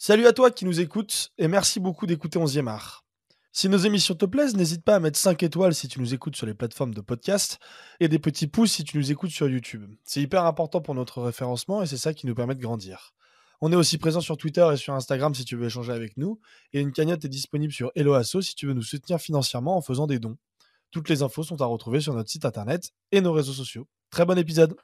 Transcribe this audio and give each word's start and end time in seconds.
Salut 0.00 0.28
à 0.28 0.32
toi 0.32 0.52
qui 0.52 0.64
nous 0.64 0.78
écoutes 0.78 1.32
et 1.38 1.48
merci 1.48 1.80
beaucoup 1.80 2.06
d'écouter 2.06 2.38
11e 2.38 2.68
art. 2.68 3.04
Si 3.50 3.68
nos 3.68 3.78
émissions 3.78 4.14
te 4.14 4.26
plaisent, 4.26 4.54
n'hésite 4.54 4.84
pas 4.84 4.94
à 4.94 5.00
mettre 5.00 5.18
5 5.18 5.42
étoiles 5.42 5.74
si 5.74 5.88
tu 5.88 5.98
nous 5.98 6.14
écoutes 6.14 6.36
sur 6.36 6.46
les 6.46 6.54
plateformes 6.54 6.94
de 6.94 7.00
podcast 7.00 7.58
et 7.98 8.06
des 8.06 8.20
petits 8.20 8.46
pouces 8.46 8.70
si 8.70 8.84
tu 8.84 8.96
nous 8.96 9.10
écoutes 9.10 9.32
sur 9.32 9.48
YouTube. 9.48 9.92
C'est 10.04 10.22
hyper 10.22 10.44
important 10.44 10.80
pour 10.80 10.94
notre 10.94 11.20
référencement 11.20 11.82
et 11.82 11.86
c'est 11.86 11.96
ça 11.96 12.14
qui 12.14 12.28
nous 12.28 12.36
permet 12.36 12.54
de 12.54 12.60
grandir. 12.60 13.12
On 13.60 13.72
est 13.72 13.76
aussi 13.76 13.98
présent 13.98 14.20
sur 14.20 14.36
Twitter 14.36 14.64
et 14.72 14.76
sur 14.76 14.94
Instagram 14.94 15.34
si 15.34 15.44
tu 15.44 15.56
veux 15.56 15.66
échanger 15.66 15.90
avec 15.90 16.16
nous 16.16 16.38
et 16.72 16.78
une 16.78 16.92
cagnotte 16.92 17.24
est 17.24 17.28
disponible 17.28 17.72
sur 17.72 17.90
Helloasso 17.96 18.40
si 18.40 18.54
tu 18.54 18.68
veux 18.68 18.74
nous 18.74 18.82
soutenir 18.82 19.18
financièrement 19.18 19.76
en 19.76 19.82
faisant 19.82 20.06
des 20.06 20.20
dons. 20.20 20.36
Toutes 20.92 21.08
les 21.08 21.22
infos 21.22 21.42
sont 21.42 21.60
à 21.60 21.66
retrouver 21.66 22.00
sur 22.00 22.14
notre 22.14 22.30
site 22.30 22.44
internet 22.44 22.92
et 23.10 23.20
nos 23.20 23.32
réseaux 23.32 23.52
sociaux. 23.52 23.88
Très 24.10 24.24
bon 24.24 24.38
épisode 24.38 24.76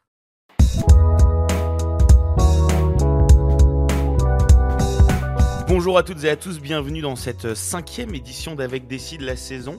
Bonjour 5.76 5.98
à 5.98 6.04
toutes 6.04 6.22
et 6.22 6.30
à 6.30 6.36
tous, 6.36 6.60
bienvenue 6.60 7.00
dans 7.00 7.16
cette 7.16 7.54
cinquième 7.54 8.14
édition 8.14 8.54
d'Avec 8.54 8.86
Décide 8.86 9.22
la 9.22 9.34
saison, 9.34 9.76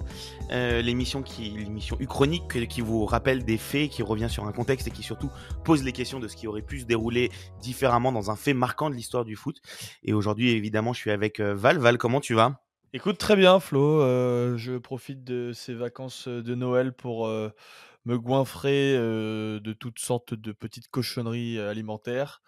euh, 0.51 0.81
l'émission 0.81 1.21
qui, 1.21 1.51
l'émission 1.51 1.95
uchronique 2.01 2.67
qui 2.67 2.81
vous 2.81 3.05
rappelle 3.05 3.45
des 3.45 3.57
faits, 3.57 3.91
qui 3.91 4.03
revient 4.03 4.27
sur 4.29 4.43
un 4.45 4.51
contexte 4.51 4.89
et 4.89 4.91
qui 4.91 5.03
surtout 5.03 5.29
pose 5.63 5.85
les 5.85 5.93
questions 5.93 6.20
de 6.20 6.27
ce 6.27 6.35
qui 6.35 6.47
aurait 6.47 6.63
pu 6.63 6.81
se 6.81 6.85
dérouler 6.85 7.31
différemment 7.61 8.11
dans 8.11 8.29
un 8.29 8.35
fait 8.35 8.53
marquant 8.53 8.89
de 8.89 8.95
l'histoire 8.95 9.23
du 9.23 9.37
foot. 9.37 9.61
Et 10.03 10.11
aujourd'hui, 10.11 10.49
évidemment, 10.49 10.91
je 10.91 10.99
suis 10.99 11.11
avec 11.11 11.39
euh, 11.39 11.55
Val. 11.55 11.77
Val, 11.77 11.98
comment 11.98 12.20
tu 12.20 12.34
vas? 12.34 12.59
Écoute, 12.91 13.17
très 13.17 13.37
bien 13.37 13.62
Flo, 13.62 14.01
euh, 14.01 14.57
je 14.57 14.77
profite 14.77 15.23
de 15.23 15.53
ces 15.53 15.73
vacances 15.73 16.27
de 16.27 16.55
Noël 16.55 16.91
pour 16.91 17.29
me 18.05 18.17
goinfrer 18.17 18.93
de 18.95 19.73
toutes 19.73 19.99
sortes 19.99 20.33
de 20.33 20.51
petites 20.51 20.87
cochonneries 20.87 21.59
alimentaires 21.59 22.41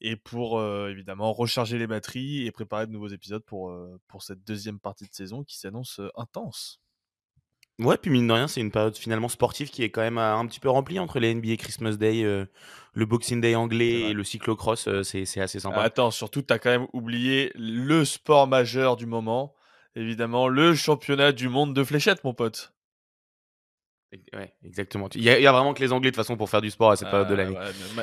et 0.00 0.16
pour 0.16 0.62
évidemment 0.62 1.32
recharger 1.32 1.78
les 1.78 1.86
batteries 1.86 2.46
et 2.46 2.52
préparer 2.52 2.86
de 2.86 2.92
nouveaux 2.92 3.08
épisodes 3.08 3.44
pour, 3.44 3.74
pour 4.08 4.22
cette 4.22 4.44
deuxième 4.44 4.80
partie 4.80 5.04
de 5.04 5.14
saison 5.14 5.44
qui 5.44 5.58
s'annonce 5.58 6.00
intense. 6.16 6.80
Ouais, 7.78 7.96
puis 7.96 8.10
mine 8.10 8.28
de 8.28 8.32
rien, 8.32 8.48
c'est 8.48 8.60
une 8.60 8.70
période 8.70 8.96
finalement 8.96 9.28
sportive 9.28 9.70
qui 9.70 9.82
est 9.82 9.90
quand 9.90 10.02
même 10.02 10.18
un 10.18 10.46
petit 10.46 10.60
peu 10.60 10.68
remplie 10.68 10.98
entre 10.98 11.18
les 11.18 11.34
NBA 11.34 11.56
Christmas 11.56 11.96
Day, 11.96 12.22
le 12.22 13.06
Boxing 13.06 13.40
Day 13.40 13.54
anglais 13.54 14.10
et 14.10 14.12
le 14.12 14.24
cyclocross, 14.24 14.88
c'est 15.02 15.40
assez 15.40 15.58
sympa. 15.58 15.80
Attends, 15.80 16.10
surtout, 16.10 16.42
tu 16.42 16.52
as 16.52 16.58
quand 16.58 16.70
même 16.70 16.86
oublié 16.92 17.50
le 17.54 18.04
sport 18.04 18.46
majeur 18.46 18.96
du 18.96 19.06
moment, 19.06 19.54
évidemment, 19.96 20.48
le 20.48 20.74
championnat 20.74 21.32
du 21.32 21.48
monde 21.48 21.74
de 21.74 21.82
fléchettes, 21.82 22.22
mon 22.24 22.34
pote. 22.34 22.72
Ouais, 24.34 24.52
exactement. 24.64 25.08
Il 25.14 25.22
y, 25.22 25.30
a, 25.30 25.52
vraiment 25.52 25.72
que 25.72 25.80
les 25.80 25.92
Anglais 25.92 26.10
de 26.10 26.16
façon 26.16 26.36
pour 26.36 26.50
faire 26.50 26.60
du 26.60 26.70
sport 26.70 26.90
à 26.90 26.96
cette 26.96 27.08
période 27.08 27.28
de 27.28 27.34
l'année. 27.34 27.56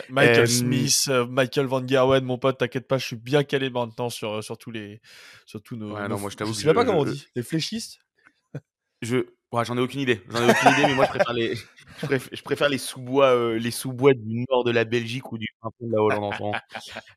Michael 0.09 0.47
Smith, 0.47 1.05
euh, 1.09 1.25
Michael 1.27 1.67
Van 1.67 1.85
Gerwen, 1.85 2.23
mon 2.23 2.37
pote, 2.37 2.57
t'inquiète 2.57 2.87
pas, 2.87 2.97
je 2.97 3.05
suis 3.05 3.15
bien 3.15 3.43
calé 3.43 3.69
maintenant 3.69 4.09
sur, 4.09 4.43
sur 4.43 4.57
tous 4.57 4.71
les, 4.71 5.01
sur 5.45 5.61
tous 5.61 5.75
nos. 5.75 5.99
non, 6.07 6.19
moi 6.19 6.29
je 6.29 6.35
t'avoue. 6.35 6.53
Je 6.53 6.59
sais 6.59 6.73
pas 6.73 6.85
comment 6.85 6.99
on 6.99 7.05
dit. 7.05 7.27
Les 7.35 7.43
fléchistes? 7.43 7.99
Je, 9.01 9.17
ouais, 9.51 9.65
j'en 9.65 9.77
ai 9.77 9.81
aucune 9.81 10.01
idée. 10.01 10.21
J'en 10.29 10.47
ai 10.47 10.51
aucune 10.51 10.71
idée, 10.71 10.83
mais 10.87 10.95
moi 10.95 11.05
je 11.05 11.09
préfère 11.11 11.33
les, 11.33 11.55
je 12.31 12.41
préfère, 12.41 12.69
les 12.69 12.77
sous-bois, 12.77 13.35
euh, 13.35 13.59
les 13.59 13.71
sous-bois 13.71 14.13
du 14.13 14.45
nord 14.49 14.63
de 14.63 14.71
la 14.71 14.85
Belgique 14.85 15.31
ou 15.31 15.37
du 15.37 15.47
fin 15.61 15.69
de 15.79 15.91
la 15.91 16.01
Hollande 16.01 16.33
en 16.39 16.51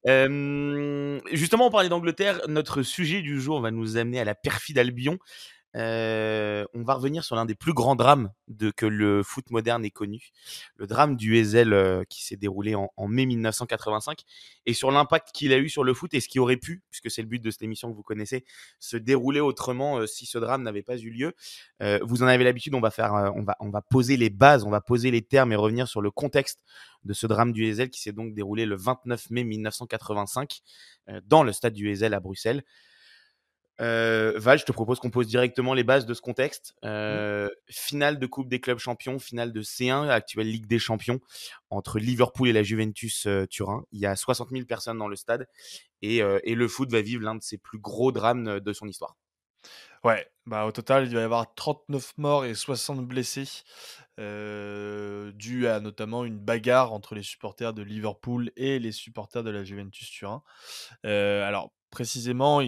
euh, 0.08 1.20
justement, 1.32 1.66
on 1.66 1.70
parlait 1.70 1.88
d'Angleterre. 1.88 2.40
Notre 2.48 2.82
sujet 2.82 3.22
du 3.22 3.40
jour 3.40 3.60
va 3.60 3.70
nous 3.70 3.96
amener 3.96 4.20
à 4.20 4.24
la 4.24 4.34
perfide 4.34 4.78
Albion. 4.78 5.18
Euh, 5.74 6.66
on 6.74 6.82
va 6.82 6.94
revenir 6.94 7.24
sur 7.24 7.36
l'un 7.36 7.46
des 7.46 7.54
plus 7.54 7.72
grands 7.72 7.96
drames 7.96 8.30
de, 8.48 8.70
que 8.70 8.84
le 8.84 9.22
foot 9.22 9.50
moderne 9.50 9.84
ait 9.84 9.90
connu, 9.90 10.30
le 10.76 10.86
drame 10.86 11.16
du 11.16 11.36
Ezel 11.36 11.72
euh, 11.72 12.04
qui 12.08 12.24
s'est 12.24 12.36
déroulé 12.36 12.74
en, 12.74 12.90
mai 13.08 13.26
1985, 13.26 14.20
et 14.66 14.74
sur 14.74 14.90
l'impact 14.90 15.30
qu'il 15.32 15.52
a 15.52 15.58
eu 15.58 15.68
sur 15.68 15.84
le 15.84 15.94
foot 15.94 16.12
et 16.14 16.20
ce 16.20 16.28
qui 16.28 16.38
aurait 16.38 16.56
pu, 16.56 16.82
puisque 16.90 17.10
c'est 17.10 17.22
le 17.22 17.28
but 17.28 17.42
de 17.42 17.50
cette 17.50 17.62
émission 17.62 17.90
que 17.90 17.96
vous 17.96 18.02
connaissez, 18.02 18.44
se 18.78 18.96
dérouler 18.96 19.40
autrement 19.40 19.98
euh, 19.98 20.06
si 20.06 20.26
ce 20.26 20.38
drame 20.38 20.62
n'avait 20.62 20.82
pas 20.82 20.96
eu 20.98 21.10
lieu. 21.10 21.34
vous 22.02 22.22
en 22.22 22.26
avez 22.26 22.44
l'habitude, 22.44 22.74
on 22.74 22.80
va 22.80 22.90
faire, 22.90 23.12
on 23.34 23.42
va, 23.42 23.56
on 23.60 23.70
va 23.70 23.82
poser 23.82 24.16
les 24.16 24.30
bases, 24.30 24.64
on 24.64 24.70
va 24.70 24.80
poser 24.80 25.10
les 25.10 25.22
termes 25.22 25.52
et 25.52 25.56
revenir 25.56 25.88
sur 25.88 26.00
le 26.00 26.10
contexte 26.10 26.62
de 27.04 27.12
ce 27.12 27.26
drame 27.26 27.52
du 27.52 27.64
Ezel 27.66 27.90
qui 27.90 28.00
s'est 28.00 28.12
donc 28.12 28.34
déroulé 28.34 28.66
le 28.66 28.76
29 28.76 29.30
mai 29.30 29.44
1985 29.44 30.60
dans 31.24 31.42
le 31.42 31.52
stade 31.52 31.72
du 31.72 31.90
Ezel 31.90 32.14
à 32.14 32.20
Bruxelles. 32.20 32.62
Euh, 33.80 34.34
Val, 34.36 34.58
je 34.58 34.64
te 34.64 34.72
propose 34.72 35.00
qu'on 35.00 35.10
pose 35.10 35.26
directement 35.26 35.74
les 35.74 35.84
bases 35.84 36.06
de 36.06 36.14
ce 36.14 36.20
contexte. 36.20 36.74
Mmh. 36.82 36.86
Euh, 36.86 37.48
finale 37.68 38.18
de 38.18 38.26
Coupe 38.26 38.48
des 38.48 38.60
clubs 38.60 38.78
champions, 38.78 39.18
finale 39.18 39.52
de 39.52 39.62
C1, 39.62 40.08
actuelle 40.08 40.50
Ligue 40.50 40.66
des 40.66 40.78
champions, 40.78 41.20
entre 41.70 41.98
Liverpool 41.98 42.48
et 42.48 42.52
la 42.52 42.62
Juventus 42.62 43.26
euh, 43.26 43.46
Turin. 43.46 43.84
Il 43.92 44.00
y 44.00 44.06
a 44.06 44.14
60 44.16 44.50
000 44.50 44.64
personnes 44.66 44.98
dans 44.98 45.08
le 45.08 45.16
stade 45.16 45.46
et, 46.02 46.18
et 46.18 46.56
le 46.56 46.66
foot 46.66 46.90
va 46.90 47.00
vivre 47.00 47.22
l'un 47.22 47.36
de 47.36 47.42
ses 47.42 47.58
plus 47.58 47.78
gros 47.78 48.10
drames 48.10 48.58
de 48.58 48.72
son 48.72 48.88
histoire. 48.88 49.16
Ouais, 50.04 50.26
bah 50.46 50.66
au 50.66 50.72
total, 50.72 51.06
il 51.06 51.14
va 51.14 51.20
y 51.20 51.24
avoir 51.24 51.54
39 51.54 52.14
morts 52.18 52.44
et 52.44 52.56
60 52.56 53.06
blessés, 53.06 53.62
euh, 54.18 55.30
dû 55.30 55.68
à 55.68 55.78
notamment 55.78 56.24
une 56.24 56.40
bagarre 56.40 56.92
entre 56.92 57.14
les 57.14 57.22
supporters 57.22 57.72
de 57.72 57.82
Liverpool 57.82 58.50
et 58.56 58.80
les 58.80 58.90
supporters 58.90 59.44
de 59.44 59.50
la 59.50 59.62
Juventus 59.62 60.10
Turin. 60.10 60.42
Euh, 61.06 61.46
alors, 61.46 61.72
précisément, 61.90 62.60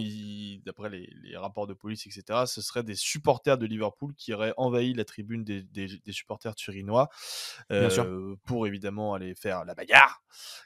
d'après 0.65 0.89
les, 0.89 1.35
rapports 1.35 1.67
de 1.67 1.73
police, 1.73 2.07
etc., 2.07 2.45
ce 2.45 2.61
seraient 2.61 2.83
des 2.83 2.95
supporters 2.95 3.57
de 3.57 3.65
Liverpool 3.65 4.13
qui 4.15 4.33
auraient 4.33 4.53
envahi 4.55 4.93
la 4.93 5.03
tribune 5.03 5.43
des, 5.43 5.89
supporters 6.13 6.55
turinois 6.55 7.09
euh, 7.69 8.35
pour 8.45 8.65
évidemment 8.65 9.13
aller 9.13 9.35
faire 9.35 9.65
la 9.65 9.75
bagarre, 9.75 10.23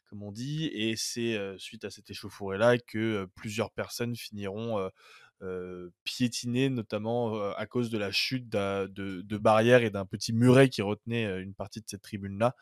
comme 0.07 0.21
on 0.21 0.31
dit. 0.31 0.67
Et 0.67 0.95
c'est 0.95 1.39
suite 1.57 1.83
à 1.83 1.89
cette 1.89 2.11
échauffourée-là 2.11 2.77
que 2.77 3.27
plusieurs 3.33 3.71
personnes 3.71 4.15
finiront 4.15 4.89
piétiné 6.03 6.69
notamment 6.69 7.35
euh, 7.35 7.51
à 7.55 7.65
cause 7.65 7.89
de 7.89 7.97
la 7.97 8.11
chute 8.11 8.49
de, 8.49 9.37
barrières 9.37 9.83
et 9.83 9.89
d'un 9.89 10.05
petit 10.05 10.33
muret 10.33 10.69
qui 10.69 10.81
retenait 10.81 11.25
euh, 11.25 11.41
une 11.41 11.53
partie 11.53 11.79
de 11.79 11.85
cette 11.87 12.01
tribune-là 12.01 12.55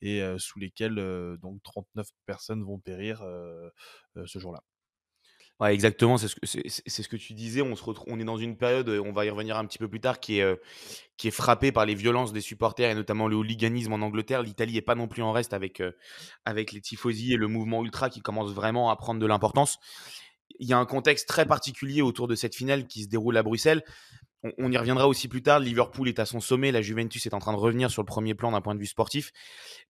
et 0.00 0.22
sous 0.38 0.58
lesquelles 0.58 0.96
donc 1.40 1.62
39 1.62 2.08
personnes 2.26 2.62
vont 2.62 2.78
périr 2.78 3.24
ce 4.24 4.38
jour-là. 4.38 4.62
Exactement, 5.70 6.18
c'est 6.18 6.26
ce, 6.26 6.34
que, 6.34 6.46
c'est, 6.46 7.02
ce 7.02 7.08
que 7.08 7.16
tu 7.16 7.34
disais. 7.34 7.62
On, 7.62 7.76
se 7.76 7.84
retrouve, 7.84 8.12
on 8.12 8.18
est 8.18 8.24
dans 8.24 8.36
une 8.36 8.56
période, 8.56 8.88
on 8.88 9.12
va 9.12 9.24
y 9.24 9.30
revenir 9.30 9.56
un 9.56 9.64
petit 9.64 9.78
peu 9.78 9.88
plus 9.88 10.00
tard, 10.00 10.18
qui 10.18 10.40
est, 10.40 10.60
qui 11.16 11.28
est 11.28 11.32
frappée 11.32 11.70
par 11.70 11.86
les 11.86 11.94
violences 11.94 12.32
des 12.32 12.40
supporters 12.40 12.90
et 12.90 12.94
notamment 12.96 13.28
le 13.28 13.36
hooliganisme 13.36 13.92
en 13.92 14.00
Angleterre. 14.00 14.42
L'Italie 14.42 14.74
n'est 14.74 14.82
pas 14.82 14.96
non 14.96 15.06
plus 15.06 15.22
en 15.22 15.30
reste 15.30 15.52
avec, 15.52 15.80
avec 16.44 16.72
les 16.72 16.80
tifosi 16.80 17.34
et 17.34 17.36
le 17.36 17.46
mouvement 17.46 17.84
ultra 17.84 18.10
qui 18.10 18.22
commence 18.22 18.50
vraiment 18.52 18.90
à 18.90 18.96
prendre 18.96 19.20
de 19.20 19.26
l'importance 19.26 19.78
il 20.58 20.68
y 20.68 20.72
a 20.72 20.78
un 20.78 20.86
contexte 20.86 21.28
très 21.28 21.46
particulier 21.46 22.02
autour 22.02 22.28
de 22.28 22.34
cette 22.34 22.54
finale 22.54 22.86
qui 22.86 23.02
se 23.04 23.08
déroule 23.08 23.36
à 23.36 23.42
Bruxelles 23.42 23.82
on, 24.58 24.72
y 24.72 24.76
reviendra 24.76 25.06
aussi 25.08 25.28
plus 25.28 25.42
tard. 25.42 25.60
Liverpool 25.60 26.08
est 26.08 26.18
à 26.18 26.26
son 26.26 26.40
sommet, 26.40 26.72
la 26.72 26.82
Juventus 26.82 27.26
est 27.26 27.34
en 27.34 27.38
train 27.38 27.52
de 27.52 27.58
revenir 27.58 27.90
sur 27.90 28.02
le 28.02 28.06
premier 28.06 28.34
plan 28.34 28.52
d'un 28.52 28.60
point 28.60 28.74
de 28.74 28.80
vue 28.80 28.86
sportif. 28.86 29.32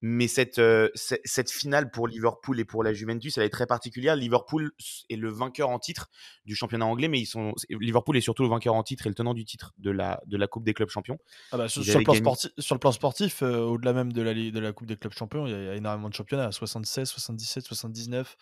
Mais 0.03 0.29
cette, 0.29 0.59
euh, 0.59 0.91
cette 0.95 1.51
finale 1.51 1.91
pour 1.91 2.07
Liverpool 2.09 2.61
et 2.61 2.65
pour 2.65 2.83
la 2.83 2.93
Juventus, 2.93 3.39
elle 3.39 3.45
est 3.45 3.51
très 3.51 3.67
particulière. 3.67 4.17
Liverpool 4.17 4.73
est 5.09 5.17
le 5.17 5.31
vainqueur 5.31 5.71
en 5.71 5.79
titre 5.79 6.09
du 6.45 6.55
championnat 6.55 6.87
anglais, 6.87 7.09
mais 7.09 7.21
ils 7.21 7.27
sont, 7.27 7.53
Liverpool 7.71 8.17
est 8.17 8.21
surtout 8.21 8.43
le 8.43 8.49
vainqueur 8.49 8.75
en 8.75 8.83
titre 8.83 9.07
et 9.07 9.09
le 9.09 9.15
tenant 9.15 9.35
du 9.35 9.45
titre 9.45 9.73
de 9.79 9.91
la, 9.91 10.21
de 10.27 10.37
la 10.37 10.47
Coupe 10.47 10.65
des 10.65 10.75
clubs 10.75 10.91
champions. 10.91 11.19
Ah 11.53 11.57
bah, 11.57 11.69
sur, 11.69 11.83
le 11.83 12.05
plan 12.05 12.15
sportif, 12.15 12.51
sur, 12.59 12.75
le 12.75 12.79
plan 12.79 12.93
sportif, 12.93 13.43
euh, 13.43 13.61
au-delà 13.61 13.93
même 13.93 14.13
de 14.13 14.23
la, 14.23 14.35
de 14.35 14.59
la 14.59 14.73
Coupe 14.73 14.87
des 14.87 14.97
clubs 14.97 15.15
champions, 15.15 15.47
il 15.47 15.53
y, 15.53 15.55
a, 15.55 15.75
énormément 15.75 16.09
de 16.09 16.15
championnats 16.15 16.53
76, 16.53 17.09
77, 17.09 17.65
79, 17.65 18.37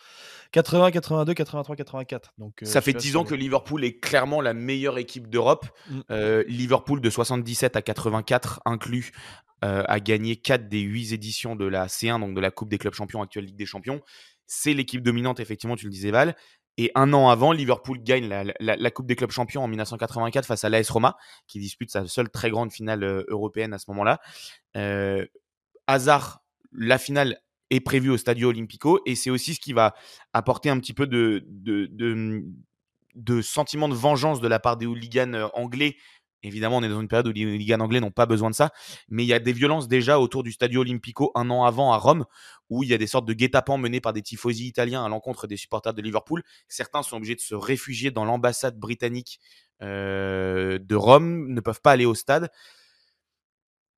80, 0.52 0.90
82, 0.90 1.34
83, 1.34 1.76
84. 1.76 2.32
Donc, 2.38 2.62
euh, 2.62 2.66
Ça 2.66 2.80
fait 2.80 2.92
10 2.92 3.16
ans 3.16 3.24
que 3.24 3.34
Liverpool 3.34 3.84
est 3.84 3.98
clairement 3.98 4.40
la 4.40 4.54
meilleure 4.54 4.98
équipe 4.98 5.28
d'Europe. 5.28 5.66
Mm. 5.88 5.99
Euh, 6.10 6.44
Liverpool 6.46 7.00
de 7.00 7.10
77 7.10 7.76
à 7.76 7.82
84 7.82 8.60
inclus 8.64 9.12
euh, 9.64 9.84
a 9.86 10.00
gagné 10.00 10.36
4 10.36 10.68
des 10.68 10.80
8 10.80 11.12
éditions 11.12 11.56
de 11.56 11.66
la 11.66 11.86
C1, 11.86 12.20
donc 12.20 12.34
de 12.34 12.40
la 12.40 12.50
Coupe 12.50 12.68
des 12.68 12.78
clubs 12.78 12.94
champions, 12.94 13.22
actuelle 13.22 13.44
Ligue 13.44 13.56
des 13.56 13.66
champions. 13.66 14.00
C'est 14.46 14.74
l'équipe 14.74 15.02
dominante, 15.02 15.40
effectivement, 15.40 15.76
tu 15.76 15.86
le 15.86 15.90
disais 15.90 16.10
Val. 16.10 16.36
Et 16.76 16.90
un 16.94 17.12
an 17.12 17.28
avant, 17.28 17.52
Liverpool 17.52 18.02
gagne 18.02 18.28
la, 18.28 18.90
Coupe 18.90 19.06
des 19.06 19.16
clubs 19.16 19.30
champions 19.30 19.62
en 19.62 19.68
1984 19.68 20.46
face 20.46 20.64
à 20.64 20.68
l'AS 20.68 20.88
Roma, 20.88 21.16
qui 21.46 21.58
dispute 21.58 21.90
sa 21.90 22.06
seule 22.06 22.30
très 22.30 22.50
grande 22.50 22.72
finale 22.72 23.04
euh, 23.04 23.24
européenne 23.28 23.74
à 23.74 23.78
ce 23.78 23.84
moment-là. 23.90 24.20
hasard, 25.86 26.42
la 26.72 26.98
finale 26.98 27.40
est 27.70 27.80
prévue 27.80 28.10
au 28.10 28.16
Stadio 28.16 28.48
Olimpico 28.48 29.00
et 29.06 29.14
c'est 29.14 29.30
aussi 29.30 29.54
ce 29.54 29.60
qui 29.60 29.72
va 29.72 29.94
apporter 30.32 30.70
un 30.70 30.78
petit 30.78 30.92
peu 30.92 31.06
de, 31.06 31.44
sentiment 33.42 33.88
de 33.88 33.94
vengeance 33.94 34.40
de 34.40 34.48
la 34.48 34.58
part 34.58 34.76
des 34.76 34.86
hooligans 34.86 35.34
euh, 35.34 35.48
anglais. 35.54 35.96
Évidemment, 36.42 36.78
on 36.78 36.82
est 36.82 36.88
dans 36.88 37.00
une 37.00 37.08
période 37.08 37.28
où 37.28 37.32
les 37.32 37.44
hooligans 37.44 37.80
anglais 37.80 38.00
n'ont 38.00 38.10
pas 38.10 38.24
besoin 38.24 38.48
de 38.48 38.54
ça, 38.54 38.70
mais 39.08 39.24
il 39.24 39.26
y 39.26 39.34
a 39.34 39.38
des 39.38 39.52
violences 39.52 39.88
déjà 39.88 40.18
autour 40.18 40.42
du 40.42 40.52
Stadio 40.52 40.80
Olimpico 40.80 41.32
un 41.34 41.50
an 41.50 41.64
avant 41.64 41.92
à 41.92 41.98
Rome, 41.98 42.24
où 42.70 42.82
il 42.82 42.88
y 42.88 42.94
a 42.94 42.98
des 42.98 43.06
sortes 43.06 43.26
de 43.26 43.34
guet-apens 43.34 43.76
menés 43.76 44.00
par 44.00 44.14
des 44.14 44.22
tifosi 44.22 44.66
italiens 44.66 45.04
à 45.04 45.08
l'encontre 45.08 45.46
des 45.46 45.58
supporters 45.58 45.92
de 45.92 46.00
Liverpool. 46.00 46.42
Certains 46.68 47.02
sont 47.02 47.16
obligés 47.16 47.34
de 47.34 47.40
se 47.40 47.54
réfugier 47.54 48.10
dans 48.10 48.24
l'ambassade 48.24 48.78
britannique 48.78 49.38
euh, 49.82 50.78
de 50.78 50.94
Rome, 50.94 51.48
ne 51.52 51.60
peuvent 51.60 51.82
pas 51.82 51.92
aller 51.92 52.06
au 52.06 52.14
stade. 52.14 52.50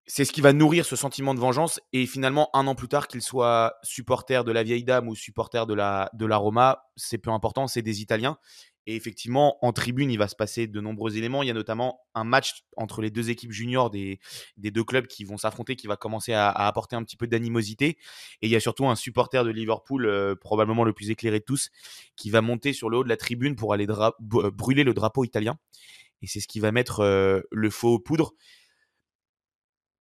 c'est 0.06 0.24
ce 0.24 0.32
qui 0.32 0.40
va 0.40 0.52
nourrir 0.52 0.84
ce 0.84 0.96
sentiment 0.96 1.34
de 1.34 1.38
vengeance 1.38 1.80
et 1.92 2.06
finalement 2.06 2.50
un 2.54 2.66
an 2.66 2.74
plus 2.74 2.88
tard 2.88 3.06
qu'il 3.06 3.22
soit 3.22 3.74
supporter 3.84 4.44
de 4.44 4.50
la 4.50 4.64
vieille 4.64 4.84
dame 4.84 5.08
ou 5.08 5.14
supporter 5.14 5.64
de 5.66 5.74
la 5.74 6.10
de 6.12 6.26
la 6.26 6.36
Roma, 6.36 6.90
c'est 6.96 7.18
peu 7.18 7.30
important, 7.30 7.68
c'est 7.68 7.82
des 7.82 8.02
Italiens 8.02 8.36
et 8.86 8.96
effectivement, 8.96 9.64
en 9.64 9.72
tribune, 9.72 10.10
il 10.10 10.18
va 10.18 10.26
se 10.26 10.34
passer 10.34 10.66
de 10.66 10.80
nombreux 10.80 11.16
éléments. 11.16 11.42
Il 11.42 11.46
y 11.46 11.50
a 11.50 11.54
notamment 11.54 12.00
un 12.14 12.24
match 12.24 12.64
entre 12.76 13.00
les 13.00 13.10
deux 13.10 13.30
équipes 13.30 13.52
juniors 13.52 13.90
des, 13.90 14.18
deux 14.56 14.82
clubs 14.82 15.06
qui 15.06 15.24
vont 15.24 15.36
s'affronter, 15.36 15.76
qui 15.76 15.86
va 15.86 15.96
commencer 15.96 16.32
à, 16.32 16.50
apporter 16.50 16.96
un 16.96 17.04
petit 17.04 17.16
peu 17.16 17.28
d'animosité. 17.28 17.98
Et 18.40 18.46
il 18.46 18.50
y 18.50 18.56
a 18.56 18.60
surtout 18.60 18.86
un 18.86 18.96
supporter 18.96 19.44
de 19.44 19.50
Liverpool, 19.50 20.06
euh, 20.06 20.34
probablement 20.34 20.82
le 20.82 20.92
plus 20.92 21.10
éclairé 21.10 21.38
de 21.38 21.44
tous, 21.44 21.70
qui 22.16 22.30
va 22.30 22.40
monter 22.40 22.72
sur 22.72 22.90
le 22.90 22.98
haut 22.98 23.04
de 23.04 23.08
la 23.08 23.16
tribune 23.16 23.54
pour 23.54 23.72
aller 23.72 23.86
brûler 24.20 24.82
le 24.82 24.94
drapeau 24.94 25.24
italien. 25.24 25.58
Et 26.22 26.26
c'est 26.26 26.40
ce 26.40 26.48
qui 26.48 26.60
va 26.60 26.72
mettre 26.72 27.00
euh, 27.00 27.40
le 27.50 27.70
feu 27.70 27.88
aux 27.88 27.98
poudres. 27.98 28.32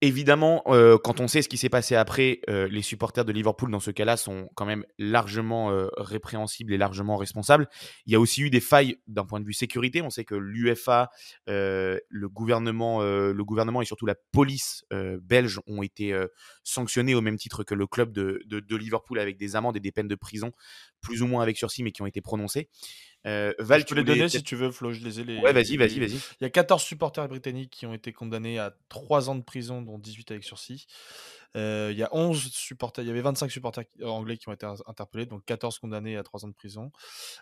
Évidemment, 0.02 0.62
euh, 0.68 0.96
quand 0.96 1.20
on 1.20 1.28
sait 1.28 1.42
ce 1.42 1.48
qui 1.50 1.58
s'est 1.58 1.68
passé 1.68 1.94
après, 1.94 2.40
euh, 2.48 2.66
les 2.68 2.80
supporters 2.80 3.26
de 3.26 3.32
Liverpool, 3.32 3.70
dans 3.70 3.80
ce 3.80 3.90
cas-là, 3.90 4.16
sont 4.16 4.48
quand 4.54 4.64
même 4.64 4.82
largement 4.98 5.72
euh, 5.72 5.88
répréhensibles 5.98 6.72
et 6.72 6.78
largement 6.78 7.18
responsables. 7.18 7.68
Il 8.06 8.12
y 8.14 8.16
a 8.16 8.20
aussi 8.20 8.40
eu 8.40 8.48
des 8.48 8.60
failles 8.60 8.96
d'un 9.08 9.26
point 9.26 9.40
de 9.40 9.44
vue 9.44 9.52
sécurité. 9.52 10.00
On 10.00 10.08
sait 10.08 10.24
que 10.24 10.34
l'UFA, 10.34 11.10
le, 11.46 12.28
gouvernement, 12.28 13.02
le 13.02 13.44
gouvernement 13.44 13.82
et 13.82 13.84
surtout 13.84 14.06
la 14.06 14.14
police 14.32 14.84
belge 15.22 15.60
ont 15.66 15.82
été 15.82 16.18
sanctionnés 16.64 17.14
au 17.14 17.20
même 17.20 17.36
titre 17.36 17.62
que 17.62 17.74
le 17.74 17.86
club 17.86 18.12
de, 18.12 18.42
de, 18.46 18.76
Liverpool 18.76 19.18
avec 19.18 19.36
des 19.36 19.54
amendes 19.54 19.76
et 19.76 19.80
des 19.80 19.92
peines 19.92 20.08
de 20.08 20.14
prison, 20.14 20.52
plus 21.02 21.22
ou 21.22 21.26
moins 21.26 21.42
avec 21.42 21.58
sursis, 21.58 21.82
mais 21.82 21.92
qui 21.92 22.00
ont 22.00 22.06
été 22.06 22.22
prononcées. 22.22 22.70
Euh, 23.26 23.52
Val, 23.58 23.82
je 23.82 23.86
peux 23.86 23.94
les 23.94 24.04
donner 24.04 24.28
si 24.28 24.42
tu 24.42 24.56
veux, 24.56 24.70
Flo, 24.70 24.92
je 24.92 25.00
les 25.00 25.20
ai. 25.20 25.24
Les, 25.24 25.38
ouais, 25.38 25.52
vas-y, 25.52 25.76
vas-y, 25.76 25.98
vas-y. 26.00 26.14
Il 26.14 26.42
y 26.42 26.44
a 26.44 26.50
14 26.50 26.82
supporters 26.82 27.28
britanniques 27.28 27.70
qui 27.70 27.86
ont 27.86 27.92
été 27.92 28.12
condamnés 28.12 28.58
à 28.58 28.74
3 28.88 29.28
ans 29.28 29.34
de 29.34 29.42
prison, 29.42 29.82
dont 29.82 29.98
18 29.98 30.30
avec 30.30 30.44
sursis. 30.44 30.86
Euh, 31.56 31.88
il 31.92 31.98
y 31.98 32.02
a 32.02 32.08
11 32.12 32.50
supporters, 32.52 33.04
il 33.04 33.08
y 33.08 33.10
avait 33.10 33.20
25 33.20 33.50
supporters 33.50 33.84
anglais 34.02 34.36
qui 34.36 34.48
ont 34.48 34.52
été 34.52 34.66
interpellés, 34.86 35.26
donc 35.26 35.44
14 35.44 35.78
condamnés 35.78 36.16
à 36.16 36.22
3 36.22 36.44
ans 36.44 36.48
de 36.48 36.54
prison, 36.54 36.92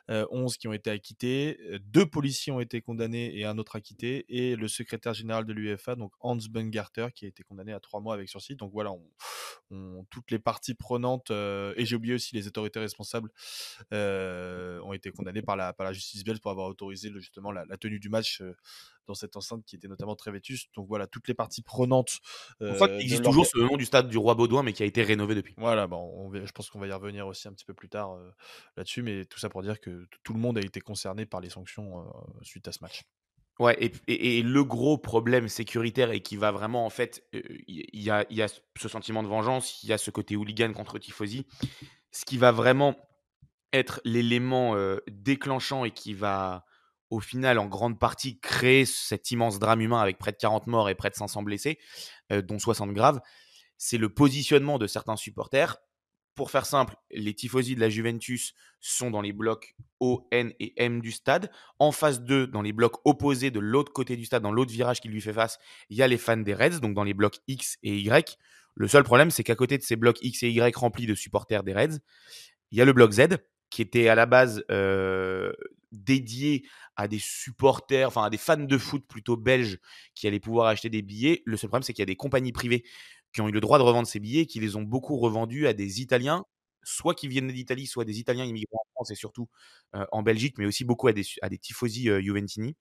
11 0.08 0.52
euh, 0.52 0.56
qui 0.58 0.68
ont 0.68 0.72
été 0.72 0.90
acquittés, 0.90 1.58
deux 1.80 2.06
policiers 2.06 2.52
ont 2.52 2.60
été 2.60 2.80
condamnés 2.80 3.36
et 3.36 3.44
un 3.44 3.58
autre 3.58 3.76
acquitté, 3.76 4.24
et 4.28 4.56
le 4.56 4.68
secrétaire 4.68 5.14
général 5.14 5.44
de 5.44 5.52
l'UEFA, 5.52 5.94
donc 5.94 6.12
Hans 6.20 6.38
Bungarter, 6.50 7.08
qui 7.14 7.26
a 7.26 7.28
été 7.28 7.42
condamné 7.42 7.72
à 7.72 7.80
3 7.80 8.00
mois 8.00 8.14
avec 8.14 8.28
sursis. 8.28 8.56
Donc 8.56 8.72
voilà, 8.72 8.92
toutes 10.10 10.30
les 10.30 10.38
parties 10.38 10.74
prenantes, 10.74 11.30
et 11.30 11.84
j'ai 11.84 11.96
oublié 11.96 12.14
aussi 12.14 12.34
les 12.34 12.46
autorités 12.46 12.80
responsables, 12.80 13.30
ont 13.92 14.92
été 14.92 15.10
condamnées 15.10 15.42
par 15.42 15.56
la, 15.56 15.72
par 15.72 15.84
la 15.86 15.92
justice 15.92 16.24
belge 16.24 16.40
pour 16.40 16.50
avoir 16.50 16.68
autorisé 16.68 17.12
justement 17.16 17.52
la, 17.52 17.64
tenue 17.76 18.00
du 18.00 18.08
match 18.08 18.42
dans 19.08 19.14
cette 19.14 19.36
enceinte 19.36 19.64
qui 19.64 19.74
était 19.74 19.88
notamment 19.88 20.14
très 20.14 20.30
vétuste. 20.30 20.68
Donc 20.76 20.86
voilà, 20.86 21.06
toutes 21.06 21.26
les 21.26 21.34
parties 21.34 21.62
prenantes. 21.62 22.18
en 22.60 22.74
fait, 22.74 22.90
il 22.96 23.02
existe 23.02 23.24
toujours 23.24 23.46
ce 23.46 23.58
nom 23.58 23.76
du 23.76 23.84
stade 23.84 24.08
du 24.08 24.18
Roi 24.18 24.34
Baudouin, 24.34 24.62
mais 24.62 24.72
qui 24.72 24.82
a 24.84 24.86
été 24.86 25.02
rénové 25.02 25.34
depuis. 25.34 25.54
Voilà, 25.56 25.86
bon, 25.86 26.30
je 26.32 26.52
pense 26.52 26.70
qu'on 26.70 26.78
va 26.78 26.86
y 26.86 26.92
revenir 26.92 27.26
aussi 27.26 27.48
un 27.48 27.52
petit 27.52 27.64
peu 27.64 27.74
plus 27.74 27.88
tard 27.88 28.16
là-dessus, 28.76 29.02
mais 29.02 29.24
tout 29.24 29.38
ça 29.38 29.48
pour 29.48 29.62
dire 29.62 29.80
que 29.80 30.06
tout 30.22 30.34
le 30.34 30.38
monde 30.38 30.58
a 30.58 30.60
été 30.60 30.80
concerné 30.80 31.26
par 31.26 31.40
les 31.40 31.50
sanctions 31.50 32.04
suite 32.42 32.68
à 32.68 32.72
ce 32.72 32.78
match. 32.82 33.02
Ouais, 33.58 33.76
et, 34.06 34.42
le 34.42 34.62
gros 34.62 34.98
problème 34.98 35.48
sécuritaire 35.48 36.12
et 36.12 36.20
qui 36.20 36.36
va 36.36 36.52
vraiment, 36.52 36.86
en 36.86 36.90
fait, 36.90 37.24
il 37.32 37.88
y, 37.92 38.08
a, 38.08 38.24
y, 38.30 38.40
a, 38.40 38.46
ce 38.48 38.88
sentiment 38.88 39.24
de 39.24 39.28
vengeance, 39.28 39.82
il 39.82 39.88
y 39.88 39.92
a 39.92 39.98
ce 39.98 40.12
côté 40.12 40.36
hooligan 40.36 40.72
contre 40.72 40.98
Tifosi. 41.00 41.44
Ce 42.12 42.24
qui 42.24 42.38
va 42.38 42.52
vraiment 42.52 42.94
être 43.72 44.00
l'élément 44.04 44.76
déclenchant 45.08 45.84
et 45.84 45.90
qui 45.90 46.14
va 46.14 46.64
au 47.10 47.20
final, 47.20 47.58
en 47.58 47.66
grande 47.66 47.98
partie, 47.98 48.38
créer 48.40 48.84
cet 48.84 49.30
immense 49.30 49.58
drame 49.58 49.80
humain 49.80 50.00
avec 50.00 50.18
près 50.18 50.32
de 50.32 50.36
40 50.36 50.66
morts 50.66 50.88
et 50.88 50.94
près 50.94 51.10
de 51.10 51.14
500 51.14 51.42
blessés, 51.42 51.78
euh, 52.32 52.42
dont 52.42 52.58
60 52.58 52.92
graves, 52.92 53.20
c'est 53.76 53.98
le 53.98 54.08
positionnement 54.08 54.78
de 54.78 54.86
certains 54.86 55.16
supporters. 55.16 55.78
Pour 56.34 56.50
faire 56.50 56.66
simple, 56.66 56.94
les 57.10 57.34
tifosi 57.34 57.74
de 57.74 57.80
la 57.80 57.88
Juventus 57.88 58.54
sont 58.80 59.10
dans 59.10 59.22
les 59.22 59.32
blocs 59.32 59.74
O, 59.98 60.28
N 60.30 60.52
et 60.60 60.72
M 60.76 61.00
du 61.00 61.10
stade. 61.10 61.50
En 61.80 61.90
face 61.90 62.20
d'eux, 62.20 62.46
dans 62.46 62.62
les 62.62 62.72
blocs 62.72 63.00
opposés 63.04 63.50
de 63.50 63.58
l'autre 63.58 63.92
côté 63.92 64.16
du 64.16 64.24
stade, 64.24 64.42
dans 64.42 64.52
l'autre 64.52 64.70
virage 64.70 65.00
qui 65.00 65.08
lui 65.08 65.20
fait 65.20 65.32
face, 65.32 65.58
il 65.90 65.96
y 65.96 66.02
a 66.02 66.06
les 66.06 66.18
fans 66.18 66.36
des 66.36 66.54
Reds, 66.54 66.78
donc 66.80 66.94
dans 66.94 67.02
les 67.02 67.14
blocs 67.14 67.38
X 67.48 67.78
et 67.82 67.96
Y. 67.98 68.38
Le 68.76 68.86
seul 68.86 69.02
problème, 69.02 69.32
c'est 69.32 69.42
qu'à 69.42 69.56
côté 69.56 69.78
de 69.78 69.82
ces 69.82 69.96
blocs 69.96 70.18
X 70.22 70.44
et 70.44 70.50
Y 70.50 70.76
remplis 70.76 71.06
de 71.06 71.16
supporters 71.16 71.64
des 71.64 71.72
Reds, 71.72 71.98
il 72.70 72.78
y 72.78 72.80
a 72.80 72.84
le 72.84 72.92
bloc 72.92 73.10
Z, 73.10 73.38
qui 73.70 73.82
était 73.82 74.08
à 74.08 74.14
la 74.14 74.26
base 74.26 74.64
euh, 74.70 75.52
dédié 75.92 76.64
à 76.98 77.06
des 77.06 77.20
supporters, 77.20 78.08
enfin 78.08 78.24
à 78.24 78.30
des 78.30 78.36
fans 78.36 78.56
de 78.56 78.76
foot 78.76 79.06
plutôt 79.06 79.36
belges 79.36 79.78
qui 80.14 80.26
allaient 80.26 80.40
pouvoir 80.40 80.66
acheter 80.66 80.90
des 80.90 81.00
billets. 81.00 81.42
Le 81.46 81.56
seul 81.56 81.70
problème, 81.70 81.84
c'est 81.84 81.92
qu'il 81.94 82.02
y 82.02 82.02
a 82.02 82.06
des 82.06 82.16
compagnies 82.16 82.52
privées 82.52 82.84
qui 83.32 83.40
ont 83.40 83.48
eu 83.48 83.52
le 83.52 83.60
droit 83.60 83.78
de 83.78 83.84
revendre 83.84 84.08
ces 84.08 84.18
billets, 84.18 84.46
qui 84.46 84.58
les 84.58 84.74
ont 84.74 84.82
beaucoup 84.82 85.16
revendus 85.16 85.68
à 85.68 85.72
des 85.72 86.00
Italiens, 86.02 86.44
soit 86.82 87.14
qui 87.14 87.28
viennent 87.28 87.52
d'Italie, 87.52 87.86
soit 87.86 88.04
des 88.04 88.18
Italiens 88.18 88.44
immigrés 88.44 88.74
en 88.74 88.90
France 88.94 89.12
et 89.12 89.14
surtout 89.14 89.48
euh, 89.94 90.04
en 90.10 90.22
Belgique, 90.22 90.56
mais 90.58 90.66
aussi 90.66 90.84
beaucoup 90.84 91.06
à 91.06 91.12
des, 91.12 91.24
tifosi 91.58 92.10
euh, 92.10 92.20
Juventini. 92.20 92.74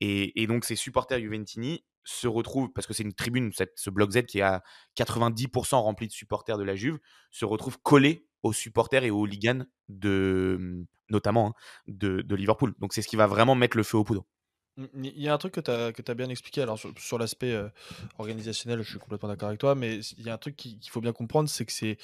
Et, 0.00 0.46
donc 0.46 0.64
ces 0.64 0.76
supporters 0.76 1.18
Juventini 1.18 1.84
se 2.04 2.26
retrouvent, 2.26 2.70
parce 2.72 2.86
que 2.86 2.92
c'est 2.92 3.02
une 3.02 3.14
tribune, 3.14 3.50
ce 3.74 3.90
bloc 3.90 4.10
Z 4.12 4.24
qui 4.24 4.38
est 4.38 4.42
à 4.42 4.62
90% 4.96 5.76
rempli 5.76 6.06
de 6.06 6.12
supporters 6.12 6.58
de 6.58 6.64
la 6.64 6.76
Juve, 6.76 6.98
se 7.30 7.46
retrouvent 7.46 7.78
collés 7.82 8.27
aux 8.42 8.52
supporters 8.52 9.04
et 9.04 9.10
aux 9.10 9.20
hooligans 9.20 9.64
de, 9.88 10.86
notamment 11.10 11.48
hein, 11.48 11.52
de, 11.86 12.34
Liverpool. 12.34 12.74
Donc 12.78 12.92
c'est 12.92 13.02
ce 13.02 13.08
qui 13.08 13.16
va 13.16 13.26
vraiment 13.26 13.54
mettre 13.54 13.76
le 13.76 13.82
feu 13.82 13.98
aux 13.98 14.04
poudres. 14.04 14.26
Il 15.02 15.20
y 15.20 15.28
a 15.28 15.34
un 15.34 15.38
truc 15.38 15.54
que 15.54 15.60
tu 15.60 15.70
as, 15.70 15.86
as, 15.86 16.14
bien 16.14 16.28
expliqué. 16.28 16.62
Alors, 16.62 16.78
sur, 16.78 17.18
l'aspect 17.18 17.52
euh, 17.52 17.68
organisationnel, 18.18 18.80
je 18.82 18.90
suis 18.90 18.98
complètement 18.98 19.28
d'accord 19.28 19.48
avec 19.48 19.58
toi, 19.58 19.74
mais 19.74 19.98
il 20.18 20.24
y 20.24 20.30
a 20.30 20.34
un 20.34 20.38
truc 20.38 20.54
qu'il 20.56 20.78
faut 20.88 21.00
bien 21.00 21.12
comprendre 21.12 21.48
c'est 21.48 21.64
que 21.64 21.72
c'est 21.72 21.98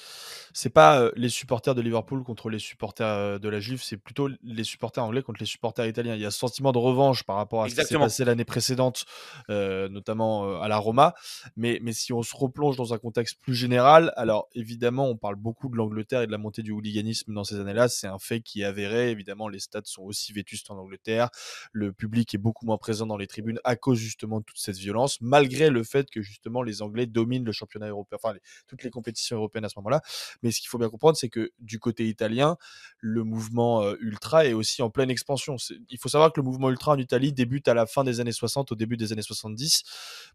c'est 0.52 0.70
pas 0.70 1.00
euh, 1.00 1.12
les 1.14 1.28
supporters 1.28 1.74
de 1.74 1.80
Liverpool 1.80 2.24
contre 2.24 2.50
les 2.50 2.58
supporters 2.58 3.06
euh, 3.06 3.38
de 3.38 3.48
la 3.48 3.60
Juve, 3.60 3.82
c'est 3.82 3.96
plutôt 3.96 4.28
les 4.42 4.64
supporters 4.64 5.04
anglais 5.04 5.22
contre 5.22 5.40
les 5.40 5.46
supporters 5.46 5.86
italiens. 5.86 6.14
Il 6.16 6.20
y 6.20 6.26
a 6.26 6.30
ce 6.32 6.38
sentiment 6.38 6.72
de 6.72 6.78
revanche 6.78 7.22
par 7.22 7.36
rapport 7.36 7.62
à 7.62 7.68
ce 7.68 7.76
qui 7.76 7.84
s'est 7.84 7.98
passé 7.98 8.24
l'année 8.24 8.44
précédente, 8.44 9.04
notamment 9.48 10.60
à 10.60 10.68
la 10.68 10.78
Roma. 10.78 11.14
Mais, 11.56 11.78
mais 11.82 11.92
si 11.92 12.12
on 12.12 12.22
se 12.22 12.34
replonge 12.34 12.76
dans 12.76 12.92
un 12.92 12.98
contexte 12.98 13.38
plus 13.40 13.54
général, 13.54 14.12
alors 14.16 14.48
évidemment, 14.54 15.08
on 15.08 15.16
parle 15.16 15.36
beaucoup 15.36 15.68
de 15.68 15.76
l'Angleterre 15.76 16.22
et 16.22 16.26
de 16.26 16.32
la 16.32 16.38
montée 16.38 16.62
du 16.62 16.72
hooliganisme 16.72 17.32
dans 17.32 17.44
ces 17.44 17.60
années-là. 17.60 17.88
C'est 17.88 18.08
un 18.08 18.18
fait 18.18 18.40
qui 18.40 18.62
est 18.62 18.64
avéré. 18.64 19.10
Évidemment, 19.10 19.48
les 19.48 19.60
stades 19.60 19.86
sont 19.86 20.02
aussi 20.02 20.32
vétustes 20.32 20.70
en 20.70 20.76
Angleterre. 20.76 21.30
Le 21.72 21.92
public 21.92 22.34
est 22.34 22.38
beaucoup 22.38 22.63
moins 22.64 22.78
présent 22.78 23.06
dans 23.06 23.16
les 23.16 23.26
tribunes 23.26 23.60
à 23.64 23.76
cause 23.76 23.98
justement 23.98 24.40
de 24.40 24.44
toute 24.44 24.58
cette 24.58 24.76
violence, 24.76 25.20
malgré 25.20 25.70
le 25.70 25.84
fait 25.84 26.10
que 26.10 26.22
justement 26.22 26.62
les 26.62 26.82
Anglais 26.82 27.06
dominent 27.06 27.44
le 27.44 27.52
championnat 27.52 27.88
européen, 27.88 28.18
enfin 28.22 28.34
toutes 28.66 28.82
les 28.82 28.90
compétitions 28.90 29.36
européennes 29.36 29.64
à 29.64 29.68
ce 29.68 29.78
moment-là. 29.78 30.00
Mais 30.42 30.50
ce 30.50 30.60
qu'il 30.60 30.68
faut 30.68 30.78
bien 30.78 30.88
comprendre, 30.88 31.16
c'est 31.16 31.28
que 31.28 31.52
du 31.60 31.78
côté 31.78 32.08
italien, 32.08 32.56
le 32.98 33.24
mouvement 33.24 33.82
euh, 33.82 33.96
ultra 34.00 34.46
est 34.46 34.52
aussi 34.52 34.82
en 34.82 34.90
pleine 34.90 35.10
expansion. 35.10 35.56
Il 35.90 35.98
faut 35.98 36.08
savoir 36.08 36.32
que 36.32 36.40
le 36.40 36.44
mouvement 36.44 36.70
ultra 36.70 36.92
en 36.92 36.98
Italie 36.98 37.32
débute 37.32 37.68
à 37.68 37.74
la 37.74 37.86
fin 37.86 38.04
des 38.04 38.20
années 38.20 38.32
60, 38.32 38.72
au 38.72 38.74
début 38.74 38.96
des 38.96 39.12
années 39.12 39.22
70. 39.22 39.82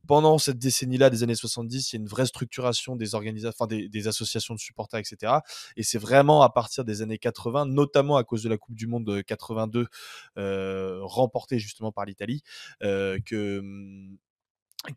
Pendant 0.07 0.37
cette 0.37 0.59
décennie-là 0.59 1.09
des 1.09 1.23
années 1.23 1.35
70, 1.35 1.91
il 1.91 1.95
y 1.95 1.99
a 1.99 2.01
une 2.01 2.07
vraie 2.07 2.25
structuration 2.25 2.95
des 2.95 3.15
organisations, 3.15 3.55
enfin 3.57 3.67
des, 3.67 4.07
associations 4.07 4.53
de 4.53 4.59
supporters, 4.59 4.99
etc. 4.99 5.33
Et 5.75 5.83
c'est 5.83 5.97
vraiment 5.97 6.41
à 6.41 6.49
partir 6.49 6.85
des 6.85 7.01
années 7.01 7.17
80, 7.17 7.65
notamment 7.65 8.17
à 8.17 8.23
cause 8.23 8.43
de 8.43 8.49
la 8.49 8.57
Coupe 8.57 8.75
du 8.75 8.87
Monde 8.87 9.21
82 9.25 9.87
euh, 10.37 10.99
remportée 11.03 11.59
justement 11.59 11.91
par 11.91 12.05
l'Italie 12.05 12.18
que 13.25 13.59
mmh, 13.61 14.17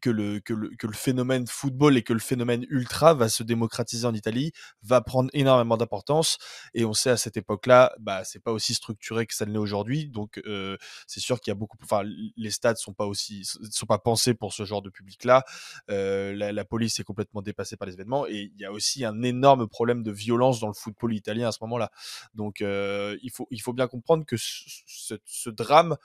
que 0.00 0.10
le, 0.10 0.38
que, 0.38 0.54
le, 0.54 0.70
que 0.76 0.86
le 0.86 0.92
phénomène 0.92 1.46
football 1.46 1.96
et 1.96 2.02
que 2.02 2.12
le 2.12 2.20
phénomène 2.20 2.64
ultra 2.70 3.14
va 3.14 3.28
se 3.28 3.42
démocratiser 3.42 4.06
en 4.06 4.14
Italie, 4.14 4.52
va 4.82 5.00
prendre 5.00 5.28
énormément 5.32 5.76
d'importance. 5.76 6.38
Et 6.72 6.84
on 6.84 6.92
sait 6.92 7.10
à 7.10 7.16
cette 7.16 7.36
époque-là, 7.36 7.92
bah, 7.98 8.22
c'est 8.24 8.38
pas 8.38 8.52
aussi 8.52 8.74
structuré 8.74 9.26
que 9.26 9.34
ça 9.34 9.44
l'est 9.44 9.58
aujourd'hui. 9.58 10.08
Donc, 10.08 10.40
euh, 10.46 10.76
c'est 11.06 11.20
sûr 11.20 11.40
qu'il 11.40 11.50
y 11.50 11.52
a 11.52 11.56
beaucoup, 11.56 11.76
enfin, 11.82 12.02
les 12.04 12.50
stades 12.50 12.76
sont 12.76 12.92
pas 12.92 13.06
aussi, 13.06 13.44
sont 13.44 13.86
pas 13.86 13.98
pensés 13.98 14.34
pour 14.34 14.52
ce 14.52 14.64
genre 14.64 14.82
de 14.82 14.90
public-là. 14.90 15.44
Euh, 15.90 16.32
la, 16.34 16.52
la, 16.52 16.64
police 16.64 17.00
est 17.00 17.04
complètement 17.04 17.42
dépassée 17.42 17.76
par 17.76 17.86
les 17.86 17.94
événements. 17.94 18.26
Et 18.28 18.52
il 18.54 18.60
y 18.60 18.64
a 18.64 18.72
aussi 18.72 19.04
un 19.04 19.22
énorme 19.22 19.66
problème 19.66 20.04
de 20.04 20.12
violence 20.12 20.60
dans 20.60 20.68
le 20.68 20.74
football 20.74 21.12
italien 21.12 21.48
à 21.48 21.52
ce 21.52 21.58
moment-là. 21.62 21.90
Donc, 22.34 22.60
euh, 22.62 23.16
il, 23.22 23.32
faut, 23.32 23.48
il 23.50 23.60
faut 23.60 23.72
bien 23.72 23.88
comprendre 23.88 24.24
que 24.24 24.36
ce, 24.38 25.16
ce, 25.24 25.50
drame 25.50 25.96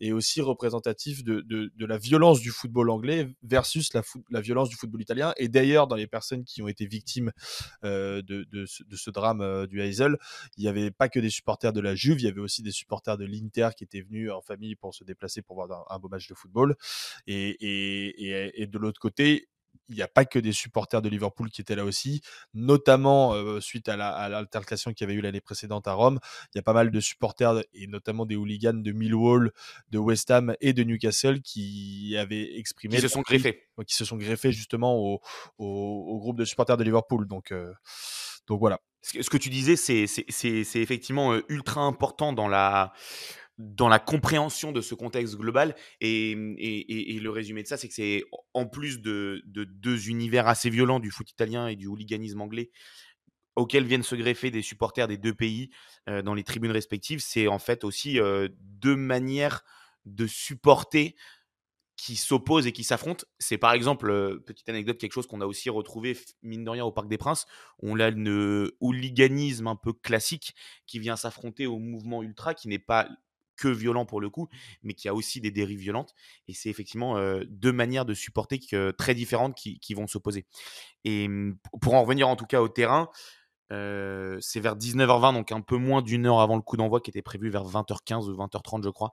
est 0.00 0.12
aussi 0.12 0.40
représentatif 0.40 1.24
de, 1.24 1.40
de, 1.40 1.72
de 1.74 1.86
la 1.86 1.98
violence 1.98 2.40
du 2.40 2.50
football 2.50 2.90
anglais 2.90 3.23
versus 3.42 3.92
la, 3.92 4.40
violence 4.40 4.68
du 4.68 4.76
football 4.76 5.02
italien. 5.02 5.32
Et 5.36 5.48
d'ailleurs, 5.48 5.86
dans 5.86 5.96
les 5.96 6.06
personnes 6.06 6.44
qui 6.44 6.62
ont 6.62 6.68
été 6.68 6.86
victimes 6.86 7.32
euh, 7.84 8.22
de, 8.22 8.66
ce, 8.66 9.10
drame 9.10 9.40
euh, 9.40 9.66
du 9.66 9.80
Heysel, 9.80 10.16
il 10.56 10.62
n'y 10.62 10.68
avait 10.68 10.90
pas 10.90 11.08
que 11.08 11.20
des 11.20 11.30
supporters 11.30 11.72
de 11.72 11.80
la 11.80 11.94
Juve, 11.94 12.20
il 12.20 12.24
y 12.24 12.28
avait 12.28 12.40
aussi 12.40 12.62
des 12.62 12.72
supporters 12.72 13.16
de 13.16 13.24
l'Inter 13.24 13.70
qui 13.76 13.84
étaient 13.84 14.02
venus 14.02 14.30
en 14.30 14.40
famille 14.40 14.76
pour 14.76 14.94
se 14.94 15.04
déplacer 15.04 15.42
pour 15.42 15.56
voir 15.56 15.86
un, 15.90 15.98
beau 15.98 16.08
match 16.08 16.28
de 16.28 16.34
football. 16.34 16.76
Et 17.26 17.56
de 18.70 18.78
l'autre 18.78 19.00
côté, 19.00 19.48
il 19.88 19.96
n'y 19.96 20.02
a 20.02 20.08
pas 20.08 20.24
que 20.24 20.38
des 20.38 20.52
supporters 20.52 21.02
de 21.02 21.08
Liverpool 21.08 21.50
qui 21.50 21.60
étaient 21.60 21.76
là 21.76 21.84
aussi, 21.84 22.22
notamment 22.54 23.34
suite 23.60 23.88
à 23.88 23.96
l'altercation 24.28 24.92
qu'il 24.92 25.06
y 25.06 25.10
avait 25.10 25.18
eu 25.18 25.20
l'année 25.20 25.40
précédente 25.40 25.86
à 25.86 25.92
Rome. 25.92 26.18
Il 26.54 26.58
y 26.58 26.60
a 26.60 26.62
pas 26.62 26.72
mal 26.72 26.90
de 26.90 27.00
supporters 27.00 27.62
et 27.72 27.86
notamment 27.86 28.26
des 28.26 28.36
hooligans 28.36 28.82
de 28.82 28.92
Millwall, 28.92 29.52
de 29.90 29.98
West 29.98 30.30
Ham 30.30 30.54
et 30.60 30.72
de 30.72 30.82
Newcastle 30.84 31.40
qui 31.40 32.16
avaient 32.18 32.58
exprimé. 32.58 32.96
Qui 32.96 33.02
se 33.02 33.08
sont 33.08 33.22
greffés. 33.22 33.68
Qui 33.86 33.94
se 33.94 34.04
sont 34.04 34.16
greffés 34.16 34.52
justement 34.52 34.96
au, 34.96 35.20
au, 35.58 36.18
groupe 36.18 36.38
de 36.38 36.44
supporters 36.44 36.76
de 36.76 36.84
Liverpool. 36.84 37.26
Donc, 37.26 37.52
donc 38.46 38.60
voilà. 38.60 38.80
Ce 39.02 39.28
que 39.28 39.36
tu 39.36 39.50
disais, 39.50 39.76
c'est 39.76 40.80
effectivement 40.80 41.38
ultra 41.48 41.82
important 41.82 42.32
dans 42.32 42.48
la 42.48 42.92
dans 43.58 43.88
la 43.88 43.98
compréhension 43.98 44.72
de 44.72 44.80
ce 44.80 44.94
contexte 44.94 45.36
global. 45.36 45.74
Et, 46.00 46.34
le 46.34 47.30
résumé 47.30 47.62
de 47.62 47.68
ça, 47.68 47.76
c'est 47.76 47.88
que 47.88 47.94
c'est 47.94 48.24
en 48.52 48.66
plus 48.66 49.00
de, 49.00 49.42
deux 49.46 50.08
univers 50.08 50.48
assez 50.48 50.70
violents 50.70 51.00
du 51.00 51.10
foot 51.10 51.30
italien 51.30 51.68
et 51.68 51.76
du 51.76 51.86
hooliganisme 51.86 52.40
anglais 52.40 52.70
auxquels 53.56 53.84
viennent 53.84 54.02
se 54.02 54.16
greffer 54.16 54.50
des 54.50 54.62
supporters 54.62 55.06
des 55.06 55.16
deux 55.16 55.32
pays 55.32 55.70
euh, 56.08 56.22
dans 56.22 56.34
les 56.34 56.42
tribunes 56.42 56.72
respectives, 56.72 57.20
c'est 57.20 57.46
en 57.46 57.60
fait 57.60 57.84
aussi 57.84 58.18
euh, 58.18 58.48
deux 58.60 58.96
manières 58.96 59.62
de 60.06 60.26
supporter 60.26 61.14
qui 61.96 62.16
s'opposent 62.16 62.66
et 62.66 62.72
qui 62.72 62.82
s'affrontent. 62.82 63.24
C'est 63.38 63.58
par 63.58 63.72
exemple, 63.72 64.10
euh, 64.10 64.42
petite 64.44 64.68
anecdote, 64.68 64.98
quelque 64.98 65.12
chose 65.12 65.26
qu'on 65.26 65.40
a 65.40 65.46
aussi 65.46 65.70
retrouvé, 65.70 66.18
mine 66.42 66.64
de 66.64 66.70
rien, 66.70 66.84
au 66.84 66.90
Parc 66.90 67.08
des 67.08 67.18
Princes. 67.18 67.46
On 67.78 68.00
a 68.00 68.10
le 68.10 68.76
hooliganisme 68.80 69.68
un 69.68 69.76
peu 69.76 69.92
classique 69.92 70.54
qui 70.86 70.98
vient 70.98 71.16
s'affronter 71.16 71.66
au 71.66 71.78
mouvement 71.78 72.22
ultra, 72.22 72.54
qui 72.54 72.68
n'est 72.68 72.80
pas 72.80 73.08
que 73.56 73.68
violent 73.68 74.06
pour 74.06 74.20
le 74.20 74.30
coup, 74.30 74.48
mais 74.82 74.94
qui 74.94 75.08
a 75.08 75.14
aussi 75.14 75.40
des 75.40 75.50
dérives 75.50 75.80
violentes. 75.80 76.14
Et 76.48 76.54
c'est 76.54 76.68
effectivement 76.68 77.16
deux 77.48 77.72
manières 77.72 78.04
de 78.04 78.14
supporter 78.14 78.60
très 78.96 79.14
différentes 79.14 79.54
qui, 79.56 79.78
qui 79.80 79.94
vont 79.94 80.06
s'opposer. 80.06 80.46
Et 81.04 81.28
mmh, 81.28 81.58
pour 81.80 81.94
en 81.94 82.02
revenir 82.02 82.28
en 82.28 82.36
tout 82.36 82.46
cas 82.46 82.60
au 82.60 82.68
terrain, 82.68 83.08
c'est 83.70 84.60
vers 84.60 84.76
19h20, 84.76 85.34
donc 85.34 85.52
un 85.52 85.60
peu 85.60 85.76
moins 85.76 86.02
d'une 86.02 86.26
heure 86.26 86.40
avant 86.40 86.56
le 86.56 86.62
coup 86.62 86.76
d'envoi 86.76 87.00
qui 87.00 87.10
était 87.10 87.22
prévu 87.22 87.50
vers 87.50 87.64
20h15 87.64 88.30
ou 88.30 88.36
20h30, 88.36 88.84
je 88.84 88.90
crois, 88.90 89.12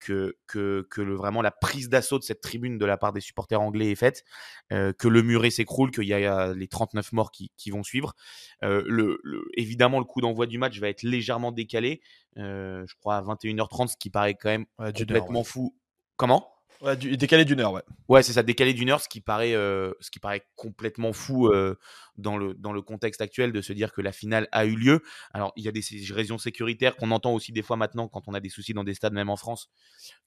que, 0.00 0.36
que, 0.46 0.86
que 0.90 1.00
le, 1.00 1.14
vraiment 1.14 1.42
la 1.42 1.50
prise 1.50 1.88
d'assaut 1.88 2.18
de 2.18 2.24
cette 2.24 2.40
tribune 2.40 2.78
de 2.78 2.86
la 2.86 2.96
part 2.96 3.12
des 3.12 3.20
supporters 3.20 3.60
anglais 3.60 3.90
est 3.90 3.96
faite, 3.96 4.24
que 4.70 5.08
le 5.08 5.22
muret 5.22 5.50
s'écroule, 5.50 5.90
qu'il 5.90 6.04
y 6.04 6.14
a 6.14 6.52
les 6.52 6.68
39 6.68 7.12
morts 7.12 7.30
qui, 7.30 7.52
qui 7.56 7.70
vont 7.70 7.82
suivre. 7.82 8.14
le, 8.60 9.18
évidemment, 9.54 9.98
le 9.98 10.04
coup 10.04 10.20
d'envoi 10.20 10.46
du 10.46 10.58
match 10.58 10.78
va 10.78 10.88
être 10.88 11.02
légèrement 11.02 11.52
décalé, 11.52 12.00
je 12.36 12.94
crois 13.00 13.16
à 13.16 13.22
21h30, 13.22 13.88
ce 13.88 13.96
qui 13.96 14.10
paraît 14.10 14.34
quand 14.34 14.50
même 14.50 14.66
complètement 14.76 15.44
fou. 15.44 15.74
Comment? 16.16 16.51
Ouais, 16.82 16.96
décalé 16.96 17.44
d'une 17.44 17.60
heure, 17.60 17.72
ouais. 17.72 17.82
Ouais, 18.08 18.24
c'est 18.24 18.32
ça, 18.32 18.42
décalé 18.42 18.74
d'une 18.74 18.90
heure, 18.90 19.00
ce 19.00 19.08
qui 19.08 19.20
paraît, 19.20 19.54
euh, 19.54 19.92
ce 20.00 20.10
qui 20.10 20.18
paraît 20.18 20.44
complètement 20.56 21.12
fou 21.12 21.46
euh, 21.46 21.78
dans, 22.16 22.36
le, 22.36 22.54
dans 22.54 22.72
le 22.72 22.82
contexte 22.82 23.20
actuel 23.20 23.52
de 23.52 23.60
se 23.60 23.72
dire 23.72 23.92
que 23.92 24.00
la 24.00 24.10
finale 24.10 24.48
a 24.50 24.66
eu 24.66 24.74
lieu. 24.74 25.04
Alors, 25.32 25.52
il 25.54 25.64
y 25.64 25.68
a 25.68 25.72
des 25.72 25.82
raisons 26.10 26.38
sécuritaires 26.38 26.96
qu'on 26.96 27.12
entend 27.12 27.32
aussi 27.34 27.52
des 27.52 27.62
fois 27.62 27.76
maintenant 27.76 28.08
quand 28.08 28.26
on 28.26 28.34
a 28.34 28.40
des 28.40 28.48
soucis 28.48 28.74
dans 28.74 28.82
des 28.82 28.94
stades, 28.94 29.12
même 29.12 29.30
en 29.30 29.36
France, 29.36 29.70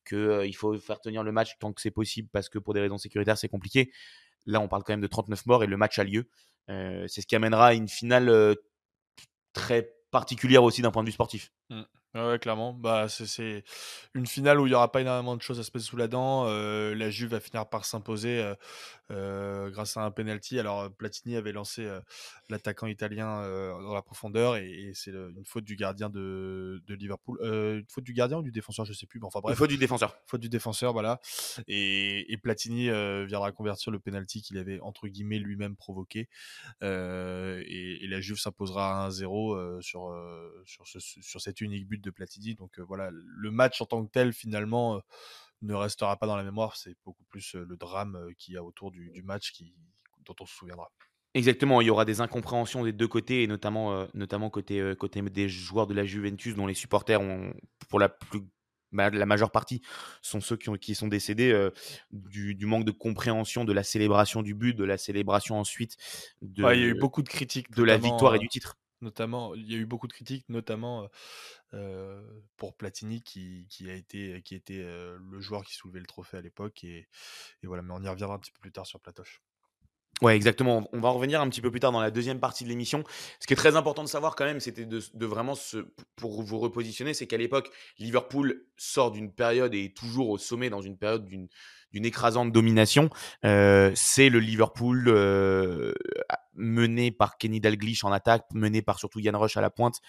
qu'il 0.07 0.17
euh, 0.17 0.47
il 0.47 0.55
faut 0.55 0.79
faire 0.79 1.01
tenir 1.01 1.24
le 1.24 1.33
match 1.33 1.57
tant 1.59 1.74
que 1.74 1.81
c'est 1.81 1.91
possible 1.91 2.29
parce 2.31 2.47
que 2.47 2.57
pour 2.57 2.74
des 2.74 2.79
raisons 2.79 2.97
sécuritaires, 2.97 3.38
c'est 3.38 3.50
compliqué. 3.50 3.91
Là, 4.45 4.62
on 4.62 4.69
parle 4.69 4.83
quand 4.83 4.93
même 4.93 5.01
de 5.01 5.07
39 5.07 5.47
morts 5.47 5.63
et 5.65 5.67
le 5.67 5.75
match 5.75 6.00
a 6.00 6.05
lieu. 6.05 6.29
c'est 6.69 7.21
ce 7.21 7.27
qui 7.27 7.35
amènera 7.35 7.67
à 7.67 7.74
une 7.74 7.89
finale 7.89 8.55
très 9.51 9.91
particulière 10.09 10.63
aussi 10.63 10.81
d'un 10.81 10.91
point 10.91 11.03
de 11.03 11.09
vue 11.09 11.13
sportif. 11.13 11.51
Mmh. 11.69 11.81
Ouais, 12.15 12.39
clairement. 12.39 12.74
Bah, 12.74 13.07
c'est 13.10 13.65
une 14.13 14.25
finale 14.25 14.62
où 14.62 14.67
il 14.67 14.72
y 14.72 14.74
aura 14.74 14.89
pas 14.89 15.01
énormément 15.01 15.36
de 15.36 15.41
choses 15.41 15.60
à 15.60 15.63
se 15.63 15.72
mettre 15.74 15.86
sous 15.86 15.98
la 15.98 16.07
dent. 16.07 16.45
la 16.45 17.10
Juve 17.10 17.31
va 17.31 17.41
finir 17.41 17.67
par 17.67 17.84
s'imposer 17.84 18.53
grâce 19.09 19.97
à 19.97 20.01
un 20.01 20.12
penalty. 20.12 20.59
Alors 20.59 20.91
Platini 20.91 21.35
avait 21.35 21.51
lancé 21.51 21.88
l'attaquant 22.50 22.88
italien 22.88 23.41
dans 23.81 23.93
la 23.93 24.01
profondeur 24.01 24.55
et, 24.57 24.91
c'est 24.93 25.12
une 25.12 25.45
faute 25.45 25.63
du 25.63 25.75
gardien 25.75 26.09
de, 26.09 26.81
de 26.88 26.95
Liverpool. 26.95 27.38
une 27.41 27.85
faute 27.89 28.03
du 28.03 28.13
gardien 28.13 28.38
ou 28.38 28.43
du 28.43 28.51
défenseur, 28.51 28.85
je 28.85 28.93
sais 28.93 29.05
plus. 29.05 29.19
enfin 29.24 29.39
bref. 29.41 29.57
faute 29.57 29.69
du 29.69 29.77
défenseur. 29.77 30.17
Faute 30.25 30.41
du 30.41 30.50
défenseur, 30.50 30.93
voilà. 30.93 31.19
Et, 31.67 32.31
et 32.31 32.38
Platini 32.38 32.89
viendra 33.25 33.51
convertir 33.51 33.91
le 33.91 34.00
penalty 34.00 34.41
qu'il 34.41 34.57
avait 34.57 34.79
entre 34.79 35.07
guillemets 35.07 35.39
lui-même 35.39 35.75
provoqué. 35.75 36.29
Et, 36.81 38.07
la 38.07 38.21
Juve 38.21 38.38
s'imposera 38.38 39.05
à 39.05 39.09
1-0 39.09 39.81
sur 39.81 40.15
sur, 40.65 40.88
ce, 40.88 41.00
sur 41.00 41.41
cet 41.41 41.62
unique 41.62 41.88
but 41.88 42.01
de 42.01 42.09
Platini. 42.09 42.55
Donc 42.55 42.79
voilà, 42.79 43.09
le 43.12 43.51
match 43.51 43.81
en 43.81 43.85
tant 43.85 44.05
que 44.05 44.12
tel, 44.12 44.33
finalement, 44.33 45.01
ne 45.65 45.74
restera 45.74 46.17
pas 46.17 46.27
dans 46.27 46.36
la 46.36 46.43
mémoire. 46.43 46.75
C'est 46.75 46.95
beaucoup 47.03 47.24
plus 47.25 47.55
le 47.55 47.77
drame 47.77 48.29
qu'il 48.38 48.53
y 48.53 48.57
a 48.57 48.63
autour 48.63 48.91
du, 48.91 49.12
match 49.24 49.51
qui, 49.51 49.74
dont 50.25 50.36
on 50.39 50.45
se 50.45 50.55
souviendra. 50.55 50.91
Exactement, 51.34 51.81
il 51.81 51.88
y 51.88 51.89
aura 51.89 52.05
des 52.05 52.22
incompréhensions 52.22 52.86
des 52.86 52.93
deux 52.93 53.10
côtés, 53.10 53.43
et 53.43 53.48
notamment, 53.48 54.07
notamment 54.13 54.50
côté, 54.50 54.93
côté 54.98 55.22
des 55.22 55.50
joueurs 55.50 55.86
de 55.86 55.93
la 55.93 56.05
Juventus, 56.05 56.55
dont 56.55 56.65
les 56.65 56.74
supporters 56.74 57.19
ont, 57.19 57.53
pour 57.89 58.00
la 58.00 58.07
plus 58.07 58.41
la 58.95 59.25
majeure 59.25 59.51
partie 59.51 59.81
sont 60.22 60.41
ceux 60.41 60.57
qui, 60.57 60.69
ont, 60.69 60.75
qui 60.75 60.95
sont 60.95 61.07
décédés 61.07 61.69
du, 62.12 62.65
manque 62.65 62.86
de 62.86 62.91
compréhension 62.91 63.65
de 63.65 63.74
la 63.74 63.84
célébration 63.84 64.41
du 64.41 64.53
but, 64.53 64.74
de 64.74 64.84
la 64.84 64.98
célébration 64.98 65.60
ensuite 65.60 65.98
de, 66.41 66.63
il 66.74 66.79
y 66.79 66.84
a 66.84 66.88
eu 66.88 67.00
beaucoup 67.00 67.22
de 67.22 67.29
critiques 67.29 67.72
de 67.72 67.84
la 67.84 67.98
victoire 67.98 68.36
et 68.36 68.39
du 68.39 68.48
titre 68.48 68.77
notamment, 69.02 69.56
il 69.56 69.72
y 69.72 69.75
a 69.75 69.78
eu 69.78 69.86
beaucoup 69.86 70.08
de 70.08 70.14
critiques, 70.14 70.48
notamment 70.50 71.10
pour 72.58 72.75
Platini 72.75 73.22
qui, 73.22 73.68
qui, 73.70 73.90
a 73.90 73.94
été, 73.94 74.42
qui 74.44 74.56
était 74.56 74.84
le 74.84 75.40
joueur 75.40 75.64
qui 75.64 75.75
soulevait 75.75 76.00
le 76.00 76.06
trophée 76.06 76.38
à 76.38 76.42
l'époque. 76.42 76.84
Et, 76.84 77.08
voilà, 77.64 77.84
mais 77.84 77.94
on 77.94 78.02
y 78.02 78.08
reviendra 78.08 78.36
un 78.36 78.40
petit 78.40 78.52
peu 78.52 78.60
plus 78.60 78.72
tard 78.72 78.86
sur 78.86 79.00
Platoche. 79.00 79.42
Ouais, 80.22 80.36
exactement. 80.36 80.88
On 80.94 81.02
va 81.02 81.10
revenir 81.10 81.42
un 81.42 81.50
petit 81.50 81.60
peu 81.60 81.70
plus 81.70 81.82
tard 81.82 81.92
dans 81.92 82.00
la 82.00 82.10
deuxième 82.10 82.40
partie 82.40 82.64
de 82.64 82.70
l'émission. 82.70 83.04
Ce 83.42 83.48
qui 83.48 83.54
est 83.54 83.58
très 83.58 83.75
important 83.75 84.02
de 84.02 84.08
savoir 84.08 84.38
quand 84.38 84.46
même, 84.46 84.62
c'était 84.62 84.86
de, 84.86 85.02
de, 85.14 85.25
vraiment 85.25 85.56
se, 85.56 85.86
pour 86.16 86.42
vous 86.42 86.58
repositionner, 86.58 87.14
c'est 87.14 87.28
qu'à 87.28 87.36
l'époque, 87.36 87.70
Liverpool 88.00 88.66
sort 88.78 89.12
d'une 89.12 89.34
période 89.34 89.75
et 89.75 89.86
est 89.86 89.98
toujours 89.98 90.30
au 90.30 90.38
sommet 90.38 90.70
dans 90.70 90.82
une 90.82 90.98
période 90.98 91.25
d'une 91.25 91.50
d'une 91.96 92.06
écrasante 92.06 92.52
domination. 92.52 93.10
Euh, 93.46 93.92
c'est 93.96 94.30
le 94.30 94.40
Liverpool 94.40 95.06
euh, 95.08 95.94
mené 96.54 97.10
par 97.10 97.38
Kenny 97.38 97.62
Dalglish 97.62 98.04
en 98.04 98.12
attaque, 98.12 98.44
mené 98.54 98.82
par 98.82 99.00
surtout 99.00 99.20
Yann 99.20 99.36
Rush 99.36 99.56
à 99.56 99.62
la 99.62 99.70
pointe. 99.70 100.02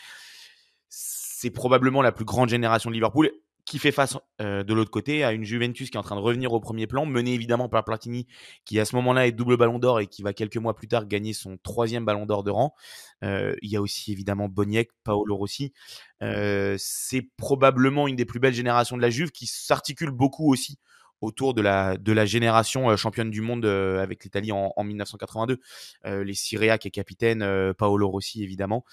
C'est 0.89 1.51
probablement 1.51 2.03
la 2.03 2.11
plus 2.11 2.25
grande 2.25 2.49
génération 2.49 2.91
de 2.91 2.95
Liverpool 2.95 3.31
qui 3.65 3.79
fait 3.79 3.93
face 3.93 4.17
euh, 4.41 4.63
de 4.63 4.75
l'autre 4.75 4.91
côté 4.91 5.25
à 5.25 5.33
une 5.33 5.45
Juventus 5.45 5.91
qui 5.91 5.97
est 5.97 5.99
en 5.99 6.03
train 6.03 6.15
de 6.17 6.21
revenir 6.21 6.53
au 6.53 6.61
premier 6.61 6.87
plan, 6.87 7.05
menée 7.05 7.35
évidemment 7.35 7.69
par 7.69 7.85
Platini, 7.85 8.27
qui 8.65 8.79
à 8.79 8.85
ce 8.85 8.95
moment-là 8.97 9.27
est 9.27 9.33
double 9.33 9.57
ballon 9.57 9.79
d'or 9.79 10.01
et 10.01 10.07
qui 10.07 10.23
va 10.23 10.33
quelques 10.33 10.57
mois 10.57 10.75
plus 10.75 10.87
tard 10.89 11.07
gagner 11.07 11.33
son 11.33 11.57
troisième 11.63 12.05
ballon 12.05 12.27
d'or 12.27 12.43
de 12.45 12.51
rang. 12.51 12.75
il 13.23 13.59
y 13.63 13.77
a 13.77 13.81
aussi 13.81 14.13
évidemment 14.13 14.49
Boniek, 14.49 14.91
Paolo 15.03 15.37
Rossi. 15.37 15.73
c'est 16.21 17.29
probablement 17.37 18.07
une 18.07 18.17
des 18.17 18.25
plus 18.25 18.39
belles 18.39 18.55
générations 18.55 18.97
de 18.97 19.03
la 19.03 19.11
Juve 19.11 19.33
qui 19.33 19.47
s'articule 19.47 20.11
beaucoup 20.11 20.53
aussi 20.53 20.79
autour 21.21 21.55
de 21.55 21.63
la, 21.63 21.97
de 21.97 22.13
la 22.13 22.25
génération 22.25 22.91
euh, 22.91 22.97
championne 22.97 23.31
du 23.31 23.41
monde 23.41 23.65
euh, 23.65 24.03
avec 24.03 24.25
l'Italie 24.25 24.53
en, 24.53 24.73
1982. 24.83 25.61
Euh, 26.05 26.25
les 26.25 26.35
Syriac 26.35 26.87
et 26.87 26.91
capitaine, 26.91 27.73
Paolo 27.75 28.09
Rossi 28.09 28.43
évidemment. 28.43 28.85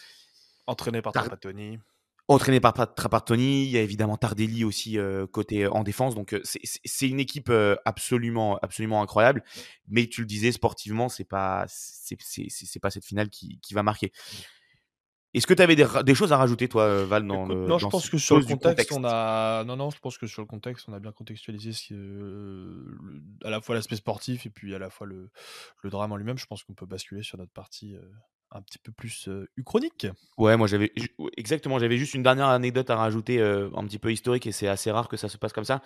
Entraîné 0.67 1.01
par 1.01 1.13
Trapattoni. 1.13 1.79
Entraîné 2.29 2.61
par 2.61 2.73
Trapattoni, 2.73 3.65
il 3.65 3.69
y 3.69 3.77
a 3.77 3.81
évidemment 3.81 4.15
Tardelli 4.15 4.63
aussi 4.63 4.97
côté 5.33 5.67
en 5.67 5.83
défense. 5.83 6.15
Donc 6.15 6.39
c'est 6.43 7.09
une 7.09 7.19
équipe 7.19 7.51
absolument 7.83 8.57
absolument 8.61 9.01
incroyable. 9.01 9.43
Mais 9.89 10.07
tu 10.07 10.21
le 10.21 10.27
disais 10.27 10.53
sportivement, 10.53 11.09
c'est 11.09 11.25
pas 11.25 11.65
c'est 11.67 12.79
pas 12.81 12.91
cette 12.91 13.05
finale 13.05 13.29
qui, 13.29 13.59
qui 13.61 13.73
va 13.73 13.83
marquer. 13.83 14.13
Est-ce 15.33 15.47
que 15.47 15.53
tu 15.53 15.61
avais 15.63 15.75
des, 15.75 16.15
choses 16.15 16.31
à 16.31 16.37
rajouter, 16.37 16.67
toi, 16.67 16.83
euh, 16.83 17.05
Val, 17.05 17.25
dans 17.25 17.45
le 17.45 17.65
Non, 17.65 17.79
je 17.79 17.87
pense 17.87 18.09
que 18.09 18.19
sur 18.19 18.37
le 18.37 18.45
contexte, 18.45 18.91
on 18.91 19.03
a. 19.03 19.63
Non, 19.63 19.75
non, 19.75 19.89
je 19.89 19.99
pense 19.99 20.17
que 20.17 20.27
sur 20.27 20.41
le 20.41 20.47
contexte, 20.47 20.85
on 20.87 20.93
a 20.93 20.99
bien 20.99 21.11
contextualisé 21.11 21.73
ce 21.73 21.93
euh, 21.93 22.97
à 23.43 23.49
la 23.49 23.59
fois 23.59 23.73
l'aspect 23.73 23.95
sportif 23.95 24.45
et 24.45 24.49
puis 24.49 24.75
à 24.75 24.79
la 24.79 24.89
fois 24.89 25.07
le, 25.07 25.29
le 25.81 25.89
drame 25.89 26.11
en 26.11 26.17
lui-même. 26.17 26.37
Je 26.37 26.45
pense 26.45 26.63
qu'on 26.63 26.73
peut 26.73 26.85
basculer 26.85 27.23
sur 27.23 27.39
notre 27.39 27.51
partie 27.51 27.95
euh, 27.95 28.01
un 28.53 28.61
petit 28.61 28.79
peu 28.79 28.91
plus 28.91 29.29
uchronique. 29.57 30.07
Ouais, 30.37 30.55
moi 30.57 30.67
j'avais 30.67 30.91
exactement, 31.37 31.79
j'avais 31.79 31.97
juste 31.97 32.13
une 32.13 32.23
dernière 32.23 32.47
anecdote 32.47 32.89
à 32.89 32.95
rajouter, 32.95 33.41
un 33.41 33.85
petit 33.85 33.99
peu 33.99 34.11
historique, 34.11 34.47
et 34.47 34.51
c'est 34.51 34.67
assez 34.67 34.91
rare 34.91 35.07
que 35.07 35.17
ça 35.17 35.29
se 35.29 35.37
passe 35.37 35.53
comme 35.53 35.65
ça. 35.65 35.81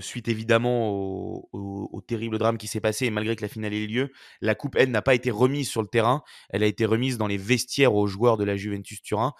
suite 0.00 0.28
évidemment 0.28 0.90
au, 0.90 2.02
terrible 2.06 2.38
drame 2.38 2.56
qui 2.58 2.68
s'est 2.68 2.80
passé, 2.80 3.06
et 3.06 3.10
malgré 3.10 3.36
que 3.36 3.42
la 3.42 3.48
finale 3.48 3.74
ait 3.74 3.84
eu 3.84 3.86
lieu, 3.86 4.12
la 4.40 4.54
Coupe 4.54 4.76
N 4.76 4.90
n'a 4.90 5.02
pas 5.02 5.14
été 5.14 5.30
remise 5.30 5.68
sur 5.68 5.82
le 5.82 5.88
terrain, 5.88 6.22
elle 6.50 6.62
a 6.62 6.66
été 6.66 6.86
remise 6.86 7.18
dans 7.18 7.26
les 7.26 7.36
vestiaires 7.36 7.94
aux 7.94 8.06
joueurs 8.06 8.36
de 8.36 8.44
la 8.44 8.56
Juventus 8.56 9.02
Turin, 9.02 9.32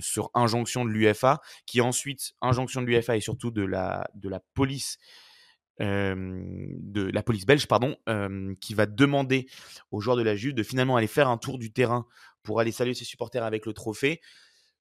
sur 0.00 0.30
injonction 0.34 0.84
de 0.84 0.90
l'UFA, 0.90 1.40
qui 1.66 1.80
ensuite, 1.80 2.32
injonction 2.40 2.82
de 2.82 2.86
l'UFA 2.86 3.16
et 3.16 3.20
surtout 3.20 3.50
de 3.50 3.62
la, 3.62 4.08
de 4.14 4.28
la 4.28 4.40
police 4.54 4.98
de 5.80 7.10
la 7.10 7.22
police 7.22 7.46
belge, 7.46 7.66
pardon, 7.66 7.96
qui 8.60 8.74
va 8.74 8.86
demander 8.86 9.46
aux 9.90 10.00
joueurs 10.00 10.16
de 10.16 10.22
la 10.22 10.36
Juve 10.36 10.54
de 10.54 10.62
finalement 10.62 10.96
aller 10.96 11.06
faire 11.06 11.28
un 11.28 11.38
tour 11.38 11.58
du 11.58 11.72
terrain 11.72 12.06
pour 12.42 12.60
aller 12.60 12.72
saluer 12.72 12.94
ses 12.94 13.04
supporters 13.04 13.44
avec 13.44 13.66
le 13.66 13.72
trophée. 13.72 14.20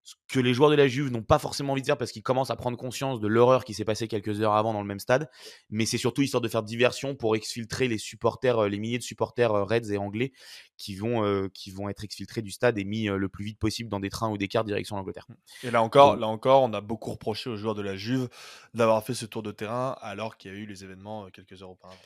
Ce 0.07 0.15
que 0.29 0.39
les 0.39 0.53
joueurs 0.53 0.69
de 0.69 0.75
la 0.75 0.87
Juve 0.87 1.11
n'ont 1.11 1.21
pas 1.21 1.37
forcément 1.37 1.73
envie 1.73 1.81
de 1.81 1.85
dire 1.85 1.97
parce 1.97 2.13
qu'ils 2.13 2.23
commencent 2.23 2.49
à 2.49 2.55
prendre 2.55 2.77
conscience 2.77 3.19
de 3.19 3.27
l'horreur 3.27 3.65
qui 3.65 3.73
s'est 3.73 3.83
passée 3.83 4.07
quelques 4.07 4.39
heures 4.39 4.53
avant 4.53 4.71
dans 4.71 4.79
le 4.79 4.87
même 4.87 5.01
stade. 5.01 5.29
Mais 5.69 5.85
c'est 5.85 5.97
surtout 5.97 6.21
histoire 6.21 6.39
de 6.39 6.47
faire 6.47 6.63
diversion 6.63 7.13
pour 7.13 7.35
exfiltrer 7.35 7.89
les 7.89 7.97
supporters, 7.97 8.57
euh, 8.57 8.69
les 8.69 8.79
milliers 8.79 8.99
de 8.99 9.03
supporters 9.03 9.51
euh, 9.51 9.65
Reds 9.65 9.91
et 9.91 9.97
anglais 9.97 10.31
qui 10.77 10.95
vont, 10.95 11.25
euh, 11.25 11.49
qui 11.53 11.71
vont 11.71 11.89
être 11.89 12.05
exfiltrés 12.05 12.41
du 12.41 12.51
stade 12.51 12.77
et 12.77 12.85
mis 12.85 13.07
le 13.07 13.27
plus 13.27 13.43
vite 13.43 13.59
possible 13.59 13.89
dans 13.89 13.99
des 13.99 14.09
trains 14.09 14.29
ou 14.29 14.37
des 14.37 14.47
cars 14.47 14.63
direction 14.63 14.95
l'Angleterre. 14.95 15.27
Et 15.63 15.71
là 15.71 15.83
encore, 15.83 16.15
là 16.15 16.27
encore, 16.27 16.63
on 16.63 16.71
a 16.71 16.79
beaucoup 16.79 17.11
reproché 17.11 17.49
aux 17.49 17.57
joueurs 17.57 17.75
de 17.75 17.81
la 17.81 17.97
Juve 17.97 18.29
d'avoir 18.73 19.03
fait 19.03 19.13
ce 19.13 19.25
tour 19.25 19.43
de 19.43 19.51
terrain 19.51 19.97
alors 19.99 20.37
qu'il 20.37 20.53
y 20.53 20.55
a 20.55 20.57
eu 20.57 20.65
les 20.65 20.85
événements 20.85 21.29
quelques 21.31 21.61
heures 21.61 21.71
auparavant. 21.71 21.99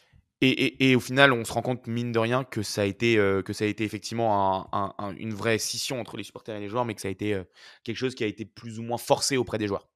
Et, 0.43 0.95
au 0.95 0.99
final, 0.99 1.33
on 1.33 1.45
se 1.45 1.53
rend 1.53 1.61
compte, 1.61 1.85
mine 1.85 2.11
de 2.11 2.17
rien, 2.17 2.43
que 2.43 2.63
ça 2.63 2.81
a 2.81 2.85
été, 2.85 3.17
euh, 3.19 3.43
effectivement 3.77 4.67
une 5.17 5.35
vraie 5.35 5.59
scission 5.59 5.99
entre 5.99 6.17
les 6.17 6.23
supporters 6.23 6.55
et 6.55 6.59
les 6.59 6.67
joueurs, 6.67 6.83
mais 6.83 6.95
que 6.95 7.01
ça 7.01 7.09
a 7.09 7.11
été 7.11 7.35
euh, 7.35 7.43
quelque 7.83 7.97
chose 7.97 8.15
qui 8.15 8.23
a 8.23 8.27
été 8.27 8.43
plus 8.45 8.79
ou 8.79 8.81
moins 8.81 8.97
forcé 8.97 9.37
auprès 9.37 9.59
des 9.59 9.67
joueurs. 9.67 9.87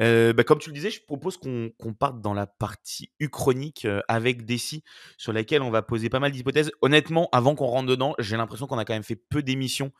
Euh, 0.00 0.34
bah, 0.34 0.44
comme 0.44 0.58
tu 0.58 0.68
le 0.68 0.74
disais, 0.74 0.90
je 0.90 1.02
propose 1.02 1.38
qu'on 1.38 1.94
parte 1.98 2.20
dans 2.20 2.34
la 2.34 2.46
partie 2.46 3.10
uchronique 3.18 3.86
avec 4.08 4.44
Dessy, 4.44 4.84
sur 5.16 5.32
laquelle 5.32 5.62
on 5.62 5.70
va 5.70 5.80
poser 5.80 6.10
pas 6.10 6.20
mal 6.20 6.32
d'hypothèses. 6.32 6.70
Honnêtement, 6.82 7.30
avant 7.32 7.54
qu'on 7.54 7.66
rentre 7.66 7.88
dedans, 7.88 8.14
j'ai 8.18 8.36
l'impression 8.36 8.66
qu'on 8.66 8.78
a 8.78 8.84
quand 8.84 8.94
même 8.94 9.02
fait 9.02 9.16
peu 9.16 9.42
d'émissions, 9.42 9.90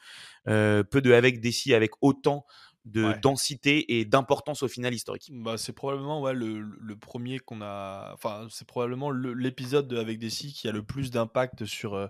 peu 0.44 1.00
de 1.02 1.12
avec 1.12 1.40
Dessy, 1.40 1.72
avec 1.72 1.92
autant 2.02 2.44
de 2.84 3.12
densité 3.20 3.98
et 3.98 4.04
d'importance 4.04 4.62
au 4.62 4.68
final 4.68 4.92
historique. 4.92 5.30
Bah, 5.32 5.56
c'est 5.56 5.72
probablement 5.72 6.20
ouais, 6.20 6.34
le, 6.34 6.60
le 6.60 6.96
premier 6.96 7.38
qu'on 7.38 7.62
a. 7.62 8.10
Enfin, 8.12 8.46
c'est 8.50 8.66
probablement 8.66 9.10
l'épisode 9.10 9.92
avec 9.94 10.18
Dessy 10.18 10.52
qui 10.52 10.68
a 10.68 10.72
le 10.72 10.82
plus 10.82 11.10
d'impact 11.10 11.64
sur, 11.64 11.94
euh, 11.94 12.08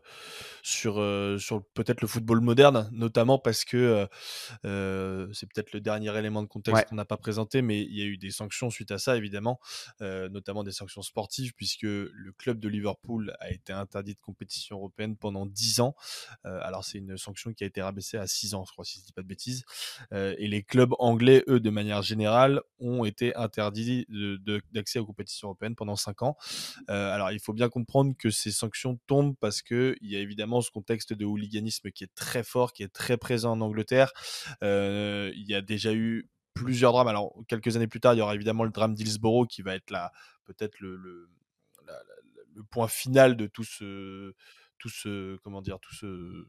sur, 0.63 0.99
euh, 0.99 1.39
sur 1.39 1.65
peut-être 1.75 2.01
le 2.01 2.09
football 2.09 2.41
moderne, 2.41 2.89
notamment 2.93 3.39
parce 3.39 3.65
que 3.65 4.07
euh, 4.65 5.29
c'est 5.33 5.47
peut-être 5.53 5.73
le 5.73 5.81
dernier 5.81 6.17
élément 6.17 6.43
de 6.43 6.49
contexte 6.49 6.87
qu'on 6.87 6.95
n'a 6.95 7.05
pas 7.05 7.17
présenté, 7.17 7.63
mais 7.63 7.83
il 7.83 7.97
y 7.97 8.03
a 8.03 8.07
eu 8.07 8.17
des 8.17 8.31
sanctions 8.31 8.71
suite 8.71 8.91
à 8.91 8.99
ça, 8.99 9.17
évidemment, 9.17 9.61
notamment 10.01 10.65
des 10.65 10.73
sanctions 10.73 11.03
sportives, 11.03 11.53
puisque 11.55 11.83
le 11.83 12.33
club 12.39 12.59
de 12.61 12.69
Liverpool 12.69 13.35
a 13.41 13.51
été 13.51 13.73
interdit 13.73 14.15
de 14.15 14.21
compétition 14.21 14.77
européenne 14.79 15.17
pendant 15.17 15.47
10 15.47 15.81
ans. 15.81 15.95
alors, 16.45 16.85
c'est 16.85 16.99
une 16.99 17.17
sanction 17.17 17.53
qui 17.53 17.65
a 17.65 17.67
été 17.67 17.83
rabaissée 17.83 18.17
à 18.17 18.27
6 18.27 18.55
ans, 18.55 18.65
je 18.65 18.73
crois, 18.73 18.85
si 18.85 18.99
je 18.99 19.03
ne 19.03 19.07
dis 19.07 19.13
pas 19.13 19.23
de 19.23 19.27
bêtises. 19.27 19.65
et 20.13 20.49
les 20.49 20.62
clubs 20.63 20.95
anglais, 20.99 21.45
eux, 21.49 21.61
de 21.61 21.71
manière 21.71 22.03
générale, 22.03 22.61
ont 22.79 23.05
été 23.05 23.35
interdits 23.37 24.07
d'accès 24.73 24.99
aux 24.99 25.07
compétitions 25.07 25.49
européennes 25.49 25.75
pendant 25.75 25.97
5 25.97 26.23
ans. 26.23 26.37
Euh, 26.91 27.13
alors, 27.13 27.31
il 27.33 27.41
faut 27.41 27.53
bien 27.53 27.69
comprendre 27.69 28.15
que 28.19 28.31
ces 28.31 28.51
sanctions 28.51 28.99
tombent 29.07 29.37
parce 29.41 29.63
qu'il 29.63 29.97
y 30.01 30.17
a 30.17 30.21
évidemment 30.21 30.61
ce 30.61 30.71
contexte 30.71 31.13
de 31.13 31.25
hooliganisme 31.25 31.91
qui 31.91 32.05
est 32.05 32.15
très 32.15 32.43
fort, 32.43 32.73
qui 32.73 32.83
est 32.83 32.93
très 32.93 33.17
présent 33.17 33.53
en 33.53 33.61
Angleterre. 33.61 34.13
Euh, 34.63 35.31
il 35.35 35.49
y 35.49 35.55
a 35.55 35.63
déjà 35.63 35.93
eu 35.93 36.29
plusieurs 36.55 36.93
drames. 36.93 37.09
Alors, 37.09 37.35
quelques 37.49 37.77
années 37.77 37.89
plus 37.89 38.01
tard, 38.01 38.15
il 38.15 38.19
y 38.19 38.23
aura 38.23 38.35
évidemment 38.35 38.65
le 38.65 38.71
drame 38.71 38.95
d'Hillsborough 38.95 39.47
qui 39.47 39.63
va 39.63 39.75
être 39.75 39.93
peut-être 40.45 40.79
le, 40.81 40.97
le, 40.97 41.29
le, 42.55 42.63
point 42.65 42.89
final 42.89 43.37
de 43.37 43.47
tout 43.47 43.65
ce, 43.65 44.35
tout 44.79 44.89
ce, 44.89 45.37
comment 45.39 45.63
dire, 45.63 45.79
tout 45.81 45.95
ce, 45.95 46.47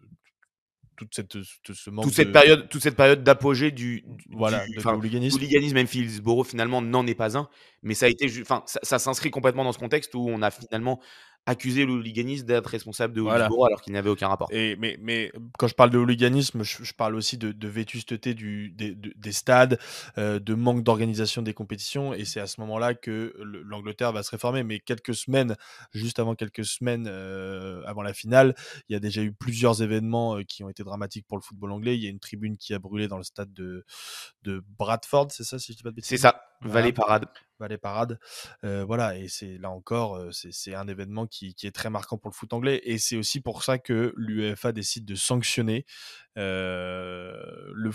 toute 0.95 1.15
cette, 1.15 1.37
ce 1.41 1.89
manque 1.89 2.05
toute 2.05 2.13
cette 2.13 2.31
période 2.31 2.69
toute 2.69 2.81
cette 2.81 2.95
période 2.95 3.23
d'apogée 3.23 3.71
du, 3.71 4.05
voilà 4.31 4.65
du, 4.67 4.79
hooliganisme. 4.79 5.37
hooliganisme 5.37 5.75
même 5.75 5.87
finalement 6.45 6.81
n'en 6.81 7.05
est 7.07 7.15
pas 7.15 7.37
un 7.37 7.49
mais 7.81 7.93
ça 7.93 8.05
a 8.05 8.09
été 8.09 8.27
enfin 8.41 8.63
ça 8.65 8.99
s'inscrit 8.99 9.31
complètement 9.31 9.63
dans 9.63 9.73
ce 9.73 9.79
contexte 9.79 10.13
où 10.15 10.27
on 10.29 10.41
a 10.41 10.51
finalement 10.51 10.99
accuser 11.45 11.85
le 11.85 11.93
hooliganisme 11.93 12.45
d'être 12.45 12.67
responsable 12.67 13.13
de 13.13 13.21
Hillsborough 13.21 13.67
alors 13.67 13.81
qu'il 13.81 13.93
n'avait 13.93 14.09
aucun 14.09 14.29
rapport. 14.29 14.47
Et, 14.51 14.75
mais, 14.77 14.97
mais 15.01 15.31
quand 15.57 15.67
je 15.67 15.75
parle 15.75 15.89
de 15.89 15.97
hooliganisme, 15.97 16.63
je, 16.63 16.93
parle 16.93 17.15
aussi 17.15 17.37
de, 17.37 17.51
de 17.51 17.67
vétusteté 17.67 18.33
du, 18.33 18.69
des, 18.71 18.95
des 18.95 19.31
stades, 19.31 19.77
euh, 20.17 20.39
de 20.39 20.53
manque 20.53 20.83
d'organisation 20.83 21.41
des 21.41 21.53
compétitions, 21.53 22.13
et 22.13 22.23
c'est 22.23 22.39
à 22.39 22.47
ce 22.47 22.61
moment-là 22.61 22.93
que 22.93 23.33
l'Angleterre 23.65 24.13
va 24.13 24.23
se 24.23 24.31
réformer. 24.31 24.63
Mais 24.63 24.79
quelques 24.79 25.15
semaines, 25.15 25.55
juste 25.93 26.19
avant 26.19 26.35
quelques 26.35 26.65
semaines 26.65 27.07
euh, 27.09 27.83
avant 27.85 28.03
la 28.03 28.13
finale, 28.13 28.55
il 28.87 28.93
y 28.93 28.95
a 28.95 28.99
déjà 28.99 29.21
eu 29.21 29.33
plusieurs 29.33 29.81
événements 29.81 30.37
euh, 30.37 30.43
qui 30.43 30.63
ont 30.63 30.69
été 30.69 30.83
dramatiques 30.83 31.27
pour 31.27 31.37
le 31.37 31.43
football 31.43 31.71
anglais. 31.71 31.97
Il 31.97 32.03
y 32.03 32.07
a 32.07 32.09
une 32.09 32.19
tribune 32.19 32.57
qui 32.57 32.73
a 32.73 32.79
brûlé 32.79 33.09
dans 33.09 33.17
le 33.17 33.23
stade 33.23 33.51
de, 33.53 33.85
de 34.43 34.63
Bradford, 34.77 35.27
c'est 35.31 35.43
ça 35.43 35.59
si 35.59 35.73
je 35.73 35.77
dis 35.77 35.83
pas 35.83 35.89
de 35.89 35.95
bêtises? 35.95 36.09
C'est 36.09 36.17
ça, 36.17 36.41
Vallée 36.61 36.93
Parade 36.93 37.25
les 37.67 37.77
parades. 37.77 38.19
voilà, 38.63 39.17
et 39.17 39.27
c'est 39.27 39.57
là 39.57 39.69
encore, 39.69 40.19
c'est 40.31 40.75
un 40.75 40.87
événement 40.87 41.27
qui, 41.27 41.55
est 41.63 41.75
très 41.75 41.89
marquant 41.89 42.17
pour 42.17 42.29
le 42.29 42.35
foot 42.35 42.53
anglais. 42.53 42.81
Et 42.83 42.97
c'est 42.97 43.17
aussi 43.17 43.41
pour 43.41 43.63
ça 43.63 43.77
que 43.77 44.13
l'UEFA 44.17 44.71
décide 44.71 45.05
de 45.05 45.15
sanctionner 45.15 45.85
le, 46.35 47.91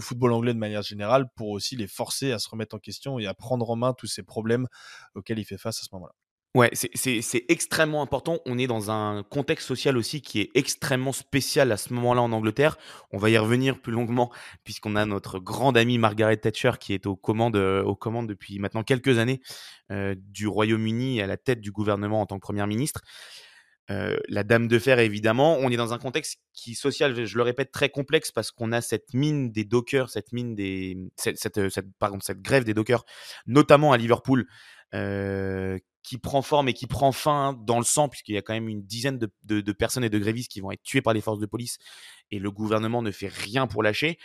football 0.00 0.32
anglais 0.32 0.54
de 0.54 0.58
manière 0.58 0.82
générale 0.82 1.28
pour 1.36 1.50
aussi 1.50 1.76
les 1.76 1.88
forcer 1.88 2.32
à 2.32 2.38
se 2.38 2.48
remettre 2.48 2.76
en 2.76 2.78
question 2.78 3.18
et 3.18 3.26
à 3.26 3.34
prendre 3.34 3.68
en 3.70 3.76
main 3.76 3.92
tous 3.92 4.06
ces 4.06 4.22
problèmes 4.22 4.66
auxquels 5.14 5.38
il 5.38 5.44
fait 5.44 5.58
face 5.58 5.80
à 5.80 5.84
ce 5.84 5.88
moment-là. 5.92 6.14
Ouais, 6.56 6.70
c'est 6.72 7.44
extrêmement 7.50 8.00
important. 8.00 8.38
On 8.46 8.56
est 8.56 8.66
dans 8.66 8.90
un 8.90 9.22
contexte 9.24 9.66
social 9.66 9.98
aussi 9.98 10.22
qui 10.22 10.40
est 10.40 10.50
extrêmement 10.54 11.12
spécial 11.12 11.70
à 11.70 11.76
ce 11.76 11.92
moment-là 11.92 12.22
en 12.22 12.32
Angleterre. 12.32 12.78
On 13.12 13.18
va 13.18 13.28
y 13.28 13.36
revenir 13.36 13.78
plus 13.78 13.92
longuement 13.92 14.32
puisqu'on 14.64 14.96
a 14.96 15.04
notre 15.04 15.38
grande 15.38 15.76
amie 15.76 15.98
Margaret 15.98 16.38
Thatcher 16.38 16.72
qui 16.80 16.94
est 16.94 17.04
aux 17.04 17.14
commandes, 17.14 17.56
euh, 17.56 17.82
aux 17.82 17.94
commandes 17.94 18.26
depuis 18.26 18.58
maintenant 18.58 18.84
quelques 18.84 19.18
années 19.18 19.42
euh, 19.92 20.14
du 20.16 20.46
Royaume-Uni 20.46 21.20
à 21.20 21.26
la 21.26 21.36
tête 21.36 21.60
du 21.60 21.72
gouvernement 21.72 22.22
en 22.22 22.26
tant 22.26 22.36
que 22.36 22.46
première 22.46 22.66
ministre. 22.66 23.02
Euh, 23.90 24.16
la 24.30 24.42
dame 24.42 24.66
de 24.66 24.78
fer, 24.78 24.98
évidemment. 24.98 25.58
On 25.60 25.68
est 25.68 25.76
dans 25.76 25.92
un 25.92 25.98
contexte 25.98 26.40
qui 26.54 26.74
social, 26.74 27.26
je 27.26 27.36
le 27.36 27.42
répète, 27.42 27.70
très 27.70 27.90
complexe 27.90 28.32
parce 28.32 28.50
qu'on 28.50 28.72
a 28.72 28.80
cette 28.80 29.12
mine 29.12 29.52
des 29.52 29.64
dockers, 29.64 30.08
cette 30.08 30.32
mine 30.32 30.54
des, 30.54 30.96
cette, 31.16 31.36
cette, 31.38 31.68
cette, 31.68 32.40
grève 32.40 32.64
des 32.64 32.72
dockers, 32.72 33.04
notamment 33.46 33.92
à 33.92 33.98
Liverpool, 33.98 34.46
qui 36.06 36.18
prend 36.18 36.40
forme 36.40 36.68
et 36.68 36.72
qui 36.72 36.86
prend 36.86 37.10
fin 37.10 37.52
dans 37.52 37.78
le 37.78 37.84
sang, 37.84 38.08
puisqu'il 38.08 38.36
y 38.36 38.38
a 38.38 38.42
quand 38.42 38.54
même 38.54 38.68
une 38.68 38.84
dizaine 38.84 39.18
de, 39.18 39.72
personnes 39.72 40.04
et 40.04 40.08
de 40.08 40.18
grévistes 40.18 40.52
qui 40.52 40.60
vont 40.60 40.70
être 40.70 40.82
tués 40.82 41.02
par 41.02 41.12
les 41.12 41.20
forces 41.20 41.40
de 41.40 41.46
police, 41.46 41.78
et 42.30 42.38
le 42.38 42.50
gouvernement 42.52 43.02
ne 43.02 43.10
fait 43.10 43.26
rien 43.26 43.66
pour 43.66 43.82
lâcher. 43.82 44.16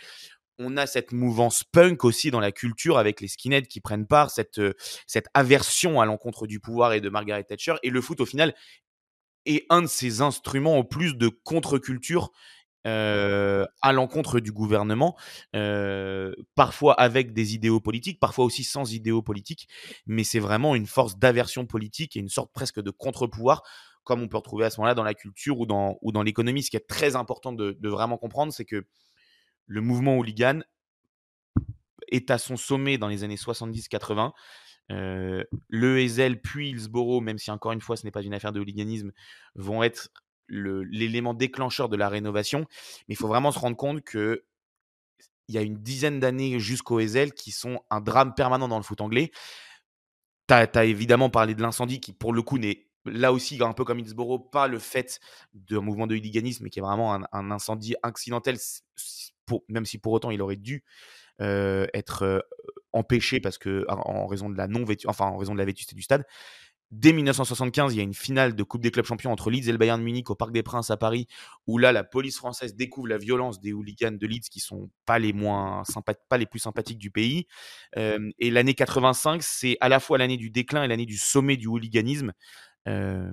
On 0.58 0.76
a 0.76 0.86
cette 0.86 1.10
mouvance 1.10 1.64
punk 1.64 2.04
aussi 2.04 2.30
dans 2.30 2.38
la 2.38 2.52
culture 2.52 2.98
avec 2.98 3.20
les 3.20 3.26
skinheads 3.26 3.66
qui 3.66 3.80
prennent 3.80 4.06
part, 4.06 4.30
cette, 4.30 4.60
euh, 4.60 4.74
cette 5.08 5.26
aversion 5.34 6.00
à 6.00 6.06
l'encontre 6.06 6.46
du 6.46 6.60
pouvoir 6.60 6.92
et 6.92 7.00
de 7.00 7.08
Margaret 7.08 7.42
Thatcher. 7.42 7.74
Et 7.82 7.90
le 7.90 8.00
foot, 8.00 8.20
au 8.20 8.26
final, 8.26 8.54
est 9.44 9.66
un 9.68 9.82
de 9.82 9.88
ces 9.88 10.20
instruments 10.20 10.78
au 10.78 10.84
plus 10.84 11.16
de 11.16 11.28
contre-culture 11.28 12.30
euh, 12.86 13.64
à 13.80 13.92
l'encontre 13.92 14.40
du 14.40 14.50
gouvernement, 14.50 15.16
euh, 15.54 16.34
parfois 16.56 16.94
avec 16.94 17.32
des 17.32 17.54
idéaux 17.54 17.80
politiques, 17.80 18.18
parfois 18.18 18.44
aussi 18.44 18.64
sans 18.64 18.92
idéaux 18.92 19.22
politiques, 19.22 19.68
mais 20.06 20.24
c'est 20.24 20.40
vraiment 20.40 20.74
une 20.74 20.86
force 20.86 21.16
d'aversion 21.16 21.64
politique 21.64 22.16
et 22.16 22.20
une 22.20 22.28
sorte 22.28 22.52
presque 22.52 22.80
de 22.80 22.90
contre-pouvoir, 22.90 23.62
comme 24.02 24.20
on 24.20 24.26
peut 24.26 24.36
retrouver 24.36 24.64
à 24.64 24.70
ce 24.70 24.80
moment-là 24.80 24.94
dans 24.94 25.04
la 25.04 25.14
culture 25.14 25.60
ou 25.60 25.66
dans, 25.66 25.96
ou 26.02 26.10
dans 26.10 26.24
l'économie. 26.24 26.64
Ce 26.64 26.70
qui 26.70 26.76
est 26.76 26.88
très 26.88 27.14
important 27.14 27.52
de, 27.52 27.76
vraiment 27.88 28.18
comprendre, 28.18 28.52
c'est 28.52 28.64
que 28.64 28.84
le 29.66 29.80
mouvement 29.80 30.16
hooligan 30.18 30.60
est 32.08 32.32
à 32.32 32.38
son 32.38 32.56
sommet 32.56 32.98
dans 32.98 33.08
les 33.08 33.22
années 33.22 33.36
70-80. 33.36 34.32
Euh, 34.90 35.44
le 35.68 36.00
Ezel 36.00 36.40
puis 36.40 36.70
Hillsborough, 36.70 37.22
même 37.22 37.38
si 37.38 37.52
encore 37.52 37.70
une 37.70 37.80
fois 37.80 37.96
ce 37.96 38.04
n'est 38.04 38.10
pas 38.10 38.22
une 38.22 38.34
affaire 38.34 38.52
de 38.52 38.58
hooliganisme, 38.58 39.12
vont 39.54 39.84
être 39.84 40.08
l'élément 40.48 41.34
déclencheur 41.34 41.88
de 41.88 41.96
la 41.96 42.08
rénovation. 42.08 42.60
Mais 43.08 43.14
il 43.14 43.16
faut 43.16 43.28
vraiment 43.28 43.52
se 43.52 43.58
rendre 43.58 43.76
compte 43.76 44.02
que 44.02 44.44
il 45.48 45.54
y 45.54 45.58
a 45.58 45.62
une 45.62 45.76
dizaine 45.76 46.20
d'années 46.20 46.58
jusqu'au 46.60 47.00
Ezel 47.00 47.32
qui 47.32 47.50
sont 47.50 47.80
un 47.90 48.00
drame 48.00 48.34
permanent 48.34 48.68
dans 48.68 48.78
le 48.78 48.82
foot 48.82 49.00
anglais. 49.00 49.30
Tu 50.48 50.54
as, 50.54 50.84
évidemment 50.84 51.30
parlé 51.30 51.54
de 51.54 51.62
l'incendie 51.62 52.00
qui, 52.00 52.12
pour 52.12 52.32
le 52.32 52.42
coup, 52.42 52.58
n'est 52.58 52.86
là 53.04 53.32
aussi, 53.32 53.62
un 53.62 53.72
peu 53.72 53.84
comme 53.84 53.98
Hillsborough, 53.98 54.50
pas 54.50 54.68
le 54.68 54.78
fait 54.78 55.20
d'un 55.54 55.80
mouvement 55.80 56.06
de 56.06 56.14
hooliganisme, 56.14 56.64
mais 56.64 56.70
qui 56.70 56.78
est 56.78 56.82
vraiment 56.82 57.14
un, 57.14 57.50
incendie 57.50 57.96
accidentel, 58.02 58.56
même 59.68 59.84
si 59.84 59.98
pour 59.98 60.12
autant 60.12 60.30
il 60.30 60.40
aurait 60.40 60.56
dû 60.56 60.84
être 61.40 62.46
empêché 62.92 63.40
parce 63.40 63.58
que 63.58 63.84
en 63.88 64.26
raison 64.26 64.50
de 64.50 64.56
la 64.56 64.68
non 64.68 64.84
enfin 65.06 65.26
en 65.26 65.38
raison 65.38 65.54
de 65.54 65.58
la 65.58 65.64
vétusté 65.64 65.94
du 65.94 66.02
stade. 66.02 66.24
Dès 66.92 67.14
1975, 67.14 67.94
il 67.94 67.96
y 67.96 68.00
a 68.00 68.02
une 68.02 68.12
finale 68.12 68.54
de 68.54 68.62
Coupe 68.62 68.82
des 68.82 68.90
clubs 68.90 69.06
champions 69.06 69.32
entre 69.32 69.50
Leeds 69.50 69.66
et 69.66 69.72
le 69.72 69.78
Bayern 69.78 69.98
de 69.98 70.04
Munich 70.04 70.28
au 70.28 70.34
Parc 70.34 70.52
des 70.52 70.62
Princes 70.62 70.90
à 70.90 70.98
Paris, 70.98 71.26
où 71.66 71.78
là, 71.78 71.90
la 71.90 72.04
police 72.04 72.36
française 72.36 72.76
découvre 72.76 73.08
la 73.08 73.16
violence 73.16 73.60
des 73.60 73.72
hooligans 73.72 74.12
de 74.12 74.26
Leeds 74.26 74.50
qui 74.50 74.60
sont 74.60 74.90
pas 75.06 75.18
les 75.18 75.32
moins 75.32 75.84
pas 76.28 76.36
les 76.36 76.44
plus 76.44 76.58
sympathiques 76.58 76.98
du 76.98 77.10
pays. 77.10 77.46
Euh, 77.96 78.30
et 78.38 78.50
l'année 78.50 78.74
85, 78.74 79.42
c'est 79.42 79.78
à 79.80 79.88
la 79.88 80.00
fois 80.00 80.18
l'année 80.18 80.36
du 80.36 80.50
déclin 80.50 80.84
et 80.84 80.88
l'année 80.88 81.06
du 81.06 81.16
sommet 81.16 81.56
du 81.56 81.66
hooliganisme. 81.66 82.32
Euh, 82.88 83.32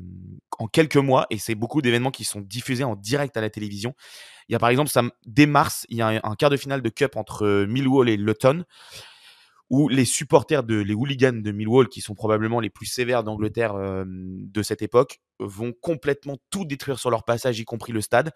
en 0.59 0.67
quelques 0.67 0.97
mois, 0.97 1.25
et 1.29 1.39
c'est 1.39 1.55
beaucoup 1.55 1.81
d'événements 1.81 2.11
qui 2.11 2.23
sont 2.23 2.39
diffusés 2.39 2.83
en 2.83 2.95
direct 2.95 3.35
à 3.35 3.41
la 3.41 3.49
télévision. 3.49 3.95
Il 4.47 4.53
y 4.53 4.55
a 4.55 4.59
par 4.59 4.69
exemple, 4.69 4.89
ça, 4.89 5.01
dès 5.25 5.47
mars, 5.47 5.85
il 5.89 5.97
y 5.97 6.01
a 6.01 6.21
un, 6.23 6.35
quart 6.35 6.49
de 6.49 6.57
finale 6.57 6.81
de 6.81 6.89
Cup 6.89 7.15
entre 7.15 7.65
Millwall 7.67 8.09
et 8.09 8.17
Luton 8.17 8.63
où 9.69 9.87
les 9.87 10.05
supporters 10.05 10.63
de 10.63 10.75
les 10.75 10.95
hooligans 10.95 11.41
de 11.41 11.51
Millwall, 11.51 11.89
qui 11.89 12.01
sont 12.01 12.15
probablement 12.15 12.59
les 12.59 12.69
plus 12.69 12.87
sévères 12.87 13.23
d'Angleterre 13.23 13.75
euh, 13.75 14.03
de 14.07 14.63
cette 14.63 14.81
époque, 14.81 15.19
vont 15.39 15.73
complètement 15.79 16.37
tout 16.49 16.65
détruire 16.65 16.99
sur 16.99 17.11
leur 17.11 17.23
passage, 17.23 17.59
y 17.59 17.65
compris 17.65 17.93
le 17.93 18.01
stade. 18.01 18.31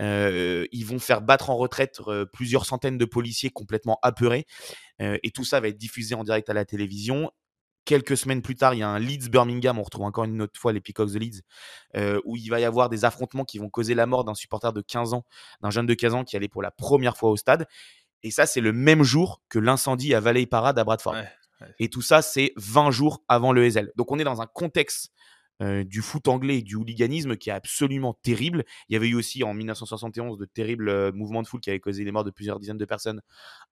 Euh, 0.00 0.66
ils 0.72 0.84
vont 0.84 0.98
faire 0.98 1.22
battre 1.22 1.48
en 1.48 1.56
retraite 1.56 2.00
euh, 2.06 2.26
plusieurs 2.26 2.66
centaines 2.66 2.98
de 2.98 3.04
policiers 3.06 3.50
complètement 3.50 3.98
apeurés, 4.02 4.46
et 5.00 5.32
tout 5.32 5.44
ça 5.44 5.58
va 5.58 5.68
être 5.68 5.76
diffusé 5.76 6.14
en 6.14 6.22
direct 6.22 6.48
à 6.48 6.54
la 6.54 6.64
télévision. 6.64 7.30
Quelques 7.84 8.16
semaines 8.16 8.42
plus 8.42 8.54
tard, 8.54 8.74
il 8.74 8.78
y 8.78 8.82
a 8.82 8.88
un 8.88 9.00
Leeds 9.00 9.28
Birmingham, 9.28 9.78
on 9.78 9.82
retrouve 9.82 10.04
encore 10.04 10.24
une 10.24 10.40
autre 10.40 10.58
fois 10.58 10.72
les 10.72 10.80
Peacocks 10.80 11.12
de 11.12 11.18
Leeds, 11.18 11.40
où 12.24 12.36
il 12.36 12.48
va 12.48 12.60
y 12.60 12.64
avoir 12.64 12.88
des 12.88 13.04
affrontements 13.04 13.44
qui 13.44 13.58
vont 13.58 13.68
causer 13.68 13.94
la 13.94 14.06
mort 14.06 14.24
d'un 14.24 14.34
supporter 14.34 14.72
de 14.72 14.80
15 14.80 15.12
ans, 15.12 15.24
d'un 15.62 15.70
jeune 15.70 15.86
de 15.86 15.94
15 15.94 16.14
ans 16.14 16.24
qui 16.24 16.36
allait 16.36 16.48
pour 16.48 16.62
la 16.62 16.70
première 16.70 17.16
fois 17.16 17.30
au 17.30 17.36
stade. 17.36 17.66
Et 18.24 18.30
ça, 18.30 18.46
c'est 18.46 18.62
le 18.62 18.72
même 18.72 19.02
jour 19.02 19.42
que 19.50 19.58
l'incendie 19.58 20.14
à 20.14 20.20
Valley 20.20 20.46
Parade 20.46 20.78
à 20.78 20.84
Bradford. 20.84 21.14
Et 21.78 21.88
tout 21.88 22.02
ça, 22.02 22.22
c'est 22.22 22.52
20 22.56 22.90
jours 22.90 23.22
avant 23.28 23.52
le 23.52 23.64
Hazel. 23.64 23.92
Donc 23.96 24.10
on 24.10 24.18
est 24.18 24.24
dans 24.24 24.42
un 24.42 24.46
contexte 24.46 25.12
euh, 25.62 25.84
du 25.84 26.02
foot 26.02 26.26
anglais 26.26 26.58
et 26.58 26.62
du 26.62 26.74
hooliganisme 26.74 27.36
qui 27.36 27.50
est 27.50 27.52
absolument 27.52 28.14
terrible. 28.22 28.64
Il 28.88 28.94
y 28.94 28.96
avait 28.96 29.08
eu 29.08 29.14
aussi 29.14 29.44
en 29.44 29.54
1971 29.54 30.36
de 30.36 30.46
terribles 30.46 30.88
euh, 30.88 31.12
mouvements 31.12 31.42
de 31.42 31.46
foule 31.46 31.60
qui 31.60 31.70
avaient 31.70 31.80
causé 31.80 32.02
les 32.02 32.10
morts 32.10 32.24
de 32.24 32.32
plusieurs 32.32 32.58
dizaines 32.58 32.76
de 32.76 32.84
personnes 32.84 33.20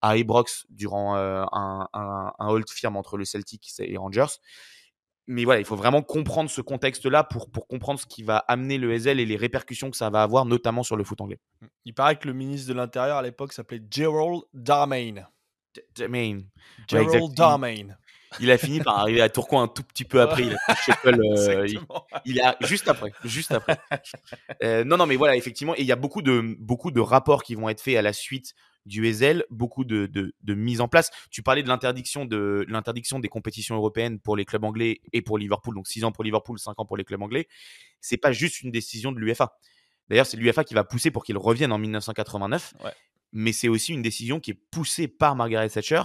à 0.00 0.16
Ibrox 0.16 0.66
durant 0.70 1.16
euh, 1.16 1.42
un, 1.50 1.88
un, 1.92 2.32
un 2.38 2.48
hold 2.48 2.70
firme 2.70 2.96
entre 2.96 3.16
le 3.16 3.24
Celtic 3.24 3.68
et 3.80 3.88
les 3.88 3.96
Rangers 3.96 4.26
mais 5.26 5.44
voilà, 5.44 5.60
il 5.60 5.64
faut 5.64 5.76
vraiment 5.76 6.02
comprendre 6.02 6.50
ce 6.50 6.60
contexte-là 6.60 7.24
pour, 7.24 7.50
pour 7.50 7.66
comprendre 7.66 8.00
ce 8.00 8.06
qui 8.06 8.22
va 8.22 8.38
amener 8.38 8.78
le 8.78 8.98
SL 8.98 9.20
et 9.20 9.26
les 9.26 9.36
répercussions 9.36 9.90
que 9.90 9.96
ça 9.96 10.10
va 10.10 10.22
avoir, 10.22 10.44
notamment 10.44 10.82
sur 10.82 10.96
le 10.96 11.04
foot 11.04 11.20
anglais. 11.20 11.38
Mmh. 11.60 11.66
Il 11.84 11.94
paraît 11.94 12.16
que 12.16 12.26
le 12.26 12.34
ministre 12.34 12.68
de 12.68 12.74
l'Intérieur 12.74 13.16
à 13.16 13.22
l'époque 13.22 13.52
s'appelait 13.52 13.82
Gerald 13.90 14.42
Darmain. 14.52 15.26
Darmain. 15.96 16.40
Gerald 16.88 17.34
Darmain. 17.34 17.96
Il 18.40 18.50
a 18.50 18.58
fini 18.58 18.80
par 18.80 18.98
arriver 18.98 19.20
à 19.20 19.28
Tourcoing 19.28 19.62
un 19.62 19.68
tout 19.68 19.82
petit 19.82 20.04
peu 20.04 20.20
après. 20.20 20.44
Il 20.44 20.54
a, 20.54 20.58
euh, 21.06 21.66
il, 22.24 22.40
a 22.40 22.56
juste 22.62 22.88
après, 22.88 23.12
juste 23.24 23.52
après. 23.52 23.78
Euh, 24.62 24.84
non, 24.84 24.96
non, 24.96 25.06
mais 25.06 25.16
voilà, 25.16 25.36
effectivement, 25.36 25.74
et 25.74 25.80
il 25.80 25.86
y 25.86 25.92
a 25.92 25.96
beaucoup 25.96 26.22
de 26.22 26.56
beaucoup 26.58 26.90
de 26.90 27.00
rapports 27.00 27.42
qui 27.42 27.54
vont 27.54 27.68
être 27.68 27.80
faits 27.80 27.96
à 27.96 28.02
la 28.02 28.12
suite 28.12 28.54
du 28.86 29.06
Ezel, 29.06 29.44
beaucoup 29.50 29.84
de, 29.84 30.06
de, 30.06 30.54
mise 30.54 30.80
en 30.80 30.88
place. 30.88 31.10
Tu 31.30 31.42
parlais 31.42 31.62
de 31.62 31.68
l'interdiction 31.68 32.24
de 32.24 32.64
l'interdiction 32.68 33.20
des 33.20 33.28
compétitions 33.28 33.76
européennes 33.76 34.18
pour 34.18 34.36
les 34.36 34.44
clubs 34.44 34.64
anglais 34.64 35.00
et 35.12 35.22
pour 35.22 35.38
Liverpool, 35.38 35.74
donc 35.74 35.86
6 35.86 36.04
ans 36.04 36.12
pour 36.12 36.24
Liverpool, 36.24 36.58
5 36.58 36.78
ans 36.78 36.84
pour 36.84 36.96
les 36.96 37.04
clubs 37.04 37.22
anglais. 37.22 37.48
C'est 38.00 38.16
pas 38.16 38.32
juste 38.32 38.62
une 38.62 38.70
décision 38.70 39.12
de 39.12 39.18
l'UFA. 39.18 39.56
D'ailleurs, 40.08 40.26
c'est 40.26 40.36
l'UFA 40.36 40.64
qui 40.64 40.74
va 40.74 40.84
pousser 40.84 41.10
pour 41.10 41.24
qu'il 41.24 41.38
revienne 41.38 41.72
en 41.72 41.78
1989. 41.78 42.74
Mais 43.32 43.52
c'est 43.52 43.68
aussi 43.68 43.92
une 43.92 44.02
décision 44.02 44.40
qui 44.40 44.50
est 44.50 44.60
poussée 44.70 45.08
par 45.08 45.34
Margaret 45.36 45.68
Thatcher, 45.70 46.02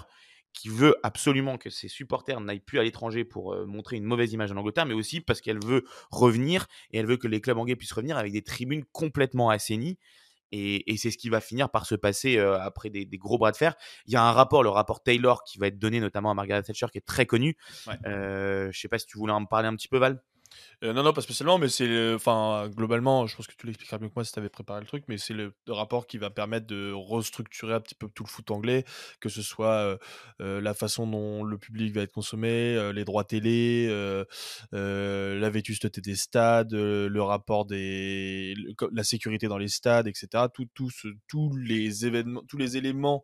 qui 0.54 0.70
veut 0.70 0.96
absolument 1.04 1.58
que 1.58 1.70
ses 1.70 1.88
supporters 1.88 2.40
n'aillent 2.40 2.62
plus 2.62 2.80
à 2.80 2.84
l'étranger 2.84 3.26
pour 3.26 3.54
euh, 3.54 3.66
montrer 3.66 3.98
une 3.98 4.06
mauvaise 4.06 4.32
image 4.34 4.52
en 4.52 4.56
Angleterre, 4.56 4.86
mais 4.86 4.94
aussi 4.94 5.20
parce 5.20 5.42
qu'elle 5.42 5.64
veut 5.64 5.84
revenir 6.10 6.68
et 6.92 7.00
elle 7.00 7.06
veut 7.06 7.18
que 7.18 7.28
les 7.28 7.42
clubs 7.42 7.58
anglais 7.58 7.76
puissent 7.76 7.92
revenir 7.92 8.18
avec 8.18 8.32
des 8.32 8.42
tribunes 8.42 8.86
complètement 8.92 9.50
assainies. 9.50 9.98
Et, 10.52 10.96
c'est 10.98 11.12
ce 11.12 11.18
qui 11.18 11.30
va 11.30 11.42
finir 11.42 11.70
par 11.70 11.86
se 11.86 11.96
passer 11.96 12.40
après 12.40 12.90
des, 12.90 13.06
gros 13.18 13.38
bras 13.38 13.52
de 13.52 13.58
fer. 13.58 13.76
Il 14.06 14.14
y 14.14 14.16
a 14.16 14.24
un 14.24 14.32
rapport, 14.32 14.64
le 14.64 14.70
rapport 14.70 15.04
Taylor, 15.04 15.44
qui 15.44 15.58
va 15.58 15.68
être 15.68 15.80
donné 15.80 16.00
notamment 16.00 16.32
à 16.32 16.34
Margaret 16.34 16.64
Thatcher, 16.64 16.88
qui 16.92 16.98
est 16.98 17.06
très 17.06 17.26
connu. 17.26 17.58
je 17.86 18.68
ne 18.68 18.72
sais 18.72 18.88
pas 18.88 19.00
si 19.00 19.06
tu 19.06 19.18
voulais 19.18 19.34
en 19.34 19.46
parler 19.46 19.68
un 19.68 19.76
petit 19.76 19.88
peu, 19.88 19.98
Val? 19.98 20.22
Euh, 20.84 20.94
non, 20.94 21.02
non, 21.02 21.12
pas 21.12 21.22
spécialement, 21.22 21.58
mais 21.58 21.70
c'est, 21.70 22.14
enfin, 22.14 22.70
globalement, 22.70 23.26
je 23.26 23.36
pense 23.36 23.48
que 23.48 23.56
tu 23.58 23.66
l'expliqueras 23.66 23.98
mieux 23.98 24.10
que 24.10 24.14
moi 24.16 24.24
si 24.24 24.32
tu 24.32 24.50
préparé 24.50 24.80
le 24.80 24.86
truc, 24.86 25.06
mais 25.08 25.18
c'est 25.18 25.34
le, 25.34 25.54
rapport 25.68 26.06
qui 26.06 26.20
va 26.20 26.30
permettre 26.30 26.68
de 26.68 26.92
restructurer 26.94 27.74
un 27.74 27.80
petit 27.80 27.96
peu 27.96 28.08
tout 28.14 28.24
le 28.24 28.30
foot 28.30 28.52
anglais, 28.52 28.86
que 29.20 29.30
ce 29.30 29.42
soit 29.42 29.74
euh, 29.74 29.98
euh, 30.42 30.62
la 30.62 30.76
façon 30.76 31.08
dont 31.08 31.44
le 31.44 31.58
public 31.58 31.96
va 31.96 32.02
être 32.02 32.12
consommé, 32.12 32.92
les 32.94 33.06
droits 33.06 33.24
télé, 33.24 33.88
la 34.72 35.50
vétusteté 35.50 36.02
des 36.02 36.16
stades, 36.16 36.74
le 36.74 37.22
rapport 37.22 37.66
des, 37.66 38.54
la 38.92 39.04
sécurité 39.04 39.48
dans 39.48 39.58
les 39.58 39.70
stades, 39.70 40.08
etc. 40.08 40.46
Tout 40.54 40.68
tous 41.28 41.56
les 41.58 42.06
événements, 42.06 42.44
tous 42.48 42.58
les 42.58 42.78
éléments 42.78 43.24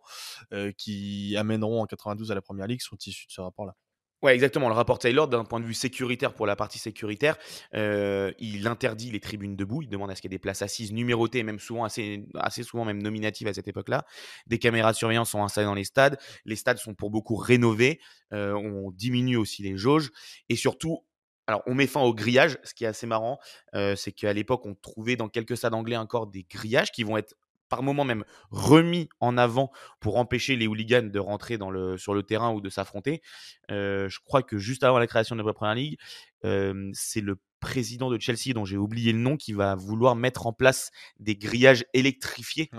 qui 0.78 1.36
amèneront 1.38 1.82
en 1.82 1.86
92 1.86 2.32
à 2.32 2.36
la 2.36 2.42
première 2.42 2.68
ligue 2.68 2.82
sont 2.82 2.98
issus 3.06 3.28
de 3.28 3.32
ce 3.32 3.42
rapport-là. 3.42 3.76
Ouais, 4.24 4.34
exactement. 4.34 4.70
Le 4.70 4.74
rapport 4.74 5.00
Taylor, 5.00 5.28
d'un 5.28 5.44
point 5.44 5.60
de 5.60 5.66
vue 5.66 5.74
sécuritaire, 5.74 6.34
pour 6.34 6.48
la 6.48 6.56
partie 6.56 6.80
sécuritaire, 6.80 7.38
euh, 7.76 8.32
il 8.40 8.66
interdit 8.68 9.12
les 9.12 9.20
tribunes 9.20 9.58
debout. 9.58 9.82
Il 9.82 9.90
demande 9.90 10.10
à 10.12 10.16
ce 10.16 10.22
qu'il 10.22 10.32
y 10.32 10.34
ait 10.34 10.38
des 10.38 10.40
places 10.40 10.62
assises 10.62 10.94
numérotées, 10.94 11.44
même 11.44 11.60
souvent 11.60 11.84
assez, 11.84 12.26
assez 12.36 12.64
souvent 12.64 12.86
même 12.86 13.04
nominatives 13.04 13.50
à 13.50 13.54
cette 13.54 13.68
époque-là. 13.68 14.06
Des 14.48 14.60
caméras 14.60 14.94
de 14.94 14.98
surveillance 14.98 15.30
sont 15.32 15.44
installées 15.44 15.66
dans 15.66 15.74
les 15.74 15.84
stades. 15.84 16.18
Les 16.46 16.56
stades 16.56 16.78
sont 16.78 16.94
pour 16.96 17.12
beaucoup 17.12 17.36
rénovés. 17.36 18.00
Euh, 18.32 18.54
on 18.54 18.92
diminue 18.92 19.36
aussi 19.36 19.62
les 19.62 19.76
jauges. 19.76 20.10
Et 20.48 20.56
surtout, 20.56 21.04
alors, 21.46 21.62
on 21.68 21.76
met 21.76 21.88
fin 21.88 22.00
au 22.00 22.14
grillage. 22.14 22.58
Ce 22.64 22.74
qui 22.74 22.86
est 22.86 22.88
assez 22.88 23.06
marrant, 23.06 23.40
euh, 23.76 23.98
c'est 23.98 24.14
qu'à 24.14 24.32
l'époque, 24.32 24.66
on 24.66 24.76
trouvait 24.76 25.18
dans 25.18 25.28
quelques 25.28 25.58
stades 25.58 25.74
anglais 25.74 25.98
encore 25.98 26.28
des 26.28 26.44
grillages 26.50 26.92
qui 26.94 27.04
vont 27.04 27.18
être 27.18 27.36
par 27.74 27.82
moment 27.82 28.06
même 28.06 28.24
remis 28.52 29.10
en 29.20 29.36
avant 29.36 29.72
pour 30.00 30.18
empêcher 30.18 30.56
les 30.56 30.68
hooligans 30.68 31.10
de 31.10 31.18
rentrer 31.18 31.58
dans 31.58 31.72
le, 31.72 31.98
sur 31.98 32.14
le 32.14 32.22
terrain 32.22 32.54
ou 32.54 32.62
de 32.62 32.70
s'affronter. 32.70 33.24
Euh, 33.72 34.08
je 34.10 34.20
crois 34.20 34.44
que 34.44 34.60
juste 34.60 34.84
avant 34.84 35.00
la 35.00 35.08
création 35.08 35.36
de 35.36 35.42
la 35.42 35.54
Première 35.54 35.74
Ligue, 35.74 35.98
euh, 36.46 36.92
c'est 36.94 37.22
le 37.22 37.40
président 37.60 38.12
de 38.12 38.20
Chelsea, 38.20 38.54
dont 38.54 38.64
j'ai 38.64 38.78
oublié 38.78 39.12
le 39.12 39.18
nom, 39.18 39.38
qui 39.38 39.54
va 39.54 39.74
vouloir 39.74 40.16
mettre 40.16 40.46
en 40.46 40.54
place 40.54 40.92
des 41.20 41.36
grillages 41.36 41.84
électrifiés 41.96 42.70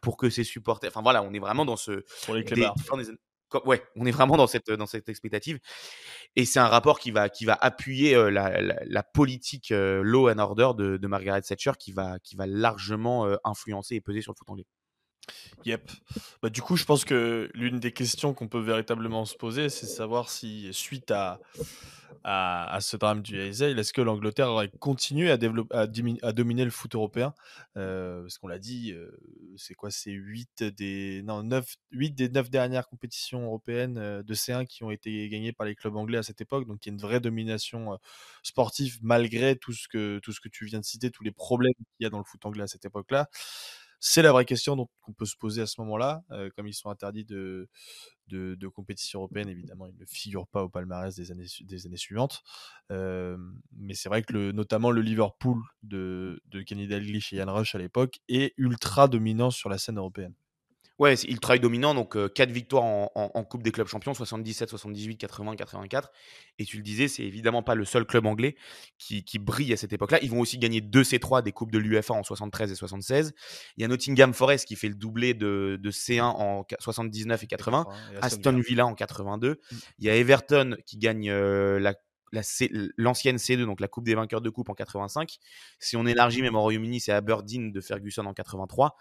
pour 0.00 0.16
que 0.16 0.30
ses 0.30 0.44
supporters. 0.44 0.90
Enfin 0.90 1.02
voilà, 1.02 1.22
on 1.22 1.34
est 1.34 1.38
vraiment 1.38 1.66
dans 1.66 1.76
ce. 1.76 2.02
Pour 2.86 2.96
les 2.96 3.04
ouais, 3.64 3.82
on 3.96 4.06
est 4.06 4.10
vraiment 4.10 4.36
dans 4.36 4.46
cette, 4.46 4.70
dans 4.70 4.86
cette 4.86 5.08
expectative. 5.08 5.58
Et 6.36 6.44
c'est 6.44 6.60
un 6.60 6.68
rapport 6.68 7.00
qui 7.00 7.10
va, 7.10 7.28
qui 7.28 7.44
va 7.44 7.58
appuyer 7.60 8.14
la, 8.30 8.60
la, 8.60 9.02
politique 9.02 9.72
euh, 9.72 10.02
law 10.02 10.30
and 10.30 10.38
order 10.38 10.70
de, 10.76 10.96
de, 10.96 11.06
Margaret 11.08 11.42
Thatcher 11.42 11.72
qui 11.78 11.92
va, 11.92 12.18
qui 12.20 12.36
va 12.36 12.46
largement 12.46 13.28
influencer 13.44 13.96
et 13.96 14.00
peser 14.00 14.22
sur 14.22 14.32
le 14.32 14.36
foot 14.36 14.50
anglais. 14.50 14.66
Yep. 15.64 15.90
Bah, 16.42 16.48
du 16.48 16.62
coup, 16.62 16.76
je 16.76 16.84
pense 16.84 17.04
que 17.04 17.50
l'une 17.54 17.78
des 17.78 17.92
questions 17.92 18.34
qu'on 18.34 18.48
peut 18.48 18.60
véritablement 18.60 19.24
se 19.24 19.36
poser, 19.36 19.68
c'est 19.68 19.86
savoir 19.86 20.30
si, 20.30 20.72
suite 20.72 21.10
à, 21.10 21.40
à, 22.22 22.78
ce 22.80 22.96
drame 22.96 23.22
du 23.22 23.40
Hazel, 23.40 23.78
est-ce 23.78 23.92
que 23.92 24.00
l'Angleterre 24.00 24.48
aurait 24.48 24.70
continué 24.78 25.30
à, 25.30 25.36
dominer 25.36 26.64
le 26.64 26.70
foot 26.70 26.94
européen? 26.94 27.34
Euh, 27.76 28.22
Parce 28.22 28.38
qu'on 28.38 28.48
l'a 28.48 28.58
dit, 28.58 28.92
euh, 28.92 29.10
c'est 29.56 29.74
quoi? 29.74 29.90
C'est 29.90 30.10
8 30.10 30.64
des, 30.64 31.22
non, 31.24 31.42
9, 31.42 31.76
8 31.92 32.12
des 32.12 32.28
9 32.28 32.50
dernières 32.50 32.88
compétitions 32.88 33.44
européennes 33.44 33.98
euh, 33.98 34.22
de 34.22 34.34
C1 34.34 34.66
qui 34.66 34.84
ont 34.84 34.90
été 34.90 35.28
gagnées 35.28 35.52
par 35.52 35.66
les 35.66 35.74
clubs 35.74 35.96
anglais 35.96 36.18
à 36.18 36.22
cette 36.22 36.40
époque. 36.40 36.66
Donc 36.66 36.84
il 36.84 36.88
y 36.88 36.92
a 36.92 36.94
une 36.94 37.00
vraie 37.00 37.20
domination 37.20 37.98
sportive 38.42 38.98
malgré 39.02 39.56
tout 39.56 39.72
ce, 39.72 39.88
que, 39.88 40.18
tout 40.18 40.32
ce 40.32 40.40
que 40.40 40.48
tu 40.48 40.66
viens 40.66 40.80
de 40.80 40.84
citer, 40.84 41.10
tous 41.10 41.24
les 41.24 41.32
problèmes 41.32 41.72
qu'il 41.74 42.04
y 42.04 42.06
a 42.06 42.10
dans 42.10 42.18
le 42.18 42.24
foot 42.24 42.44
anglais 42.44 42.64
à 42.64 42.66
cette 42.66 42.84
époque-là. 42.84 43.28
C'est 44.00 44.22
la 44.22 44.32
vraie 44.32 44.46
question 44.46 44.88
qu'on 45.02 45.12
peut 45.12 45.26
se 45.26 45.36
poser 45.36 45.62
à 45.62 45.66
ce 45.66 45.80
moment-là, 45.82 46.22
comme 46.56 46.66
ils 46.66 46.74
sont 46.74 46.88
interdits 46.88 47.24
de, 47.26 47.68
de, 48.28 48.54
de, 48.54 48.68
compétition 48.68 49.20
européenne, 49.20 49.48
évidemment, 49.48 49.86
ils 49.86 49.96
ne 49.96 50.06
figurent 50.06 50.46
pas 50.46 50.62
au 50.62 50.68
palmarès 50.68 51.14
des 51.14 51.30
années, 51.30 51.46
des 51.60 51.86
années 51.86 51.96
suivantes. 51.98 52.42
mais 52.90 53.94
c'est 53.94 54.08
vrai 54.08 54.22
que 54.22 54.32
le, 54.32 54.52
notamment 54.52 54.90
le 54.90 55.02
Liverpool 55.02 55.60
de, 55.82 56.40
de 56.46 56.62
Kenny 56.62 56.88
Dalglish 56.88 57.32
et 57.32 57.36
Ian 57.36 57.52
Rush 57.52 57.74
à 57.74 57.78
l'époque 57.78 58.20
est 58.28 58.54
ultra 58.56 59.06
dominant 59.06 59.50
sur 59.50 59.68
la 59.68 59.78
scène 59.78 59.98
européenne. 59.98 60.34
Ouais, 61.00 61.14
il 61.14 61.40
travaille 61.40 61.60
dominant, 61.60 61.94
donc 61.94 62.14
4 62.34 62.50
victoires 62.50 62.84
en, 62.84 63.44
Coupe 63.44 63.62
des 63.62 63.72
clubs 63.72 63.86
champions, 63.86 64.12
77, 64.12 64.68
78, 64.68 65.16
80, 65.16 65.56
84. 65.56 66.12
Et 66.58 66.66
tu 66.66 66.76
le 66.76 66.82
disais, 66.82 67.08
c'est 67.08 67.22
évidemment 67.22 67.62
pas 67.62 67.74
le 67.74 67.86
seul 67.86 68.04
club 68.04 68.26
anglais 68.26 68.54
qui, 68.98 69.24
brille 69.38 69.72
à 69.72 69.78
cette 69.78 69.94
époque-là. 69.94 70.18
Ils 70.20 70.30
vont 70.30 70.40
aussi 70.40 70.58
gagner 70.58 70.82
2 70.82 71.02
C3 71.02 71.42
des 71.42 71.52
Coupes 71.52 71.72
de 71.72 71.78
l'UFA 71.78 72.12
en 72.12 72.22
73 72.22 72.70
et 72.70 72.74
76. 72.74 73.32
Il 73.78 73.80
y 73.80 73.84
a 73.86 73.88
Nottingham 73.88 74.34
Forest 74.34 74.68
qui 74.68 74.76
fait 74.76 74.88
le 74.88 74.94
doublé 74.94 75.32
de, 75.32 75.80
C1 75.82 76.20
en 76.20 76.66
79 76.78 77.44
et 77.44 77.46
80. 77.46 77.86
Aston 78.20 78.58
Villa 78.58 78.84
en 78.84 78.94
82. 78.94 79.52
Mmh. 79.52 79.76
Il 80.00 80.04
y 80.04 80.10
a 80.10 80.16
Everton 80.16 80.76
qui 80.84 80.98
gagne 80.98 81.32
la 81.32 81.94
l'ancienne 82.32 83.36
C2, 83.36 83.64
donc 83.64 83.80
la 83.80 83.88
Coupe 83.88 84.04
des 84.04 84.14
vainqueurs 84.14 84.40
de 84.40 84.50
coupe 84.50 84.68
en 84.68 84.74
85. 84.74 85.38
Si 85.78 85.96
on 85.96 86.06
élargit 86.06 86.42
même 86.42 86.54
au 86.54 86.60
Royaume-Uni, 86.60 87.00
c'est 87.00 87.12
Aberdeen 87.12 87.72
de 87.72 87.80
Ferguson 87.80 88.24
en 88.26 88.34
83. 88.34 88.96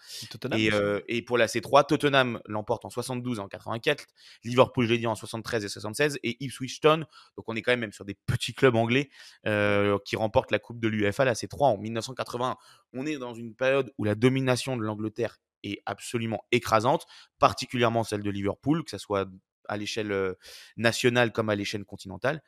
Et, 0.56 0.74
euh, 0.74 1.02
et, 1.08 1.22
pour 1.22 1.38
la 1.38 1.48
C3, 1.48 1.86
Tottenham 1.86 2.42
l'emporte 2.46 2.86
en 2.86 2.90
72 2.90 3.38
et 3.38 3.42
en 3.42 3.48
84. 3.48 4.06
Liverpool, 4.44 4.86
je 4.86 4.94
l'ai 4.94 4.98
dit, 4.98 5.08
en 5.08 5.16
73 5.16 5.64
et 5.66 5.70
76. 5.70 6.20
Et 6.24 6.44
Ipswich 6.44 6.82
Town, 6.82 7.06
donc 7.38 7.46
on 7.48 7.56
est 7.56 7.62
quand 7.62 7.76
même, 7.76 7.92
sur 7.92 8.06
des 8.06 8.18
petits 8.26 8.54
clubs 8.54 8.76
anglais 8.76 9.10
euh, 9.46 9.98
qui 10.06 10.16
remportent 10.16 10.52
la 10.52 10.60
Coupe 10.60 10.80
de 10.80 10.88
l'UFA, 10.88 11.26
la 11.26 11.34
C3 11.34 11.74
en 11.74 11.78
1980. 11.78 12.58
On 12.94 13.06
est 13.06 13.18
dans 13.18 13.34
une 13.34 13.54
période 13.56 13.94
où 13.98 14.04
la 14.04 14.16
domination 14.16 14.78
de 14.78 14.84
l'Angleterre 14.84 15.40
est 15.64 15.82
absolument 15.86 16.42
écrasante, 16.52 17.06
particulièrement 17.38 18.04
celle 18.04 18.24
de 18.24 18.30
Liverpool, 18.30 18.84
que 18.84 18.92
ce 18.92 18.98
soit 18.98 19.28
à 19.68 19.78
l'échelle 19.78 20.12
euh, 20.12 20.34
nationale 20.78 21.32
comme 21.32 21.50
à 21.50 21.56
l'échelle 21.56 21.86
continentale. 21.86 22.42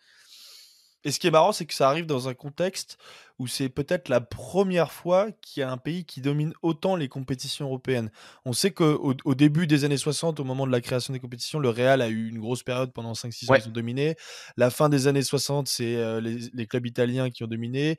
Et 1.04 1.12
ce 1.12 1.20
qui 1.20 1.28
est 1.28 1.32
marrant, 1.32 1.52
c'est 1.52 1.66
que 1.66 1.74
ça 1.74 1.90
arrive 1.90 2.06
dans 2.06 2.28
un 2.30 2.34
contexte 2.34 2.98
où 3.40 3.48
c'est 3.48 3.70
peut-être 3.70 4.08
la 4.08 4.22
première 4.22 4.92
fois 4.92 5.32
qu'il 5.42 5.62
y 5.62 5.64
a 5.64 5.72
un 5.72 5.78
pays 5.78 6.06
qui 6.06 6.22
domine 6.22 6.54
autant 6.62 6.96
les 6.96 7.08
compétitions 7.08 7.66
européennes. 7.66 8.12
On 8.46 8.54
sait 8.54 8.72
qu'au 8.72 9.16
au 9.26 9.36
début 9.36 9.66
des 9.66 9.84
années 9.84 9.98
60, 9.98 10.40
au 10.40 10.44
moment 10.44 10.68
de 10.68 10.72
la 10.72 10.80
création 10.82 11.12
des 11.14 11.20
compétitions, 11.20 11.58
le 11.60 11.70
Real 11.70 12.02
a 12.02 12.10
eu 12.10 12.30
une 12.30 12.40
grosse 12.40 12.62
période 12.62 12.94
pendant 12.94 13.14
5-6 13.14 13.46
ans, 13.50 13.54
Ouais. 13.54 13.60
ils 13.64 13.68
ont 13.68 13.72
dominé. 13.72 14.16
La 14.58 14.70
fin 14.70 14.90
des 14.90 15.08
années 15.08 15.24
60, 15.24 15.68
c'est 15.68 15.96
euh, 15.96 16.22
les, 16.22 16.38
les 16.54 16.68
clubs 16.68 16.86
italiens 16.86 17.32
qui 17.32 17.44
ont 17.44 17.48
dominé. 17.48 17.98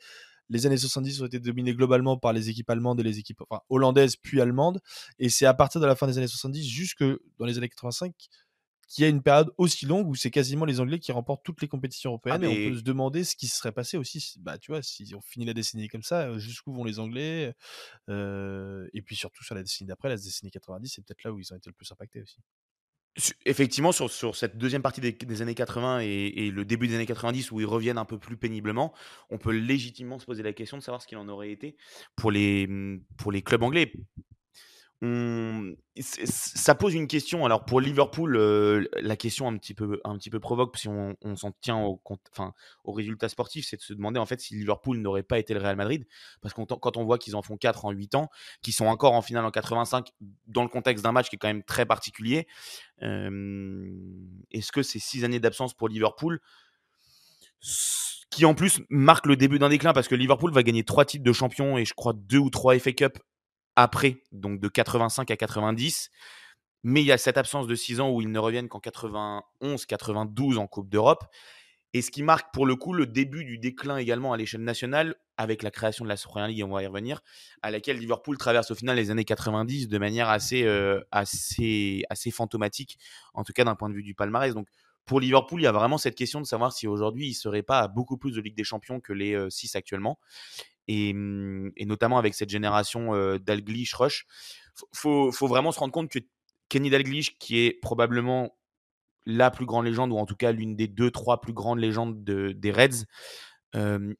Les 0.48 0.66
années 0.66 0.76
70 0.76 1.22
ont 1.22 1.26
été 1.26 1.40
dominées 1.40 1.74
globalement 1.74 2.18
par 2.18 2.32
les 2.32 2.50
équipes 2.50 2.68
allemandes 2.70 3.00
et 3.00 3.02
les 3.02 3.18
équipes 3.18 3.40
enfin, 3.48 3.62
hollandaises 3.70 4.16
puis 4.16 4.40
allemandes. 4.40 4.80
Et 5.18 5.28
c'est 5.28 5.46
à 5.46 5.54
partir 5.54 5.80
de 5.80 5.86
la 5.86 5.96
fin 5.96 6.06
des 6.06 6.18
années 6.18 6.26
70 6.28 6.64
jusque 6.68 7.02
dans 7.38 7.46
les 7.46 7.56
années 7.58 7.68
85 7.70 8.12
qu'il 8.88 9.02
y 9.02 9.06
a 9.06 9.08
une 9.10 9.22
période 9.22 9.50
aussi 9.58 9.86
longue 9.86 10.08
où 10.08 10.14
c'est 10.14 10.30
quasiment 10.30 10.64
les 10.64 10.80
Anglais 10.80 10.98
qui 10.98 11.12
remportent 11.12 11.44
toutes 11.44 11.62
les 11.62 11.68
compétitions 11.68 12.10
Ah 12.28 12.38
européennes 12.38 12.44
et 12.44 12.48
on 12.48 12.56
peut 12.58 12.74
se 12.76 12.82
demander 12.82 13.24
ce 13.24 13.36
qui 13.36 13.48
se 13.48 13.56
serait 13.56 13.72
passé 13.72 13.96
aussi, 13.96 14.20
si- 14.20 14.40
bah 14.40 14.58
tu 14.58 14.72
vois, 14.72 14.82
s'ils 14.82 15.16
ont 15.16 15.20
fini 15.20 15.44
la 15.44 15.54
décennie 15.54 15.88
comme 15.88 16.02
ça, 16.02 16.38
jusqu'où 16.38 16.72
vont 16.72 16.84
les 16.84 16.98
Anglais, 16.98 17.54
euh, 18.10 18.88
et 18.94 19.02
puis 19.02 19.16
surtout 19.16 19.44
sur 19.44 19.54
la 19.56 19.62
décennie 19.62 19.88
d'après, 19.88 20.08
la 20.10 20.16
décennie 20.16 20.52
90, 20.52 20.90
c'est 20.90 21.02
peut-être 21.06 21.24
là 21.24 21.32
où 21.32 21.40
ils 21.40 21.52
ont 21.52 21.56
été 21.56 21.70
le 21.70 21.74
plus 21.74 21.90
impactés 21.92 22.22
aussi. 22.22 22.38
effectivement 23.44 23.92
sur 23.92 24.10
sur 24.10 24.34
cette 24.36 24.56
deuxième 24.56 24.80
partie 24.82 25.00
des 25.02 25.12
des 25.12 25.42
années 25.42 25.54
80 25.54 26.00
et 26.00 26.06
et 26.46 26.50
le 26.50 26.64
début 26.64 26.88
des 26.88 26.94
années 26.94 27.06
90 27.06 27.50
où 27.52 27.60
ils 27.60 27.66
reviennent 27.66 27.98
un 27.98 28.04
peu 28.06 28.18
plus 28.18 28.36
péniblement, 28.38 28.94
on 29.30 29.36
peut 29.38 29.50
légitimement 29.52 30.18
se 30.18 30.24
poser 30.24 30.42
la 30.42 30.52
question 30.54 30.78
de 30.78 30.82
savoir 30.82 31.02
ce 31.02 31.06
qu'il 31.06 31.18
en 31.18 31.28
aurait 31.28 31.50
été 31.52 31.76
pour 32.16 32.30
les, 32.30 32.66
mmh, 32.66 33.04
pour 33.18 33.30
les 33.32 33.42
clubs 33.42 33.62
anglais. 33.62 33.92
C'est 35.04 36.26
ça 36.26 36.76
pose 36.76 36.94
une 36.94 37.08
question. 37.08 37.44
Alors 37.44 37.64
pour 37.64 37.80
Liverpool, 37.80 38.36
la 39.00 39.16
question 39.16 39.48
un 39.48 39.56
petit 39.56 39.74
peu 39.74 40.40
provoque 40.40 40.78
si 40.78 40.86
on 40.88 41.36
s'en 41.36 41.50
tient 41.60 41.76
au 41.76 42.00
enfin, 42.30 42.54
aux 42.84 42.92
résultats 42.92 43.28
sportifs, 43.28 43.66
c'est 43.68 43.76
de 43.76 43.82
se 43.82 43.94
demander 43.94 44.20
en 44.20 44.26
fait 44.26 44.40
si 44.40 44.54
Liverpool 44.54 44.98
n'aurait 44.98 45.24
pas 45.24 45.40
été 45.40 45.54
le 45.54 45.60
Real 45.60 45.74
Madrid. 45.74 46.06
Parce 46.40 46.54
qu'on 46.54 46.66
quand 46.66 46.96
on 46.96 47.04
voit 47.04 47.18
qu'ils 47.18 47.34
en 47.34 47.42
font 47.42 47.56
4 47.56 47.84
en 47.84 47.90
8 47.90 48.14
ans, 48.14 48.28
qu'ils 48.62 48.74
sont 48.74 48.86
encore 48.86 49.14
en 49.14 49.22
finale 49.22 49.44
en 49.44 49.50
85 49.50 50.12
dans 50.46 50.62
le 50.62 50.68
contexte 50.68 51.02
d'un 51.02 51.10
match 51.10 51.28
qui 51.28 51.34
est 51.34 51.38
quand 51.38 51.48
même 51.48 51.64
très 51.64 51.84
particulier, 51.84 52.46
est-ce 53.00 54.70
que 54.70 54.84
ces 54.84 55.00
6 55.00 55.24
années 55.24 55.40
d'absence 55.40 55.74
pour 55.74 55.88
Liverpool 55.88 56.40
qui 58.30 58.44
en 58.44 58.54
plus 58.54 58.80
marquent 58.88 59.26
le 59.26 59.36
début 59.36 59.58
d'un 59.58 59.68
déclin? 59.68 59.92
Parce 59.92 60.06
que 60.06 60.14
Liverpool 60.14 60.52
va 60.52 60.62
gagner 60.62 60.84
3 60.84 61.06
titres 61.06 61.24
de 61.24 61.32
champion 61.32 61.76
et 61.76 61.84
je 61.84 61.94
crois 61.94 62.12
2 62.12 62.38
ou 62.38 62.50
3 62.50 62.78
FA 62.78 62.92
Cup 62.92 63.18
après, 63.76 64.22
donc 64.32 64.60
de 64.60 64.68
85 64.68 65.30
à 65.30 65.36
90. 65.36 66.10
Mais 66.84 67.00
il 67.02 67.06
y 67.06 67.12
a 67.12 67.18
cette 67.18 67.38
absence 67.38 67.66
de 67.66 67.74
6 67.74 68.00
ans 68.00 68.10
où 68.10 68.20
ils 68.20 68.30
ne 68.30 68.38
reviennent 68.38 68.68
qu'en 68.68 68.80
91, 68.80 69.86
92 69.86 70.58
en 70.58 70.66
Coupe 70.66 70.88
d'Europe. 70.88 71.24
Et 71.94 72.00
ce 72.00 72.10
qui 72.10 72.22
marque 72.22 72.52
pour 72.54 72.64
le 72.64 72.74
coup 72.74 72.94
le 72.94 73.06
début 73.06 73.44
du 73.44 73.58
déclin 73.58 73.98
également 73.98 74.32
à 74.32 74.36
l'échelle 74.36 74.62
nationale, 74.64 75.14
avec 75.36 75.62
la 75.62 75.70
création 75.70 76.04
de 76.04 76.08
la 76.08 76.16
Premier 76.16 76.48
League, 76.48 76.64
on 76.64 76.72
va 76.72 76.82
y 76.82 76.86
revenir, 76.86 77.20
à 77.60 77.70
laquelle 77.70 77.98
Liverpool 77.98 78.38
traverse 78.38 78.70
au 78.70 78.74
final 78.74 78.96
les 78.96 79.10
années 79.10 79.24
90 79.24 79.88
de 79.88 79.98
manière 79.98 80.28
assez, 80.28 80.64
euh, 80.64 81.00
assez, 81.10 82.02
assez 82.08 82.30
fantomatique, 82.30 82.98
en 83.34 83.44
tout 83.44 83.52
cas 83.52 83.64
d'un 83.64 83.74
point 83.74 83.90
de 83.90 83.94
vue 83.94 84.02
du 84.02 84.14
palmarès. 84.14 84.54
Donc 84.54 84.68
pour 85.04 85.20
Liverpool, 85.20 85.60
il 85.60 85.64
y 85.64 85.66
a 85.66 85.72
vraiment 85.72 85.98
cette 85.98 86.14
question 86.14 86.40
de 86.40 86.46
savoir 86.46 86.72
si 86.72 86.86
aujourd'hui 86.86 87.26
il 87.26 87.32
ne 87.32 87.36
serait 87.36 87.62
pas 87.62 87.80
à 87.80 87.88
beaucoup 87.88 88.16
plus 88.16 88.32
de 88.32 88.40
Ligue 88.40 88.56
des 88.56 88.64
Champions 88.64 89.00
que 89.00 89.12
les 89.12 89.50
6 89.50 89.76
actuellement 89.76 90.18
et, 90.88 91.12
mmh, 91.12 91.72
et 91.76 91.86
notamment 91.86 92.18
avec 92.18 92.34
cette 92.34 92.50
génération 92.50 93.14
euh, 93.14 93.38
Dalglish 93.38 93.94
Rush. 93.94 94.26
Faut, 94.92 95.30
faut, 95.32 95.46
vraiment 95.46 95.72
se 95.72 95.78
rendre 95.78 95.92
compte 95.92 96.10
que 96.10 96.18
Kenny 96.68 96.90
Dalglish, 96.90 97.38
qui 97.38 97.60
est 97.60 97.72
probablement 97.72 98.56
la 99.26 99.50
plus 99.50 99.66
grande 99.66 99.84
légende, 99.84 100.12
ou 100.12 100.16
en 100.16 100.26
tout 100.26 100.36
cas 100.36 100.52
l'une 100.52 100.74
des 100.74 100.88
deux, 100.88 101.10
trois 101.10 101.40
plus 101.40 101.52
grandes 101.52 101.78
légendes 101.78 102.24
de, 102.24 102.52
des 102.52 102.72
Reds, 102.72 103.04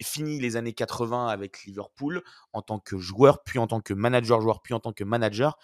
finit 0.03 0.41
les 0.41 0.57
années 0.57 0.73
80 0.73 1.29
avec 1.29 1.65
Liverpool 1.65 2.23
en 2.53 2.63
tant 2.63 2.79
que 2.79 2.97
joueur, 2.99 3.43
puis 3.43 3.59
en 3.59 3.67
tant 3.67 3.81
que 3.81 3.93
manager-joueur, 3.93 4.63
puis 4.63 4.75
en 4.75 4.81
tant 4.81 4.93
que 4.93 5.05
manager. 5.05 5.59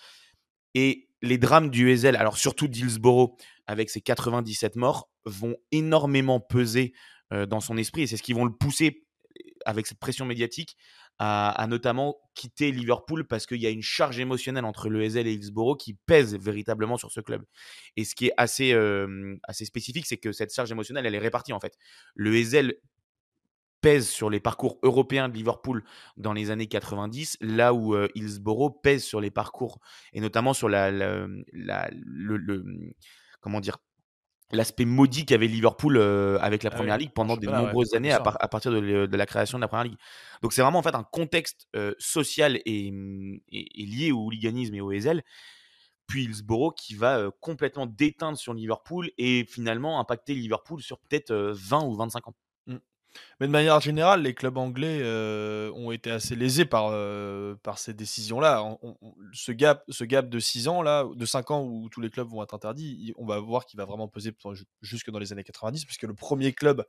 Et 0.74 1.08
les 1.22 1.38
drames 1.38 1.70
du 1.70 1.90
Hazel, 1.90 2.16
alors 2.16 2.36
surtout 2.36 2.68
d'Hillsborough, 2.68 3.36
avec 3.66 3.88
ses 3.88 4.00
97 4.00 4.76
morts, 4.76 5.08
vont 5.24 5.56
énormément 5.72 6.40
peser 6.40 6.92
dans 7.30 7.60
son 7.60 7.76
esprit, 7.76 8.02
et 8.02 8.06
c'est 8.06 8.16
ce 8.16 8.22
qui 8.22 8.32
vont 8.32 8.44
le 8.44 8.52
pousser 8.52 9.07
avec 9.68 9.86
cette 9.86 9.98
pression 9.98 10.24
médiatique, 10.24 10.78
à, 11.18 11.66
notamment 11.68 12.16
quitter 12.34 12.72
Liverpool 12.72 13.26
parce 13.26 13.44
qu'il 13.44 13.60
y 13.60 13.66
a 13.66 13.70
une 13.70 13.82
charge 13.82 14.18
émotionnelle 14.18 14.64
entre 14.64 14.88
le 14.88 15.02
Hazel 15.02 15.26
et 15.26 15.34
Hillsborough 15.34 15.78
qui 15.78 15.92
pèse 15.92 16.34
véritablement 16.36 16.96
sur 16.96 17.12
ce 17.12 17.20
club. 17.20 17.44
Et 17.96 18.04
ce 18.04 18.14
qui 18.14 18.28
est 18.28 18.32
assez, 18.38 18.72
euh, 18.72 19.36
assez 19.42 19.66
spécifique, 19.66 20.06
c'est 20.06 20.16
que 20.16 20.32
cette 20.32 20.54
charge 20.54 20.72
émotionnelle, 20.72 21.04
elle 21.04 21.14
est 21.14 21.18
répartie 21.18 21.52
en 21.52 21.60
fait. 21.60 21.76
Le 22.14 22.34
Hazel 22.34 22.76
pèse 23.82 24.08
sur 24.08 24.30
les 24.30 24.40
parcours 24.40 24.78
européens 24.82 25.28
de 25.28 25.34
Liverpool 25.34 25.84
dans 26.16 26.32
les 26.32 26.50
années 26.50 26.66
90, 26.66 27.36
là 27.42 27.74
où 27.74 27.94
euh, 27.94 28.08
Hillsborough 28.14 28.80
pèse 28.82 29.04
sur 29.04 29.20
les 29.20 29.30
parcours, 29.30 29.80
et 30.14 30.20
notamment 30.22 30.54
sur 30.54 30.70
la, 30.70 30.90
le, 30.90 32.64
comment 33.42 33.60
dire, 33.60 33.76
l'aspect 34.52 34.84
maudit 34.84 35.26
qu'avait 35.26 35.46
Liverpool 35.46 35.96
euh, 35.98 36.38
avec 36.40 36.62
la 36.62 36.70
Ah 36.70 36.76
Première 36.76 36.96
oui, 36.96 37.00
Ligue 37.00 37.12
pendant 37.12 37.34
en 37.34 37.36
de 37.36 37.46
championnat, 37.46 37.62
ouais, 37.64 37.66
nombreuses 37.66 37.94
années 37.94 38.12
à, 38.12 38.20
par- 38.20 38.36
à 38.40 38.48
partir 38.48 38.72
de, 38.72 38.78
le- 38.78 39.08
de 39.08 39.16
la 39.16 39.26
création 39.26 39.58
de 39.58 39.62
la 39.62 39.68
Première 39.68 39.84
Ligue. 39.84 39.98
Donc 40.42 40.52
c'est 40.52 40.62
vraiment 40.62 40.78
en 40.78 40.82
fait 40.82 40.94
un 40.94 41.02
contexte 41.04 41.68
euh, 41.76 41.94
social 41.98 42.60
et, 42.64 42.90
hum, 42.90 43.38
et- 43.52 43.82
et 43.82 43.86
lié 43.86 44.12
au 44.12 44.24
hooliganisme 44.24 44.74
et 44.74 44.80
au 44.80 44.90
Hazel. 44.90 45.22
Puis 46.06 46.24
Hillsborough 46.24 46.74
qui 46.74 46.94
va 46.94 47.18
euh, 47.18 47.30
complètement 47.40 47.86
déteindre 47.86 48.38
sur 48.38 48.54
Liverpool 48.54 49.10
et 49.18 49.44
finalement 49.44 50.00
impacter 50.00 50.34
Liverpool 50.34 50.80
sur 50.82 50.98
peut-être 51.00 51.30
euh, 51.32 51.52
20 51.54 51.84
ou 51.84 51.94
25 51.94 52.28
ans. 52.28 52.34
Mais 53.40 53.46
de 53.46 53.52
manière 53.52 53.80
générale, 53.80 54.22
les 54.22 54.34
clubs 54.34 54.56
anglais 54.58 54.98
euh, 55.02 55.70
ont 55.74 55.90
été 55.92 56.10
assez 56.10 56.34
lésés 56.34 56.64
par, 56.64 56.88
euh, 56.90 57.54
par 57.62 57.78
ces 57.78 57.94
décisions-là. 57.94 58.62
On- 58.64 58.78
on- 58.82 58.96
on- 59.00 59.14
ce, 59.32 59.52
gap, 59.52 59.84
ce 59.88 60.04
gap 60.04 60.28
de 60.28 60.38
6 60.40 60.66
ans, 60.68 60.82
là, 60.82 61.04
de 61.14 61.24
5 61.24 61.50
ans 61.50 61.62
où 61.62 61.88
tous 61.88 62.00
les 62.00 62.10
clubs 62.10 62.28
vont 62.28 62.42
être 62.42 62.54
interdits, 62.54 63.12
on 63.16 63.24
va 63.26 63.38
voir 63.38 63.64
qu'il 63.66 63.78
va 63.78 63.84
vraiment 63.84 64.08
peser 64.08 64.32
jusque 64.82 65.10
dans 65.10 65.18
les 65.20 65.32
années 65.32 65.44
90, 65.44 65.84
puisque 65.84 66.02
le 66.02 66.14
premier 66.14 66.52
club 66.52 66.84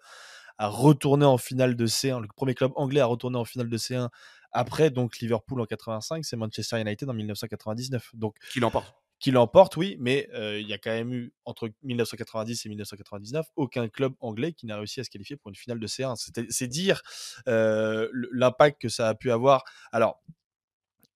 à 0.58 0.68
retourner 0.68 1.26
en 1.26 1.38
finale 1.38 1.76
de 1.76 1.86
C1, 1.88 2.20
le 2.20 2.28
premier 2.28 2.54
club 2.56 2.72
anglais 2.76 3.00
à 3.00 3.06
retourner 3.06 3.38
en 3.38 3.46
finale 3.46 3.70
de 3.70 3.78
C1 3.78 4.10
après 4.52 4.90
donc 4.90 5.20
Liverpool 5.20 5.62
en 5.62 5.66
85, 5.66 6.26
c'est 6.26 6.36
Manchester 6.36 6.82
United 6.82 7.10
en 7.10 7.14
1999. 7.14 8.10
Donc 8.14 8.36
Qui 8.52 8.60
l'emporte 8.60 8.94
qui 9.20 9.32
l'emporte, 9.32 9.76
oui, 9.78 9.98
mais 10.00 10.30
il 10.34 10.68
y 10.68 10.74
a 10.74 10.78
quand 10.78 10.92
même 10.92 11.14
eu 11.14 11.34
entre 11.46 11.70
1990 11.84 12.66
et 12.66 12.70
1999 12.70 13.46
aucun 13.56 13.90
club 13.90 14.14
anglais 14.20 14.54
qui 14.54 14.66
n'a 14.66 14.78
réussi 14.78 15.00
à 15.00 15.04
se 15.04 15.10
qualifier 15.10 15.36
pour 15.36 15.50
une 15.50 15.56
finale 15.56 15.80
de 15.80 15.88
C1. 15.88 16.16
C'était- 16.16 16.48
C'est 16.50 16.68
dire 16.68 17.02
l'impact 17.46 18.82
que 18.82 18.90
ça 18.90 19.10
a 19.10 19.16
pu 19.16 19.32
avoir. 19.32 19.64
Alors, 19.92 20.22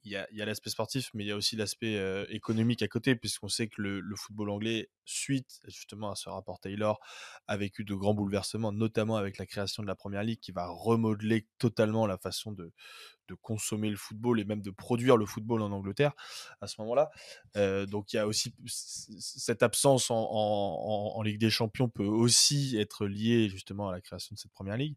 il 0.06 0.12
y 0.12 0.42
a, 0.42 0.46
l'aspect 0.46 0.70
sportif, 0.70 1.10
mais 1.14 1.24
il 1.24 1.28
y 1.28 1.32
a 1.32 1.36
aussi 1.36 1.56
l'aspect 1.56 2.26
économique 2.30 2.82
à 2.82 2.88
côté, 2.88 3.16
puisqu'on 3.16 3.48
sait 3.48 3.68
que 3.68 3.82
le, 3.82 4.02
le 4.02 4.16
football 4.16 4.50
anglais, 4.50 4.90
suite 5.06 5.62
justement 5.68 6.12
à 6.12 6.16
ce 6.16 6.30
rapport 6.30 6.60
Taylor, 6.60 7.00
a 7.48 7.56
vécu 7.56 7.86
de 7.86 7.96
grands 7.96 8.14
bouleversements, 8.14 8.74
notamment 8.74 9.16
avec 9.16 9.38
la 9.38 9.46
création 9.46 9.82
de 9.82 9.88
la 9.88 9.96
Première 9.96 10.24
Ligue, 10.24 10.40
qui 10.40 10.52
va 10.52 10.68
remodeler 10.68 11.48
totalement 11.58 12.06
la 12.06 12.18
façon 12.18 12.52
de, 12.52 12.74
de 13.28 13.36
consommer 13.36 13.90
le 13.90 13.96
football 13.96 14.40
et 14.40 14.46
même 14.46 14.62
de 14.62 14.72
produire 14.72 15.18
le 15.18 15.26
football 15.26 15.62
en 15.62 15.72
Angleterre 15.72 16.14
à 16.62 16.68
ce 16.68 16.80
moment-là. 16.82 17.10
Euh, 17.58 17.86
donc 17.86 18.14
il 18.14 18.18
y 18.18 18.20
a 18.20 18.28
aussi 18.28 18.54
cette 18.68 19.64
absence 19.64 20.08
en, 20.10 21.22
Ligue 21.24 21.40
des 21.40 21.50
Champions 21.50 21.88
peut 21.88 22.04
aussi 22.04 22.76
être 22.78 23.06
liée 23.08 23.48
justement 23.48 23.88
à 23.88 23.94
la 23.94 24.02
création 24.02 24.34
de 24.34 24.40
cette 24.40 24.52
Première 24.52 24.76
Ligue. 24.76 24.96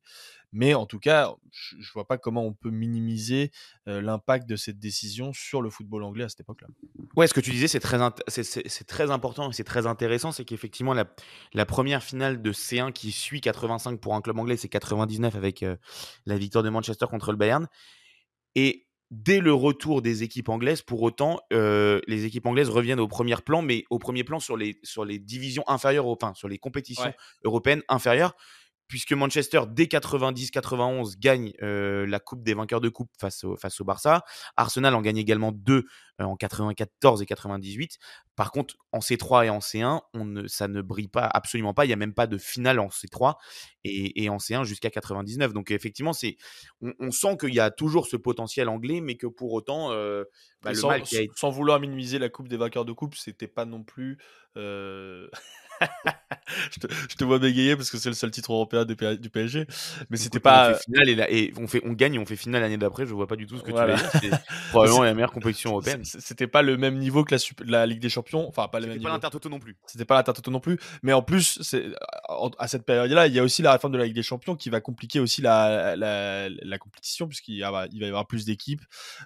Mais 0.52 0.74
en 0.74 0.86
tout 0.86 0.98
cas, 0.98 1.34
je 1.52 1.76
ne 1.76 1.92
vois 1.92 2.06
pas 2.06 2.18
comment 2.18 2.44
on 2.44 2.52
peut 2.52 2.70
minimiser 2.70 3.50
euh, 3.88 4.00
l'impact 4.00 4.48
de 4.48 4.56
cette 4.56 4.78
décision 4.78 5.32
sur 5.32 5.60
le 5.60 5.70
football 5.70 6.02
anglais 6.02 6.24
à 6.24 6.28
cette 6.28 6.40
époque-là. 6.40 6.68
Ouais, 7.14 7.26
ce 7.26 7.34
que 7.34 7.40
tu 7.40 7.50
disais, 7.50 7.68
c'est 7.68 7.80
très, 7.80 7.98
c'est, 8.28 8.86
très 8.86 9.10
important 9.10 9.50
et 9.50 9.52
c'est 9.52 9.64
très 9.64 9.86
intéressant. 9.86 10.32
C'est 10.32 10.44
qu'effectivement, 10.44 10.94
la, 10.94 11.04
la 11.52 11.66
première 11.66 12.02
finale 12.02 12.40
de 12.40 12.52
C1 12.52 12.92
qui 12.92 13.12
suit 13.12 13.40
85 13.40 14.00
pour 14.00 14.14
un 14.14 14.20
club 14.20 14.38
anglais, 14.38 14.56
c'est 14.56 14.68
99 14.68 15.34
avec 15.34 15.62
euh, 15.62 15.76
la 16.26 16.38
victoire 16.38 16.64
de 16.64 16.70
Manchester 16.70 17.06
contre 17.06 17.32
le 17.32 17.36
Bayern. 17.36 17.66
Et 18.56 18.88
dès 19.12 19.40
le 19.40 19.54
retour 19.54 20.02
des 20.02 20.24
équipes 20.24 20.48
anglaises, 20.48 20.82
pour 20.82 21.02
autant, 21.02 21.38
euh, 21.52 22.00
les 22.08 22.24
équipes 22.24 22.46
anglaises 22.46 22.70
reviennent 22.70 22.98
au 23.00 23.06
premier 23.08 23.36
plan, 23.36 23.62
mais 23.62 23.84
au 23.90 24.00
premier 24.00 24.24
plan 24.24 24.40
sur 24.40 24.56
les, 24.56 24.80
sur 24.82 25.04
les 25.04 25.20
divisions 25.20 25.64
inférieures, 25.68 26.08
enfin, 26.08 26.34
sur 26.34 26.48
les 26.48 26.58
compétitions 26.58 27.12
Ouais. 27.12 27.16
européennes 27.44 27.84
inférieures 27.88 28.34
puisque 28.88 29.12
Manchester, 29.12 29.62
dès 29.68 29.84
90-91, 29.84 31.18
gagne 31.18 31.52
euh, 31.62 32.06
la 32.06 32.20
Coupe 32.20 32.42
des 32.42 32.54
vainqueurs 32.54 32.80
de 32.80 32.88
Coupe 32.88 33.10
face 33.18 33.44
au, 33.44 33.56
face 33.56 33.80
au 33.80 33.84
Barça. 33.84 34.22
Arsenal 34.56 34.94
en 34.94 35.00
gagne 35.00 35.18
également 35.18 35.52
deux 35.52 35.86
euh, 36.20 36.24
en 36.24 36.36
94 36.36 37.22
et 37.22 37.26
98. 37.26 37.98
Par 38.36 38.52
contre, 38.52 38.76
en 38.92 39.00
C3 39.00 39.46
et 39.46 39.50
en 39.50 39.58
C1, 39.58 40.00
on 40.14 40.24
ne, 40.24 40.46
ça 40.46 40.68
ne 40.68 40.82
brille 40.82 41.08
pas, 41.08 41.24
absolument 41.24 41.74
pas. 41.74 41.84
Il 41.84 41.88
n'y 41.88 41.94
a 41.94 41.96
même 41.96 42.14
pas 42.14 42.26
de 42.26 42.38
finale 42.38 42.78
en 42.78 42.88
C3 42.88 43.34
et, 43.84 44.24
et 44.24 44.28
en 44.28 44.36
C1 44.36 44.64
jusqu'à 44.64 44.90
99. 44.90 45.52
Donc 45.52 45.70
effectivement, 45.70 46.12
c'est, 46.12 46.36
on, 46.80 46.92
on 47.00 47.10
sent 47.10 47.36
qu'il 47.40 47.54
y 47.54 47.60
a 47.60 47.70
toujours 47.70 48.06
ce 48.06 48.16
potentiel 48.16 48.68
anglais, 48.68 49.00
mais 49.00 49.16
que 49.16 49.26
pour 49.26 49.52
autant, 49.52 49.90
euh, 49.92 50.24
bah, 50.62 50.70
le 50.70 50.76
sans, 50.76 50.88
mal 50.88 51.02
a 51.02 51.04
sans 51.34 51.50
vouloir 51.50 51.80
minimiser 51.80 52.18
la 52.18 52.28
coupe 52.28 52.48
des 52.48 52.56
vainqueurs 52.56 52.84
de 52.84 52.92
coupe, 52.92 53.14
c'était 53.16 53.48
pas 53.48 53.64
non 53.64 53.82
plus. 53.82 54.18
je, 56.70 56.80
te, 56.80 56.86
je, 57.10 57.16
te, 57.16 57.24
vois 57.24 57.38
bégayer 57.38 57.76
parce 57.76 57.90
que 57.90 57.98
c'est 57.98 58.08
le 58.08 58.14
seul 58.14 58.30
titre 58.30 58.52
européen 58.52 58.84
du 58.84 58.96
PSG. 58.96 59.66
Mais 60.10 60.16
c'était 60.16 60.40
pas. 60.40 60.70
On 60.70 60.74
fait 60.74 60.82
finale 60.84 61.08
et, 61.08 61.38
et, 61.38 61.54
on, 61.58 61.66
fait, 61.66 61.82
on 61.84 61.92
gagne 61.92 62.14
et 62.14 62.18
on 62.18 62.26
fait 62.26 62.36
finale 62.36 62.62
l'année 62.62 62.76
d'après. 62.76 63.06
Je 63.06 63.14
vois 63.14 63.26
pas 63.26 63.36
du 63.36 63.46
tout 63.46 63.58
ce 63.58 63.62
que 63.62 63.70
tu 63.70 63.76
veux 63.76 64.28
dire. 64.28 64.38
Probablement 64.70 65.02
la 65.04 65.14
meilleure 65.14 65.32
compétition 65.32 65.70
européenne. 65.70 66.02
C'était 66.04 66.46
pas 66.46 66.62
le 66.62 66.76
même 66.76 66.98
niveau 66.98 67.24
que 67.24 67.34
la, 67.34 67.40
la 67.64 67.86
Ligue 67.86 68.00
des 68.00 68.08
Champions. 68.08 68.48
Enfin, 68.48 68.68
pas 68.68 68.80
le 68.80 68.86
même 68.86 69.02
pas 69.02 69.10
l'Intertoto 69.10 69.48
non 69.48 69.58
plus. 69.58 69.76
C'était 69.86 70.04
pas 70.04 70.16
l'Intertoto 70.16 70.50
non 70.50 70.60
plus. 70.60 70.78
Mais 71.02 71.12
en 71.12 71.22
plus, 71.22 71.60
à 72.58 72.68
cette 72.68 72.84
période-là, 72.84 73.26
il 73.26 73.34
y 73.34 73.38
a 73.38 73.42
aussi 73.42 73.62
la 73.62 73.72
réforme 73.72 73.92
de 73.92 73.98
la 73.98 74.04
Ligue 74.04 74.14
des 74.14 74.22
Champions 74.22 74.56
qui 74.56 74.70
va 74.70 74.80
compliquer 74.80 75.20
aussi 75.20 75.42
la, 75.42 75.96
la, 75.96 76.48
la 76.48 76.78
compétition 76.78 77.26
puisqu'il 77.28 77.60
va, 77.60 77.86
il 77.92 78.00
va 78.00 78.06
y 78.06 78.08
avoir 78.08 78.26
plus 78.26 78.44
d'équipes, 78.44 78.82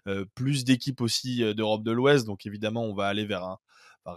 euh, 0.07 0.25
plus 0.35 0.65
d'équipes 0.65 1.01
aussi 1.01 1.43
euh, 1.43 1.55
d'Europe 1.55 1.83
de 1.83 1.93
l'Ouest. 1.93 2.27
Donc 2.27 2.47
évidemment, 2.47 2.85
on 2.85 2.95
va 2.95 3.07
aller 3.07 3.25
vers 3.25 3.45
un, 3.45 3.59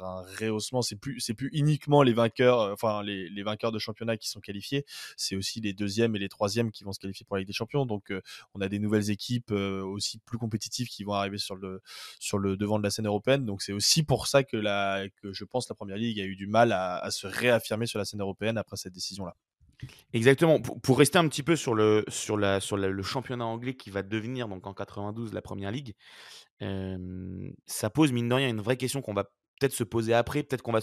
un 0.01 0.21
rehaussement. 0.39 0.82
C'est 0.82 0.95
plus, 0.95 1.19
c'est 1.19 1.34
plus 1.34 1.49
uniquement 1.53 2.03
les 2.03 2.13
vainqueurs, 2.13 2.60
euh, 2.60 2.73
enfin 2.73 3.03
les, 3.03 3.29
les, 3.29 3.43
vainqueurs 3.43 3.71
de 3.71 3.79
championnat 3.79 4.17
qui 4.17 4.29
sont 4.29 4.39
qualifiés. 4.39 4.86
C'est 5.17 5.36
aussi 5.36 5.62
les 5.62 5.73
deuxièmes 5.73 6.15
et 6.15 6.19
les 6.19 6.29
troisièmes 6.29 6.71
qui 6.71 6.84
vont 6.84 6.93
se 6.93 6.99
qualifier 6.99 7.25
pour 7.25 7.36
la 7.36 7.41
Ligue 7.41 7.47
des 7.47 7.53
Champions. 7.53 7.86
Donc 7.86 8.12
euh, 8.12 8.21
on 8.53 8.62
a 8.62 8.69
des 8.69 8.79
nouvelles 8.79 9.10
équipes 9.10 9.51
euh, 9.51 9.84
aussi 9.84 10.19
plus 10.19 10.38
compétitives 10.38 10.88
qui 10.88 11.03
vont 11.03 11.13
arriver 11.13 11.38
sur 11.38 11.56
le 11.56 11.82
sur 12.19 12.38
le 12.38 12.58
devant 12.58 12.79
de 12.79 12.84
la 12.84 12.89
scène 12.89 13.08
européenne. 13.08 13.45
Donc 13.45 13.62
c'est 13.62 13.73
aussi 13.73 14.03
pour 14.03 14.27
ça 14.27 14.43
que 14.43 14.58
la 14.58 15.06
que 15.21 15.34
je 15.34 15.43
pense 15.45 15.69
la 15.69 15.75
Première 15.75 15.97
Ligue 15.97 16.19
a 16.19 16.23
eu 16.23 16.36
du 16.36 16.47
mal 16.47 16.71
à, 16.71 17.10
se 17.12 17.27
réaffirmer 17.27 17.86
sur 17.86 17.99
la 17.99 18.06
scène 18.06 18.21
européenne 18.21 18.58
après 18.58 18.77
cette 18.77 18.93
décision 18.93 19.25
là. 19.25 19.36
Exactement. 20.13 20.62
Pour, 20.62 20.97
rester 20.97 21.17
un 21.17 21.27
petit 21.27 21.43
peu 21.43 21.58
sur 21.58 21.75
le, 21.75 22.06
sur 22.08 22.38
la, 22.38 22.62
sur 22.62 22.77
le 22.77 23.03
championnat 23.03 23.45
anglais 23.45 23.75
qui 23.75 23.89
va 23.89 24.01
devenir 24.01 24.47
donc 24.47 24.65
en 24.65 24.73
92 24.73 25.34
la 25.34 25.41
première 25.41 25.71
ligue, 25.71 25.93
ça 27.65 27.89
pose 27.89 28.13
mine 28.13 28.29
de 28.29 28.34
rien 28.34 28.49
une 28.49 28.62
vraie 28.62 28.77
question 28.77 29.01
qu'on 29.01 29.13
va 29.13 29.29
peut-être 29.63 29.73
se 29.73 29.84
poser 29.84 30.13
après. 30.13 30.43
Peut-être 30.43 30.62
qu'on 30.62 30.73
va, 30.73 30.82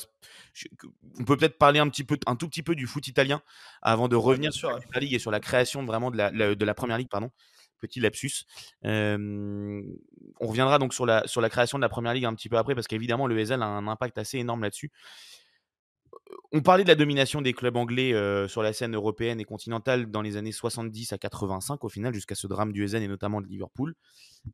on 1.19 1.25
peut 1.25 1.37
peut-être 1.37 1.59
parler 1.59 1.81
un 1.81 1.89
petit 1.89 2.05
peu, 2.05 2.19
un 2.27 2.37
tout 2.37 2.49
petit 2.49 2.63
peu 2.63 2.75
du 2.75 2.87
foot 2.87 3.07
italien 3.07 3.43
avant 3.83 4.09
de 4.09 4.17
revenir 4.17 4.53
sur 4.53 4.71
la 4.71 5.01
ligue 5.01 5.13
et 5.13 5.19
sur 5.19 5.31
la 5.31 5.41
création 5.41 5.85
vraiment 5.85 6.11
de 6.11 6.17
la, 6.17 6.31
de 6.31 6.65
la 6.65 6.75
première 6.75 6.97
ligue, 6.97 7.11
pardon. 7.11 7.31
Petit 7.79 8.01
lapsus. 8.01 8.45
Euh, 8.85 9.83
on 10.39 10.47
reviendra 10.47 10.79
donc 10.79 10.93
sur 10.93 11.07
la, 11.07 11.27
sur 11.27 11.41
la 11.41 11.49
création 11.49 11.79
de 11.79 11.83
la 11.83 11.89
première 11.89 12.13
ligue 12.13 12.27
un 12.27 12.35
petit 12.35 12.49
peu 12.49 12.59
après 12.59 12.75
parce 12.75 12.87
qu'évidemment 12.87 13.27
le 13.27 13.39
ESL 13.39 13.63
a 13.63 13.67
un 13.67 13.87
impact 13.89 14.19
assez 14.19 14.39
énorme 14.39 14.63
là-dessus 14.63 14.91
on 16.53 16.63
parlait 16.63 16.83
de 16.85 16.89
la 16.89 16.97
domination 16.97 17.43
des 17.43 17.53
clubs 17.53 17.77
anglais 17.77 18.13
euh, 18.13 18.49
sur 18.49 18.63
la 18.63 18.73
scène 18.73 18.95
européenne 18.95 19.41
et 19.41 19.45
continentale 19.45 20.11
dans 20.11 20.23
les 20.23 20.37
années 20.37 20.53
70 20.53 21.13
à 21.13 21.19
85 21.19 21.85
au 21.85 21.89
final 21.89 22.13
jusqu'à 22.13 22.35
ce 22.35 22.47
drame 22.47 22.73
du 22.73 22.85
Ezen 22.85 23.03
et 23.03 23.09
notamment 23.09 23.41
de 23.41 23.47
Liverpool. 23.47 23.95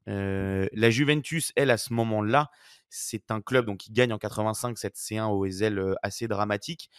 Euh, 0.08 0.66
la 0.72 0.90
Juventus, 0.90 1.52
elle, 1.56 1.70
à 1.70 1.78
ce 1.78 1.94
moment-là, 1.94 2.50
c'est 2.90 3.30
un 3.30 3.40
club 3.40 3.66
donc, 3.66 3.78
qui 3.78 3.92
gagne 3.92 4.12
en 4.12 4.18
85 4.18 4.76
cette 4.76 4.96
C1 4.96 5.28
au 5.30 5.46
Ezel 5.46 5.78
euh, 5.78 5.94
assez 6.02 6.28
dramatique. 6.28 6.90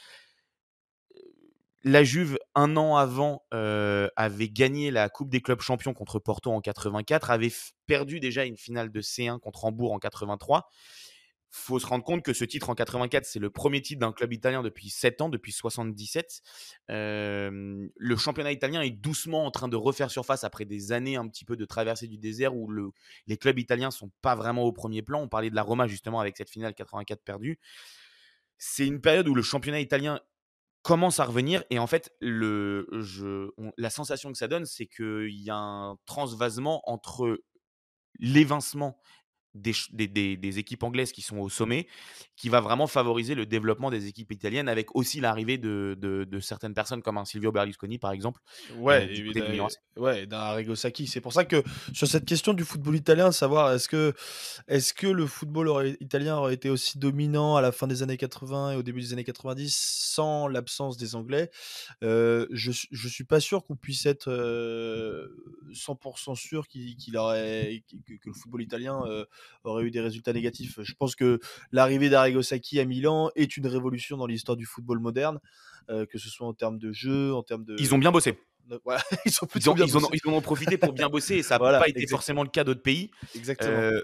La 1.83 2.03
Juve, 2.03 2.37
un 2.55 2.75
an 2.75 2.97
avant, 2.97 3.43
avait 3.51 4.49
gagné 4.49 4.91
la 4.91 5.07
Coupe 5.07 5.29
des 5.29 5.41
clubs 5.41 5.61
champions 5.61 5.93
contre 5.93 6.19
Porto 6.19 6.51
en 6.51 6.59
84, 6.59 7.29
avait 7.29 7.53
perdu 7.85 8.19
déjà 8.19 8.43
une 8.43 8.57
finale 8.57 8.91
de 8.91 8.99
C1 8.99 9.39
contre 9.39 9.63
Hambourg 9.63 9.93
en 9.93 9.99
83 9.99 10.67
faut 11.49 11.79
se 11.79 11.85
rendre 11.85 12.03
compte 12.03 12.23
que 12.23 12.33
ce 12.33 12.43
titre 12.43 12.69
en 12.69 12.75
84, 12.75 13.25
c'est 13.25 13.39
le 13.39 13.49
premier 13.49 13.81
titre 13.81 13.99
d'un 13.99 14.11
club 14.11 14.33
italien 14.33 14.63
depuis 14.63 14.89
7 14.89 15.21
ans, 15.21 15.29
depuis 15.29 15.51
77. 15.51 16.41
Euh, 16.89 17.87
le 17.95 18.15
championnat 18.17 18.51
italien 18.51 18.81
est 18.81 18.91
doucement 18.91 19.45
en 19.45 19.51
train 19.51 19.67
de 19.67 19.75
refaire 19.75 20.11
surface 20.11 20.43
après 20.43 20.65
des 20.65 20.91
années 20.91 21.15
un 21.15 21.27
petit 21.27 21.45
peu 21.45 21.55
de 21.55 21.65
traversée 21.65 22.07
du 22.07 22.17
désert 22.17 22.55
où 22.55 22.69
le, 22.69 22.89
les 23.27 23.37
clubs 23.37 23.57
italiens 23.59 23.91
sont 23.91 24.11
pas 24.21 24.35
vraiment 24.35 24.63
au 24.63 24.71
premier 24.71 25.01
plan. 25.01 25.21
On 25.21 25.29
parlait 25.29 25.49
de 25.49 25.55
la 25.55 25.63
Roma 25.63 25.87
justement 25.87 26.19
avec 26.19 26.37
cette 26.37 26.49
finale 26.49 26.73
84 26.73 27.23
perdue. 27.23 27.59
C'est 28.57 28.85
une 28.85 29.01
période 29.01 29.27
où 29.27 29.35
le 29.35 29.41
championnat 29.41 29.79
italien 29.79 30.19
commence 30.81 31.19
à 31.19 31.25
revenir 31.25 31.63
et 31.69 31.79
en 31.79 31.87
fait 31.87 32.13
la 32.21 33.89
sensation 33.89 34.31
que 34.31 34.37
ça 34.37 34.47
donne 34.47 34.65
c'est 34.65 34.85
qu'il 34.85 35.41
y 35.41 35.49
a 35.49 35.57
un 35.57 35.97
transvasement 36.05 36.81
entre 36.89 37.41
l'évincement 38.19 38.97
des, 39.61 40.59
équipes 40.59 40.83
anglaises 40.83 41.11
qui 41.11 41.21
sont 41.21 41.37
au 41.37 41.49
sommet, 41.49 41.87
qui 42.35 42.49
va 42.49 42.61
vraiment 42.61 42.87
favoriser 42.87 43.35
le 43.35 43.45
développement 43.45 43.89
des 43.89 44.07
équipes 44.07 44.31
italiennes 44.31 44.69
avec 44.69 44.95
aussi 44.95 45.19
l'arrivée 45.19 45.57
de, 45.57 46.39
certaines 46.41 46.73
personnes 46.73 47.01
comme 47.01 47.17
un 47.17 47.25
Silvio 47.25 47.51
Berlusconi 47.51 47.97
par 47.97 48.11
exemple. 48.11 48.41
Ouais, 48.77 49.09
euh, 49.19 49.67
ouais 49.97 50.25
d'un 50.25 50.37
Arrigo 50.37 50.75
Sacchi. 50.75 51.07
C'est 51.07 51.21
pour 51.21 51.33
ça 51.33 51.45
que 51.45 51.63
sur 51.93 52.07
cette 52.07 52.25
question 52.25 52.53
du 52.53 52.63
football 52.63 52.95
italien, 52.95 53.31
savoir 53.31 53.73
est-ce 53.73 53.89
que, 53.89 54.13
est 54.67 54.93
que 54.93 55.07
le 55.07 55.25
football 55.25 55.97
italien 55.99 56.37
aurait 56.37 56.53
été 56.53 56.69
aussi 56.69 56.99
dominant 56.99 57.55
à 57.55 57.61
la 57.61 57.71
fin 57.71 57.87
des 57.87 58.03
années 58.03 58.17
80 58.17 58.71
et 58.71 58.75
au 58.75 58.83
début 58.83 59.01
des 59.01 59.13
années 59.13 59.23
90 59.23 59.75
sans 59.75 60.47
l'absence 60.47 60.97
des 60.97 61.15
Anglais, 61.15 61.49
euh, 62.03 62.45
je, 62.51 62.71
je 62.91 63.07
suis 63.07 63.23
pas 63.23 63.39
sûr 63.39 63.65
qu'on 63.65 63.75
puisse 63.75 64.05
être 64.05 64.29
100% 64.29 66.31
euh, 66.31 66.35
sûr 66.35 66.67
qu'il 66.67 67.17
aurait 67.17 67.83
que, 67.89 67.95
le 68.25 68.33
football 68.33 68.61
italien 68.61 69.01
aurait 69.63 69.83
eu 69.83 69.91
des 69.91 70.01
résultats 70.01 70.33
négatifs. 70.33 70.79
Je 70.81 70.93
pense 70.93 71.15
que 71.15 71.39
l'arrivée 71.71 72.09
d'Arrigo 72.09 72.41
Sacchi 72.41 72.79
à 72.79 72.85
Milan 72.85 73.29
est 73.35 73.57
une 73.57 73.67
révolution 73.67 74.17
dans 74.17 74.27
l'histoire 74.27 74.57
du 74.57 74.65
football 74.65 74.99
moderne, 74.99 75.39
euh, 75.89 76.05
que 76.05 76.17
ce 76.17 76.29
soit 76.29 76.47
en 76.47 76.53
termes 76.53 76.77
de 76.77 76.91
jeu, 76.91 77.33
en 77.33 77.43
termes 77.43 77.63
de. 77.63 77.75
Ils 77.79 77.93
ont 77.93 77.97
bien 77.97 78.11
bossé. 78.11 78.37
ils, 78.69 78.73
ont 79.41 79.47
ils, 79.55 79.69
ont, 79.69 79.75
ils, 80.11 80.27
en 80.27 80.33
ont 80.33 80.41
profité 80.41 80.77
pour 80.77 80.91
bien 80.91 81.07
bosser 81.07 81.35
et 81.35 81.43
ça 81.43 81.57
n'a 81.57 81.79
pas 81.79 81.87
été 81.87 82.05
forcément 82.05 82.43
le 82.43 82.49
cas 82.49 82.65
d'autres 82.65 82.81
pays. 82.81 83.11
Exactement. 83.33 83.71
Euh, 83.71 84.01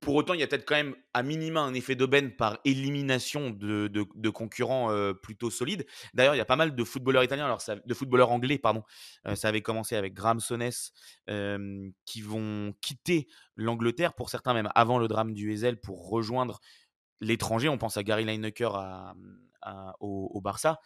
pour 0.00 0.14
autant, 0.14 0.34
il 0.34 0.40
y 0.40 0.42
a 0.42 0.46
peut-être 0.46 0.66
quand 0.66 0.74
même 0.74 0.94
à 1.12 1.22
minima 1.22 1.60
un 1.60 1.74
effet 1.74 1.94
d'aubaine 1.94 2.34
par 2.34 2.58
élimination 2.64 3.50
de, 3.50 3.88
de, 3.88 4.30
concurrents 4.30 4.90
euh, 4.90 5.12
plutôt 5.12 5.50
solides. 5.50 5.86
D'ailleurs, 6.14 6.34
il 6.34 6.38
y 6.38 6.42
a 6.42 6.46
pas 6.46 6.56
mal 6.56 6.74
de 6.74 6.84
footballeurs 6.84 7.24
italiens, 7.24 7.44
alors 7.44 7.62
de 7.84 7.94
footballeurs 7.94 8.30
anglais, 8.30 8.58
pardon. 8.58 8.82
Euh, 9.26 9.34
ça 9.34 9.48
avait 9.48 9.62
commencé 9.62 9.96
avec 9.96 10.14
Graham 10.14 10.40
Sones 10.40 10.70
euh, 11.30 11.88
qui 12.04 12.22
vont 12.22 12.74
quitter 12.80 13.28
l'Angleterre 13.56 14.14
pour 14.14 14.30
certains 14.30 14.54
même 14.54 14.68
avant 14.74 14.98
le 14.98 15.08
drame 15.08 15.32
du 15.32 15.52
Ezel 15.52 15.80
pour 15.80 16.08
rejoindre 16.08 16.60
l'étranger. 17.20 17.68
On 17.68 17.78
pense 17.78 17.96
à 17.96 18.02
Gary 18.02 18.24
Lineker 18.24 18.74
à, 18.74 19.14
au, 20.00 20.30
au, 20.34 20.40
Barça 20.40 20.80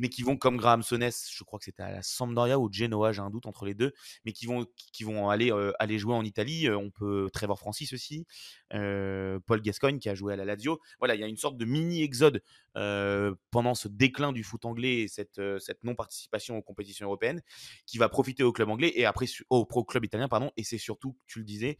mais 0.00 0.08
qui 0.08 0.22
vont 0.22 0.36
comme 0.36 0.56
Graham 0.56 0.82
Sones, 0.82 1.10
je 1.30 1.44
crois 1.44 1.58
que 1.58 1.66
c'était 1.66 1.82
à 1.82 1.92
la 1.92 2.02
Sampdoria 2.02 2.58
ou 2.58 2.72
Genoa, 2.72 3.12
j'ai 3.12 3.20
un 3.20 3.30
doute 3.30 3.46
entre 3.46 3.66
les 3.66 3.74
deux, 3.74 3.92
mais 4.24 4.32
qui 4.32 4.46
vont, 4.46 4.66
qui 4.92 5.04
vont 5.04 5.28
aller, 5.28 5.52
aller 5.78 5.98
jouer 5.98 6.14
en 6.14 6.24
Italie. 6.24 6.68
On 6.70 6.90
peut 6.90 7.28
Trevor 7.32 7.58
Francis 7.58 7.92
aussi, 7.92 8.26
Paul 8.70 9.60
Gascoigne 9.60 9.98
qui 9.98 10.08
a 10.08 10.14
joué 10.14 10.32
à 10.32 10.36
la 10.36 10.46
Lazio. 10.46 10.80
Voilà, 10.98 11.14
il 11.14 11.20
y 11.20 11.24
a 11.24 11.26
une 11.26 11.36
sorte 11.36 11.58
de 11.58 11.66
mini-exode 11.66 12.42
pendant 12.72 13.74
ce 13.74 13.88
déclin 13.88 14.32
du 14.32 14.42
foot 14.42 14.64
anglais 14.64 15.00
et 15.00 15.08
cette, 15.08 15.40
cette 15.58 15.84
non-participation 15.84 16.56
aux 16.56 16.62
compétitions 16.62 17.06
européennes 17.06 17.42
qui 17.86 17.98
va 17.98 18.08
profiter 18.08 18.42
au 18.42 18.52
club 18.52 18.70
anglais 18.70 18.92
et 18.94 19.04
après 19.04 19.26
au 19.50 19.66
pro 19.66 19.84
club 19.84 20.06
italien, 20.06 20.28
pardon. 20.28 20.50
Et 20.56 20.64
c'est 20.64 20.78
surtout, 20.78 21.16
tu 21.26 21.40
le 21.40 21.44
disais, 21.44 21.76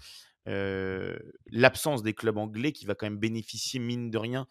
l'absence 0.46 2.02
des 2.02 2.12
clubs 2.12 2.36
anglais 2.36 2.72
qui 2.72 2.84
va 2.84 2.94
quand 2.94 3.06
même 3.06 3.18
bénéficier, 3.18 3.80
mine 3.80 4.10
de 4.10 4.18
rien, 4.18 4.46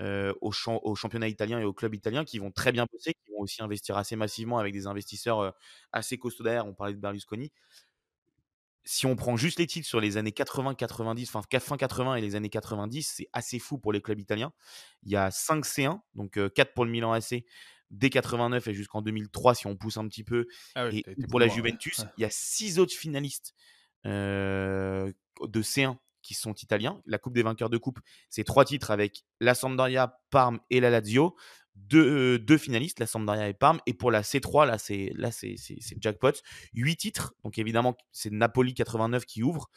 euh, 0.00 0.34
au, 0.40 0.50
au, 0.82 0.94
championnat 0.96 1.28
italien 1.28 1.60
et 1.60 1.64
au 1.64 1.72
club 1.72 1.94
italien 1.94 2.24
qui 2.24 2.40
vont 2.40 2.50
très 2.50 2.72
bien 2.72 2.84
bosser, 2.90 3.14
qui 3.14 3.30
vont 3.30 3.42
aussi 3.42 3.62
investir 3.62 3.96
assez 3.96 4.16
massivement 4.16 4.58
avec 4.58 4.72
des 4.72 4.88
investisseurs 4.88 5.38
euh, 5.38 5.50
assez 5.92 6.18
costauds 6.18 6.42
derrière. 6.42 6.66
On 6.66 6.74
parlait 6.74 6.94
de 6.94 6.98
Berlusconi. 6.98 7.52
Si 8.82 9.06
on 9.06 9.14
prend 9.14 9.36
juste 9.36 9.60
les 9.60 9.68
titres 9.68 9.86
sur 9.86 10.00
les 10.00 10.16
années 10.16 10.32
80-90, 10.32 11.28
enfin 11.28 11.42
fin 11.60 11.76
80 11.76 12.16
et 12.16 12.20
les 12.20 12.34
années 12.34 12.50
90, 12.50 13.14
c'est 13.16 13.28
assez 13.32 13.60
fou 13.60 13.78
pour 13.78 13.92
les 13.92 14.02
clubs 14.02 14.18
italiens. 14.18 14.52
Il 15.04 15.12
y 15.12 15.16
a 15.16 15.30
5 15.30 15.64
C1, 15.64 16.00
donc 16.14 16.32
4 16.32 16.38
euh, 16.38 16.72
pour 16.74 16.84
le 16.84 16.90
Milan 16.90 17.12
AC, 17.12 17.44
dès 17.90 18.10
89 18.10 18.66
et 18.66 18.74
jusqu'en 18.74 19.00
2003 19.00 19.54
si 19.54 19.68
on 19.68 19.76
pousse 19.76 19.96
un 19.96 20.08
petit 20.08 20.24
peu. 20.24 20.48
Ah 20.74 20.88
et 20.90 21.04
pour 21.30 21.38
la 21.38 21.46
Juventus, 21.46 22.04
il 22.18 22.22
y 22.22 22.24
a 22.24 22.30
6 22.30 22.80
autres 22.80 22.94
finalistes 22.94 23.54
de 24.04 25.14
C1 25.40 25.96
qui 26.24 26.34
sont 26.34 26.54
italiens. 26.54 27.00
La 27.06 27.18
Coupe 27.18 27.34
des 27.34 27.42
vainqueurs 27.42 27.70
de 27.70 27.78
coupe, 27.78 28.00
c'est 28.30 28.42
trois 28.42 28.64
titres 28.64 28.90
avec 28.90 29.24
la 29.40 29.54
Sampdoria, 29.54 30.18
Parme 30.30 30.58
et 30.70 30.80
la 30.80 30.90
Lazio. 30.90 31.36
Deux, 31.76 32.38
deux, 32.38 32.56
finalistes, 32.56 33.00
la 33.00 33.06
Sampdoria 33.06 33.48
et 33.48 33.54
Parme. 33.54 33.80
Et 33.86 33.94
pour 33.94 34.10
la 34.10 34.22
C3, 34.22 34.66
là, 34.66 34.78
c'est, 34.78 35.12
là, 35.16 35.30
c'est, 35.32 35.56
jackpot. 36.00 36.32
Huit 36.72 36.96
titres. 36.96 37.34
Donc, 37.42 37.58
évidemment, 37.58 37.96
c'est 38.12 38.30
Napoli 38.30 38.74
89 38.74 39.26
qui 39.26 39.42
ouvre. 39.42 39.68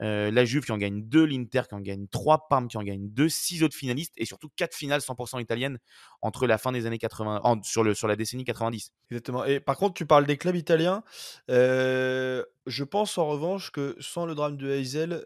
Euh, 0.00 0.30
la 0.30 0.44
Juve 0.44 0.64
qui 0.64 0.72
en 0.72 0.78
gagne 0.78 1.02
deux. 1.02 1.24
L'Inter 1.24 1.62
qui 1.68 1.74
en 1.74 1.80
gagne 1.80 2.06
trois. 2.08 2.48
Parme 2.48 2.68
qui 2.68 2.78
en 2.78 2.82
gagne 2.82 3.08
deux. 3.10 3.28
Six 3.28 3.62
autres 3.62 3.76
finalistes. 3.76 4.14
Et 4.16 4.24
surtout, 4.24 4.48
quatre 4.56 4.74
finales 4.74 5.02
100% 5.02 5.40
italiennes 5.42 5.78
entre 6.22 6.46
la 6.46 6.56
fin 6.56 6.72
des 6.72 6.86
années 6.86 6.98
80, 6.98 7.42
sur, 7.62 7.84
le, 7.84 7.94
sur 7.94 8.08
la 8.08 8.16
décennie 8.16 8.44
90. 8.44 8.92
Exactement. 9.10 9.44
Et 9.44 9.60
par 9.60 9.76
contre, 9.76 9.94
tu 9.94 10.06
parles 10.06 10.26
des 10.26 10.38
clubs 10.38 10.56
italiens. 10.56 11.04
Euh, 11.50 12.44
je 12.66 12.84
pense 12.84 13.18
en 13.18 13.26
revanche 13.26 13.70
que 13.70 13.94
sans 14.00 14.24
le 14.24 14.34
drame 14.34 14.56
de 14.56 14.70
Heysel, 14.70 15.24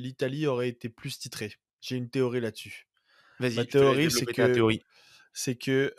l'Italie 0.00 0.46
aurait 0.46 0.68
été 0.68 0.88
plus 0.88 1.18
titrée. 1.18 1.52
J'ai 1.80 1.96
une 1.96 2.08
théorie 2.08 2.40
là-dessus. 2.40 2.86
Vas-y, 3.40 3.56
Ma 3.56 3.64
théorie, 3.64 4.10
c'est 4.10 4.26
que. 4.26 4.52
Théorie 4.52 4.82
c'est 5.36 5.54
que 5.54 5.94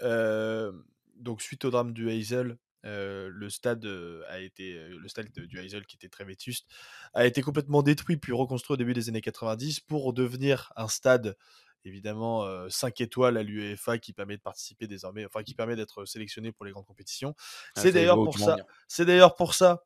donc 1.15 1.41
suite 1.43 1.63
au 1.63 1.69
drame 1.69 1.93
du 1.93 2.09
Hazel, 2.09 2.57
le 2.83 3.49
stade 3.49 3.85
a 4.29 4.39
été 4.39 4.73
le 4.89 5.07
stade 5.07 5.29
du 5.31 5.59
Hazel 5.59 5.85
qui 5.85 5.95
était 5.95 6.09
très 6.09 6.25
vétuste 6.25 6.67
a 7.13 7.25
été 7.25 7.41
complètement 7.41 7.83
détruit 7.83 8.17
puis 8.17 8.33
reconstruit 8.33 8.73
au 8.73 8.77
début 8.77 8.93
des 8.93 9.09
années 9.09 9.21
90 9.21 9.81
pour 9.81 10.13
devenir 10.13 10.73
un 10.75 10.87
stade 10.87 11.37
évidemment 11.85 12.47
5 12.67 12.99
étoiles 12.99 13.37
à 13.37 13.43
l'UEFA 13.43 13.99
qui 13.99 14.11
permet 14.11 14.37
de 14.37 14.41
participer 14.41 14.87
désormais, 14.87 15.25
enfin 15.25 15.43
qui 15.43 15.53
permet 15.53 15.75
d'être 15.75 16.05
sélectionné 16.05 16.51
pour 16.51 16.65
les 16.65 16.71
grandes 16.71 16.87
compétitions. 16.87 17.35
Ah, 17.75 17.81
c'est 17.81 17.91
d'ailleurs 17.91 18.15
pour 18.15 18.39
ça, 18.39 18.53
venir. 18.53 18.65
c'est 18.87 19.05
d'ailleurs 19.05 19.35
pour 19.35 19.53
ça 19.53 19.83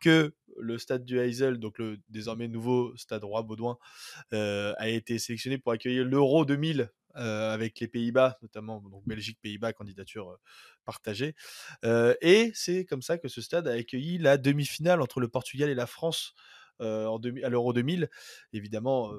que 0.00 0.34
le 0.56 0.78
stade 0.78 1.04
du 1.04 1.18
Heysel, 1.18 1.58
donc 1.58 1.78
le 1.78 1.98
désormais 2.08 2.48
nouveau 2.48 2.96
stade 2.96 3.24
Roi 3.24 3.42
Baudouin, 3.42 3.78
a 4.30 4.88
été 4.88 5.18
sélectionné 5.18 5.58
pour 5.58 5.72
accueillir 5.72 6.04
l'Euro 6.04 6.44
2000 6.44 6.90
euh, 7.16 7.52
avec 7.52 7.78
les 7.80 7.88
Pays-Bas, 7.88 8.38
notamment 8.42 8.80
donc 8.80 9.06
Belgique, 9.06 9.38
Pays-Bas, 9.42 9.72
candidature 9.72 10.30
euh, 10.30 10.36
partagée. 10.84 11.34
Euh, 11.84 12.14
et 12.20 12.50
c'est 12.54 12.84
comme 12.84 13.02
ça 13.02 13.18
que 13.18 13.28
ce 13.28 13.40
stade 13.40 13.68
a 13.68 13.72
accueilli 13.72 14.18
la 14.18 14.38
demi-finale 14.38 15.00
entre 15.00 15.20
le 15.20 15.28
Portugal 15.28 15.68
et 15.68 15.74
la 15.74 15.86
France 15.86 16.34
en 16.80 17.20
à 17.44 17.48
l'Euro 17.48 17.72
2000. 17.72 18.08
Évidemment, 18.52 19.12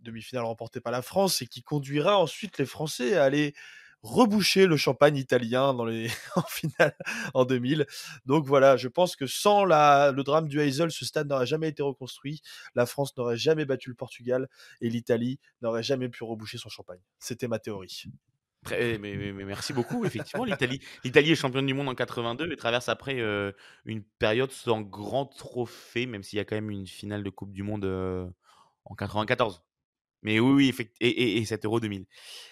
demi-finale 0.00 0.44
remportée 0.44 0.80
par 0.80 0.90
la 0.90 1.02
France 1.02 1.40
et 1.40 1.46
qui 1.46 1.62
conduira 1.62 2.18
ensuite 2.18 2.58
les 2.58 2.66
Français 2.66 3.16
à 3.16 3.22
aller 3.22 3.54
reboucher 4.06 4.66
le 4.66 4.76
champagne 4.76 5.16
italien 5.16 5.74
dans 5.74 5.84
les 5.84 6.08
en 6.36 6.42
finale 6.42 6.96
en 7.34 7.44
2000. 7.44 7.86
Donc 8.24 8.46
voilà, 8.46 8.76
je 8.76 8.88
pense 8.88 9.16
que 9.16 9.26
sans 9.26 9.64
la, 9.64 10.12
le 10.12 10.22
drame 10.22 10.48
du 10.48 10.60
Heysel, 10.60 10.90
ce 10.90 11.04
stade 11.04 11.28
n'aurait 11.28 11.46
jamais 11.46 11.68
été 11.68 11.82
reconstruit, 11.82 12.40
la 12.74 12.86
France 12.86 13.16
n'aurait 13.16 13.36
jamais 13.36 13.64
battu 13.64 13.88
le 13.88 13.96
Portugal 13.96 14.48
et 14.80 14.88
l'Italie 14.88 15.38
n'aurait 15.62 15.82
jamais 15.82 16.08
pu 16.08 16.24
reboucher 16.24 16.58
son 16.58 16.68
champagne. 16.68 17.00
C'était 17.18 17.48
ma 17.48 17.58
théorie. 17.58 18.04
Très- 18.64 18.98
mais, 18.98 19.32
merci 19.32 19.72
beaucoup. 19.72 20.04
Effectivement, 20.04 20.44
l'Italie, 20.44 20.80
l'Italie 21.04 21.32
est 21.32 21.36
championne 21.36 21.66
du 21.66 21.74
monde 21.74 21.88
en 21.88 21.94
82 21.94 22.50
et 22.50 22.56
traverse 22.56 22.88
après 22.88 23.20
euh, 23.20 23.52
une 23.84 24.02
période 24.02 24.50
sans 24.50 24.80
grand 24.80 25.26
trophée, 25.26 26.06
même 26.06 26.22
s'il 26.22 26.38
y 26.38 26.40
a 26.40 26.44
quand 26.44 26.56
même 26.56 26.70
une 26.70 26.86
finale 26.86 27.22
de 27.22 27.30
Coupe 27.30 27.52
du 27.52 27.62
Monde 27.62 27.84
euh, 27.84 28.26
en 28.84 28.94
94. 28.94 29.62
Mais 30.26 30.40
oui, 30.40 30.52
oui, 30.54 30.68
effect- 30.68 30.96
et, 31.00 31.08
et, 31.08 31.36
et 31.38 31.44
cet 31.44 31.64
Euro 31.64 31.78
2000. 31.78 32.04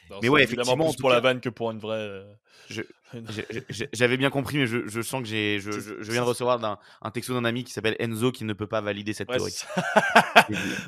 Non, 0.08 0.18
Mais 0.22 0.28
ouais, 0.28 0.44
effectivement, 0.44 0.74
en 0.74 0.86
plus 0.86 0.94
tout 0.96 1.00
pour 1.00 1.10
la 1.10 1.18
vanne 1.18 1.40
que 1.40 1.48
pour 1.48 1.72
une 1.72 1.80
vraie. 1.80 1.96
euh, 1.98 2.32
J'avais 3.92 4.16
bien 4.16 4.30
compris, 4.30 4.58
mais 4.58 4.68
je, 4.68 4.86
je 4.86 5.02
sens 5.02 5.22
que 5.22 5.28
j'ai, 5.28 5.58
je, 5.58 5.70
viens 6.12 6.22
de 6.22 6.26
recevoir 6.26 6.80
un 7.02 7.10
texto 7.10 7.34
d'un 7.34 7.44
ami 7.44 7.64
qui 7.64 7.72
s'appelle 7.72 7.96
Enzo 7.98 8.30
qui 8.30 8.44
ne 8.44 8.52
peut 8.52 8.68
pas 8.68 8.80
valider 8.80 9.12
cette 9.12 9.28
Ouais, 9.28 9.38
théorie. 9.38 9.54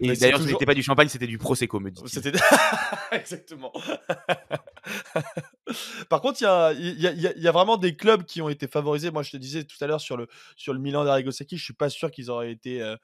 Et, 0.00 0.12
d'ailleurs, 0.16 0.40
ce 0.40 0.46
n'était 0.46 0.64
pas 0.64 0.74
du 0.74 0.84
champagne, 0.84 1.08
c'était 1.08 1.26
du 1.26 1.38
prosecco, 1.38 1.80
me 1.80 1.90
dit. 1.90 2.02
C'était 2.06 2.32
exactement. 3.10 3.72
Par 6.08 6.20
contre, 6.20 6.40
il 6.40 7.00
y 7.00 7.48
a, 7.48 7.52
vraiment 7.52 7.76
des 7.76 7.96
clubs 7.96 8.24
qui 8.24 8.40
ont 8.40 8.48
été 8.48 8.68
favorisés. 8.68 9.10
Moi, 9.10 9.22
je 9.22 9.32
te 9.32 9.36
disais 9.36 9.64
tout 9.64 9.76
à 9.80 9.86
l'heure 9.86 10.00
sur 10.00 10.16
le, 10.16 10.28
Milan 10.78 11.04
d'Arrigo 11.04 11.30
Sacchi, 11.30 11.56
je 11.56 11.64
suis 11.64 11.74
pas 11.74 11.90
sûr 11.90 12.10
qu'ils 12.10 12.30
auraient 12.30 12.52
été 12.52 12.82
euh, 12.82 12.96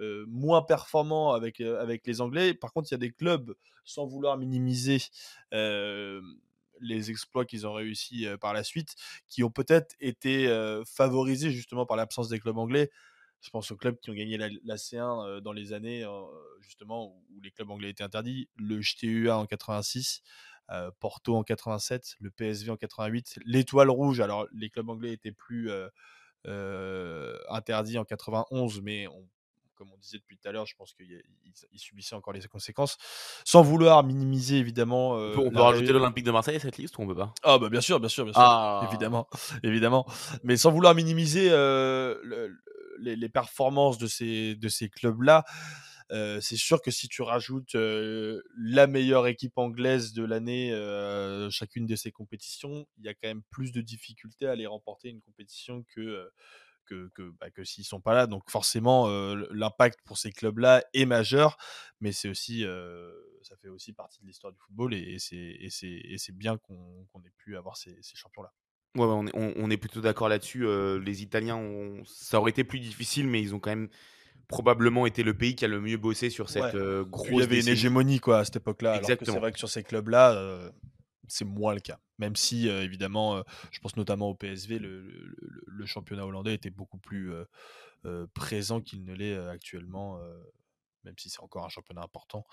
euh, 0.00 0.24
moins 0.28 0.62
performants 0.62 1.32
avec, 1.32 1.60
euh, 1.60 1.80
avec 1.80 2.06
les 2.06 2.20
Anglais. 2.20 2.54
Par 2.54 2.72
contre, 2.72 2.88
il 2.90 2.94
y 2.94 2.96
a 2.96 2.98
des 2.98 3.12
clubs, 3.12 3.54
sans 3.84 4.06
vouloir 4.06 4.36
minimiser 4.36 4.98
les 6.82 7.10
exploits 7.10 7.44
qu'ils 7.44 7.66
ont 7.66 7.74
réussi 7.74 8.26
par 8.40 8.54
la 8.54 8.64
suite, 8.64 8.94
qui 9.28 9.44
ont 9.44 9.50
peut-être 9.50 9.94
été 10.00 10.48
favorisés 10.86 11.50
justement 11.50 11.86
par 11.86 11.96
l'absence 11.96 12.28
des 12.28 12.38
clubs 12.38 12.56
anglais. 12.56 12.90
Je 13.40 13.48
pense 13.48 13.70
aux 13.70 13.76
clubs 13.76 13.98
qui 13.98 14.10
ont 14.10 14.14
gagné 14.14 14.36
la, 14.36 14.48
la 14.64 14.76
C1 14.76 15.26
euh, 15.26 15.40
dans 15.40 15.52
les 15.52 15.72
années 15.72 16.06
justement 16.60 17.16
où 17.30 17.40
les 17.40 17.50
clubs 17.50 17.70
anglais 17.70 17.90
étaient 17.90 18.04
interdits. 18.04 18.48
Le 18.56 18.80
JTUA 18.80 19.36
en 19.36 19.46
86, 19.46 20.22
euh, 20.72 20.90
Porto 21.00 21.36
en 21.36 21.42
87, 21.42 22.16
le 22.20 22.30
PSV 22.30 22.70
en 22.70 22.76
88, 22.76 23.38
l'Étoile 23.44 23.90
Rouge. 23.90 24.20
Alors 24.20 24.46
les 24.52 24.70
clubs 24.70 24.88
anglais 24.88 25.12
étaient 25.12 25.32
plus 25.32 25.70
euh, 25.70 25.88
euh, 26.46 27.36
interdits 27.48 27.98
en 27.98 28.04
91, 28.04 28.80
mais 28.82 29.06
on- 29.08 29.26
comme 29.74 29.92
on 29.94 29.98
disait 29.98 30.18
depuis 30.18 30.36
tout 30.36 30.46
à 30.46 30.52
l'heure, 30.52 30.66
je 30.66 30.74
pense 30.76 30.92
qu'ils 30.92 31.22
ils 31.72 31.78
subissaient 31.78 32.14
encore 32.14 32.34
les 32.34 32.42
conséquences, 32.42 32.98
sans 33.46 33.62
vouloir 33.62 34.04
minimiser 34.04 34.58
évidemment. 34.58 35.12
On 35.12 35.18
euh, 35.18 35.32
peut, 35.34 35.40
on 35.40 35.50
peut 35.50 35.56
la 35.56 35.62
rajouter 35.64 35.92
l'Olympique 35.94 36.24
de 36.24 36.30
Marseille 36.30 36.56
à 36.56 36.60
cette 36.60 36.76
liste 36.76 36.98
ou 36.98 37.02
on 37.02 37.06
peut 37.06 37.14
pas? 37.14 37.32
Ah 37.42 37.58
bah 37.58 37.70
bien 37.70 37.80
sûr, 37.80 37.98
bien 37.98 38.10
sûr, 38.10 38.24
bien 38.24 38.34
sûr. 38.34 38.42
Ah. 38.42 38.82
Évidemment, 38.90 39.26
évidemment. 39.62 40.06
Mais 40.42 40.58
sans 40.58 40.70
vouloir 40.70 40.94
minimiser 40.94 41.48
euh, 41.50 42.18
le- 42.22 42.48
le- 42.48 42.60
les, 42.98 43.16
les 43.16 43.28
performances 43.30 43.96
de 43.96 44.06
ces, 44.06 44.54
de 44.56 44.68
ces 44.68 44.90
clubs-là, 44.90 45.44
c'est 46.40 46.56
sûr 46.56 46.82
que 46.82 46.90
si 46.90 47.08
tu 47.08 47.22
rajoutes 47.22 47.74
la 47.74 48.86
meilleure 48.86 49.26
équipe 49.26 49.56
anglaise 49.58 50.12
de 50.12 50.24
l'année, 50.24 50.72
euh, 50.72 51.50
chacune 51.50 51.86
de 51.86 51.96
ces 51.96 52.12
compétitions, 52.12 52.86
il 52.98 53.04
y 53.04 53.08
a 53.08 53.14
quand 53.14 53.28
même 53.28 53.42
plus 53.50 53.72
de 53.72 53.80
difficultés 53.80 54.46
à 54.46 54.52
aller 54.52 54.66
remporter 54.66 55.08
une 55.08 55.20
compétition 55.20 55.84
que, 55.94 56.30
que, 56.86 57.30
bah, 57.40 57.50
que 57.50 57.62
s'ils 57.62 57.84
sont 57.84 58.00
pas 58.00 58.14
là. 58.14 58.26
Donc 58.26 58.50
forcément, 58.50 59.08
l'impact 59.50 60.00
pour 60.04 60.18
ces 60.18 60.32
clubs-là 60.32 60.84
est 60.92 61.06
majeur, 61.06 61.56
mais 62.00 62.12
c'est 62.12 62.28
aussi, 62.28 62.64
ça 63.42 63.56
fait 63.56 63.68
aussi 63.68 63.92
partie 63.92 64.20
de 64.22 64.26
l'histoire 64.26 64.52
du 64.52 64.58
football 64.58 64.94
et, 64.94 65.16
et 65.32 65.68
c'est 66.18 66.32
bien 66.36 66.58
qu'on 66.58 67.06
ait 67.24 67.32
pu 67.36 67.56
avoir 67.56 67.76
ces, 67.76 67.96
champions-là. 68.14 68.52
Ouais, 68.96 69.04
on, 69.04 69.26
est, 69.28 69.30
on- 69.34 69.70
est 69.70 69.76
plutôt 69.76 70.00
d'accord 70.00 70.28
là-dessus. 70.28 70.66
les 71.00 71.22
Italiens, 71.22 71.56
ont- 71.56 72.04
ça 72.04 72.40
aurait 72.40 72.50
été 72.50 72.64
plus 72.64 72.80
difficile, 72.80 73.28
mais 73.28 73.40
ils 73.40 73.54
ont 73.54 73.60
quand 73.60 73.70
même 73.70 73.88
probablement 74.50 75.06
été 75.06 75.22
le 75.22 75.32
pays 75.34 75.54
qui 75.56 75.64
a 75.64 75.68
le 75.68 75.80
mieux 75.80 75.96
bossé 75.96 76.28
sur 76.30 76.50
cette 76.50 76.62
Ouais. 76.62 76.74
euh, 76.74 77.04
grosse 77.04 77.28
il 77.30 77.38
y 77.38 77.42
avait 77.42 77.60
une 77.60 77.68
hégémonie 77.68 78.20
quoi 78.20 78.38
à 78.40 78.44
cette 78.44 78.56
époque-là. 78.56 78.94
Alors 78.94 79.06
que 79.16 79.24
c'est 79.24 79.38
vrai 79.38 79.52
que 79.52 79.58
sur 79.58 79.68
ces 79.70 79.82
clubs-là, 79.82 80.32
euh, 80.34 80.70
c'est 81.28 81.44
moins 81.44 81.74
le 81.74 81.80
cas. 81.80 81.98
Même 82.18 82.36
si 82.36 82.68
euh, 82.68 82.82
évidemment, 82.82 83.36
euh, 83.36 83.42
je 83.70 83.78
pense 83.80 83.96
notamment 83.96 84.28
au 84.28 84.34
PSV, 84.34 84.78
le, 84.78 85.00
le- 85.02 85.34
le- 85.38 85.62
le 85.66 85.86
championnat 85.86 86.26
hollandais 86.26 86.54
était 86.54 86.70
beaucoup 86.70 86.98
plus 86.98 87.32
présent 88.34 88.80
qu'il 88.80 89.04
ne 89.04 89.14
l'est 89.14 89.36
actuellement, 89.48 90.18
même 91.04 91.14
si 91.18 91.30
c'est 91.30 91.40
encore 91.40 91.64
un 91.64 91.68
championnat 91.68 92.02
important 92.02 92.44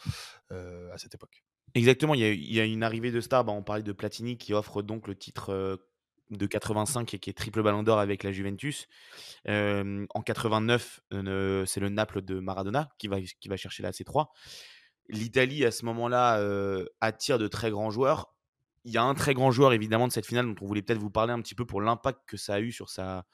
à 0.51 0.97
cette 0.97 1.15
époque. 1.15 1.43
Exactement, 1.73 2.13
il 2.13 2.21
y, 2.21 2.23
a, 2.23 2.31
il 2.31 2.53
y 2.53 2.59
a 2.61 2.65
une 2.65 2.81
arrivée 2.83 3.11
de 3.11 3.19
stars. 3.19 3.43
bah, 3.43 3.51
on 3.51 3.61
parlait 3.63 3.83
de 3.83 3.91
Platini 3.91 4.37
qui 4.37 4.53
offre 4.53 4.81
donc 4.81 5.07
le 5.07 5.15
titre 5.15 5.81
de 6.29 6.45
85 6.45 7.13
et 7.13 7.19
qui 7.19 7.29
est 7.29 7.33
triple 7.33 7.63
ballon 7.63 7.83
d'or 7.83 7.99
avec 7.99 8.23
la 8.23 8.31
Juventus. 8.31 8.87
En 9.47 10.21
89, 10.25 11.01
euh, 11.13 11.65
c'est 11.65 11.79
le 11.79 11.89
Naples 11.89 12.21
de 12.21 12.39
Maradona 12.39 12.89
qui 12.97 13.07
va, 13.07 13.17
chercher 13.57 13.83
la 13.83 13.91
C3. 13.91 14.27
L'Italie, 15.09 15.65
à 15.65 15.71
ce 15.71 15.85
moment-là, 15.85 16.39
euh, 16.39 16.85
attire 16.99 17.39
de 17.39 17.47
très 17.47 17.71
grands 17.71 17.91
joueurs. 17.91 18.33
Il 18.83 18.91
y 18.91 18.97
a 18.97 19.03
un 19.03 19.13
très 19.15 19.33
grand 19.33 19.51
joueur, 19.51 19.73
évidemment, 19.73 20.07
de 20.07 20.13
cette 20.13 20.25
finale 20.25 20.45
dont 20.45 20.55
on 20.61 20.65
voulait 20.65 20.81
peut-être 20.81 20.99
vous 20.99 21.09
parler 21.09 21.33
un 21.33 21.41
petit 21.41 21.55
peu 21.55 21.65
pour 21.65 21.81
l'impact 21.81 22.21
que 22.27 22.37
ça 22.37 22.55
a 22.55 22.59
eu 22.59 22.71
sur 22.71 22.89
sa, 22.89 23.25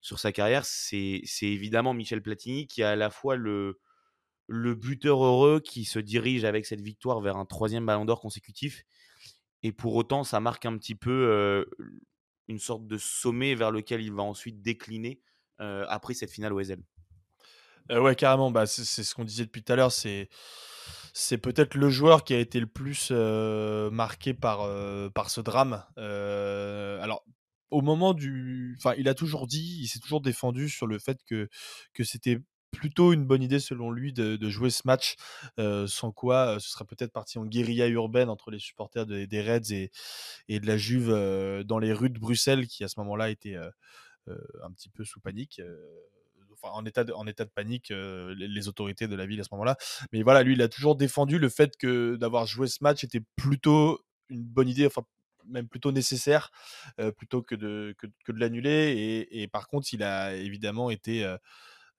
sur 0.00 0.18
sa 0.18 0.32
carrière. 0.32 0.64
C'est 0.64 1.22
évidemment 1.42 1.94
Michel 1.94 2.22
Platini 2.22 2.66
qui 2.66 2.82
a 2.82 2.90
à 2.90 2.96
la 2.96 3.10
fois 3.10 3.36
le, 3.36 3.80
le 4.46 4.74
buteur 4.74 5.24
heureux 5.24 5.60
qui 5.60 5.84
se 5.84 5.98
dirige 5.98 6.44
avec 6.44 6.66
cette 6.66 6.80
victoire 6.80 7.20
vers 7.20 7.36
un 7.36 7.46
troisième 7.46 7.86
ballon 7.86 8.04
d'or 8.04 8.20
consécutif. 8.20 8.84
Et 9.62 9.72
pour 9.72 9.94
autant, 9.94 10.24
ça 10.24 10.40
marque 10.40 10.66
un 10.66 10.76
petit 10.76 10.94
peu 10.94 11.10
euh, 11.10 11.64
une 12.48 12.58
sorte 12.58 12.86
de 12.86 12.98
sommet 12.98 13.54
vers 13.54 13.70
lequel 13.70 14.00
il 14.02 14.12
va 14.12 14.22
ensuite 14.22 14.62
décliner 14.62 15.20
après 15.58 16.14
cette 16.14 16.30
finale 16.30 16.52
au 16.52 16.62
SL. 16.62 16.82
Euh, 17.90 18.00
ouais, 18.00 18.14
carrément. 18.14 18.50
Bah, 18.50 18.66
c'est 18.66 18.84
ce 18.84 19.14
qu'on 19.14 19.24
disait 19.24 19.44
depuis 19.44 19.62
tout 19.62 19.72
à 19.72 19.76
l'heure. 19.76 19.92
C'est 19.92 20.28
c'est 21.12 21.38
peut-être 21.38 21.74
le 21.76 21.88
joueur 21.90 22.24
qui 22.24 22.34
a 22.34 22.40
été 22.40 22.58
le 22.60 22.66
plus 22.66 23.10
marqué 23.10 24.34
par 24.34 24.68
par 25.12 25.30
ce 25.30 25.40
drame. 25.40 25.84
Alors 25.96 27.24
au 27.70 27.80
moment 27.80 28.14
du, 28.14 28.76
enfin, 28.78 28.94
il 28.98 29.08
a 29.08 29.14
toujours 29.14 29.46
dit, 29.46 29.80
il 29.82 29.88
s'est 29.88 29.98
toujours 29.98 30.20
défendu 30.20 30.68
sur 30.68 30.86
le 30.86 30.98
fait 30.98 31.18
que 31.26 31.48
que 31.92 32.04
c'était 32.04 32.38
plutôt 32.74 33.12
une 33.12 33.24
bonne 33.24 33.42
idée 33.42 33.60
selon 33.60 33.90
lui 33.90 34.12
de, 34.12 34.48
jouer 34.48 34.70
ce 34.70 34.82
match, 34.84 35.16
euh, 35.58 35.86
sans 35.86 36.12
quoi 36.12 36.56
euh, 36.56 36.58
ce 36.58 36.70
serait 36.70 36.84
peut-être 36.84 37.12
parti 37.12 37.38
en 37.38 37.46
guérilla 37.46 37.88
urbaine 37.88 38.28
entre 38.28 38.50
les 38.50 38.58
supporters 38.58 39.06
de- 39.06 39.24
des 39.24 39.40
Reds 39.40 39.72
et, 39.72 39.90
et 40.48 40.60
de 40.60 40.66
la 40.66 40.76
Juve 40.76 41.10
euh, 41.10 41.64
dans 41.64 41.78
les 41.78 41.92
rues 41.92 42.10
de 42.10 42.18
Bruxelles, 42.18 42.66
qui 42.66 42.84
à 42.84 42.88
ce 42.88 43.00
moment-là 43.00 43.30
euh, 43.46 43.70
un 44.62 44.70
petit 44.72 44.88
peu 44.88 45.04
sous 45.04 45.20
panique. 45.20 45.60
en 46.62 46.84
état 46.86 47.04
de, 47.04 47.12
en 47.12 47.26
état 47.26 47.44
de 47.44 47.50
panique, 47.50 47.90
les, 47.90 48.68
autorités 48.68 49.06
de 49.06 49.16
la 49.16 49.26
ville 49.26 49.40
à 49.40 49.44
ce 49.44 49.50
moment-là. 49.52 49.76
Mais 50.12 50.22
voilà, 50.22 50.42
lui, 50.42 50.54
il 50.54 50.62
a 50.62 50.68
toujours 50.68 50.96
défendu 50.96 51.38
le 51.38 51.48
fait 51.48 51.76
que 51.76 52.16
d'avoir 52.16 52.46
joué 52.46 52.66
ce 52.68 52.82
match 52.82 53.04
était 53.04 53.22
plutôt 53.36 54.00
une 54.30 54.42
bonne 54.42 54.68
idée, 54.68 54.86
enfin 54.86 55.02
même 55.46 55.68
plutôt 55.68 55.92
nécessaire, 55.92 56.50
plutôt 57.18 57.42
que 57.42 57.54
de, 57.54 57.94
que, 57.98 58.06
de 58.06 58.38
l'annuler. 58.38 59.28
Et, 59.30 59.46
par 59.48 59.68
contre, 59.68 59.92
il 59.92 60.02
a 60.02 60.34
évidemment 60.34 60.88
été 60.88 61.26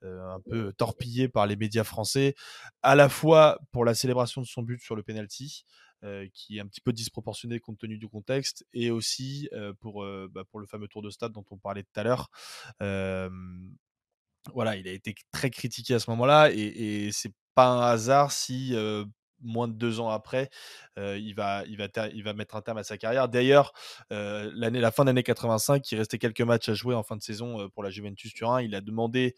un 0.04 0.40
peu 0.50 0.74
torpillé 0.74 1.28
par 1.28 1.48
les 1.48 1.56
médias 1.56 1.84
français, 1.84 2.36
à 2.82 2.96
la 2.96 3.10
fois 3.10 3.60
pour 3.72 3.86
la 3.86 3.94
célébration 3.96 4.42
de 4.42 4.46
son 4.48 4.62
but 4.62 4.82
sur 4.82 4.96
le 4.96 5.04
penalty, 5.04 5.66
euh, 6.04 6.28
qui 6.34 6.58
est 6.58 6.60
un 6.60 6.68
petit 6.68 6.82
peu 6.82 6.94
disproportionné 6.94 7.60
compte 7.60 7.80
tenu 7.80 7.98
du 7.98 8.08
contexte, 8.08 8.66
et 8.74 8.92
aussi 8.92 9.50
euh, 9.54 9.74
pour, 9.80 10.04
euh, 10.04 10.30
bah, 10.32 10.44
pour 10.50 10.60
le 10.60 10.68
fameux 10.68 10.88
tour 10.88 11.02
de 11.02 11.10
stade 11.10 11.32
dont 11.32 11.46
on 11.50 11.58
parlait 11.58 11.84
tout 11.84 12.00
à 12.00 12.04
l'heure. 12.04 12.30
Euh, 12.82 13.30
voilà, 14.54 14.76
il 14.76 14.88
a 14.88 14.92
été 14.92 15.16
très 15.32 15.50
critiqué 15.50 15.96
à 15.96 16.00
ce 16.00 16.10
moment-là, 16.12 16.52
et, 16.52 17.06
et 17.08 17.12
c'est 17.12 17.34
pas 17.56 17.68
un 17.68 17.82
hasard 17.82 18.32
si 18.32 18.76
euh, 18.76 19.06
moins 19.42 19.68
de 19.68 19.74
deux 19.74 20.00
ans 20.00 20.10
après, 20.10 20.50
il, 20.98 21.34
va, 21.34 21.64
il, 21.68 21.78
va 21.78 21.88
il 22.14 22.24
va 22.24 22.34
mettre 22.34 22.56
un 22.56 22.62
terme 22.62 22.78
à 22.78 22.84
sa 22.84 22.98
carrière. 22.98 23.30
D'ailleurs, 23.30 23.74
l'année, 24.10 24.80
la 24.80 24.92
fin 24.92 25.06
d'année 25.06 25.24
85, 25.24 25.92
il 25.92 25.98
restait 25.98 26.18
quelques 26.18 26.42
matchs 26.42 26.70
à 26.70 26.74
jouer 26.74 26.96
en 26.96 27.04
fin 27.04 27.16
de 27.16 27.22
saison 27.22 27.70
pour 27.70 27.84
la 27.84 27.90
Juventus 27.90 28.34
Turin. 28.34 28.62
Il 28.62 28.76
a 28.76 28.82
demandé 28.82 29.36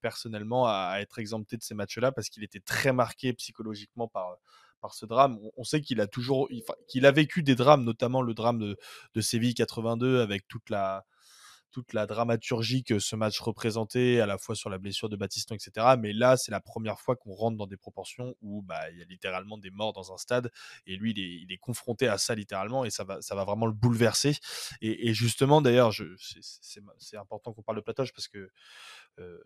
personnellement 0.00 0.66
à, 0.66 0.90
à 0.92 1.00
être 1.00 1.18
exempté 1.18 1.56
de 1.56 1.62
ces 1.62 1.74
matchs-là 1.74 2.12
parce 2.12 2.28
qu'il 2.28 2.44
était 2.44 2.60
très 2.60 2.92
marqué 2.92 3.32
psychologiquement 3.32 4.08
par, 4.08 4.36
par 4.82 4.92
ce 4.94 5.06
drame. 5.06 5.38
On, 5.56 5.64
sait 5.64 5.80
qu'il 5.80 6.00
a 6.00 6.06
toujours, 6.06 6.48
qu'il 6.88 7.06
a 7.06 7.12
vécu 7.12 7.42
des 7.42 7.54
drames, 7.54 7.84
notamment 7.84 8.20
le 8.20 8.34
drame 8.34 8.58
de, 8.58 8.76
de 9.14 9.20
Séville 9.22 9.54
82 9.54 10.20
avec 10.20 10.46
toute 10.48 10.68
la, 10.68 11.06
toute 11.72 11.92
la 11.92 12.06
dramaturgie 12.06 12.84
que 12.84 12.98
ce 12.98 13.16
match 13.16 13.40
représentait, 13.40 14.20
à 14.20 14.26
la 14.26 14.38
fois 14.38 14.54
sur 14.54 14.70
la 14.70 14.78
blessure 14.78 15.08
de 15.08 15.16
Baptiston, 15.16 15.54
etc. 15.54 15.96
Mais 15.98 16.12
là, 16.12 16.36
c'est 16.36 16.52
la 16.52 16.60
première 16.60 17.00
fois 17.00 17.16
qu'on 17.16 17.32
rentre 17.32 17.56
dans 17.56 17.66
des 17.66 17.76
proportions 17.76 18.36
où 18.42 18.62
bah, 18.62 18.90
il 18.90 18.98
y 18.98 19.02
a 19.02 19.06
littéralement 19.06 19.58
des 19.58 19.70
morts 19.70 19.92
dans 19.92 20.12
un 20.12 20.18
stade. 20.18 20.50
Et 20.86 20.96
lui, 20.96 21.12
il 21.12 21.50
est, 21.50 21.58
confronté 21.58 22.08
à 22.08 22.18
ça 22.18 22.34
littéralement 22.34 22.84
et 22.84 22.90
ça 22.90 23.04
va, 23.04 23.22
ça 23.22 23.34
va 23.34 23.44
vraiment 23.44 23.66
le 23.66 23.72
bouleverser. 23.72 24.36
Et, 24.80 25.14
justement, 25.14 25.62
d'ailleurs, 25.62 25.92
c'est 26.98 27.16
important 27.16 27.52
qu'on 27.52 27.62
parle 27.62 27.78
de 27.78 27.82
Platoche 27.82 28.12
parce 28.12 28.28
que 28.28 28.50
euh, 29.18 29.38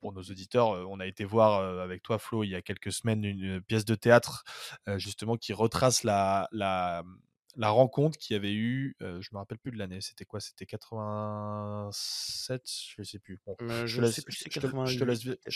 pour 0.00 0.12
nos 0.12 0.22
auditeurs, 0.22 0.72
euh, 0.74 0.84
on 0.88 0.98
a 0.98 1.06
été 1.06 1.24
voir 1.24 1.60
euh, 1.60 1.82
avec 1.82 2.02
toi, 2.02 2.18
Flo, 2.18 2.42
il 2.42 2.48
y 2.48 2.56
a 2.56 2.62
quelques 2.62 2.92
semaines, 2.92 3.24
une 3.24 3.62
pièce 3.62 3.84
de 3.84 3.94
théâtre 3.94 4.44
justement 4.96 5.36
qui 5.36 5.52
retrace 5.52 6.02
la, 6.02 6.48
la 6.52 7.04
la 7.56 7.70
rencontre 7.70 8.18
qu'il 8.18 8.34
y 8.34 8.36
avait 8.36 8.52
eu, 8.52 8.96
je 9.00 9.20
je 9.32 9.36
me 9.36 9.38
rappelle 9.38 9.58
plus 9.58 9.70
de 9.70 9.78
l'année, 9.78 10.02
c'était 10.02 10.26
quoi? 10.26 10.40
C'était 10.40 10.66
87 10.66 12.62
Je 12.66 12.94
ne 12.98 13.04
sais 13.04 13.18
plus. 13.18 13.40
je, 13.86 14.00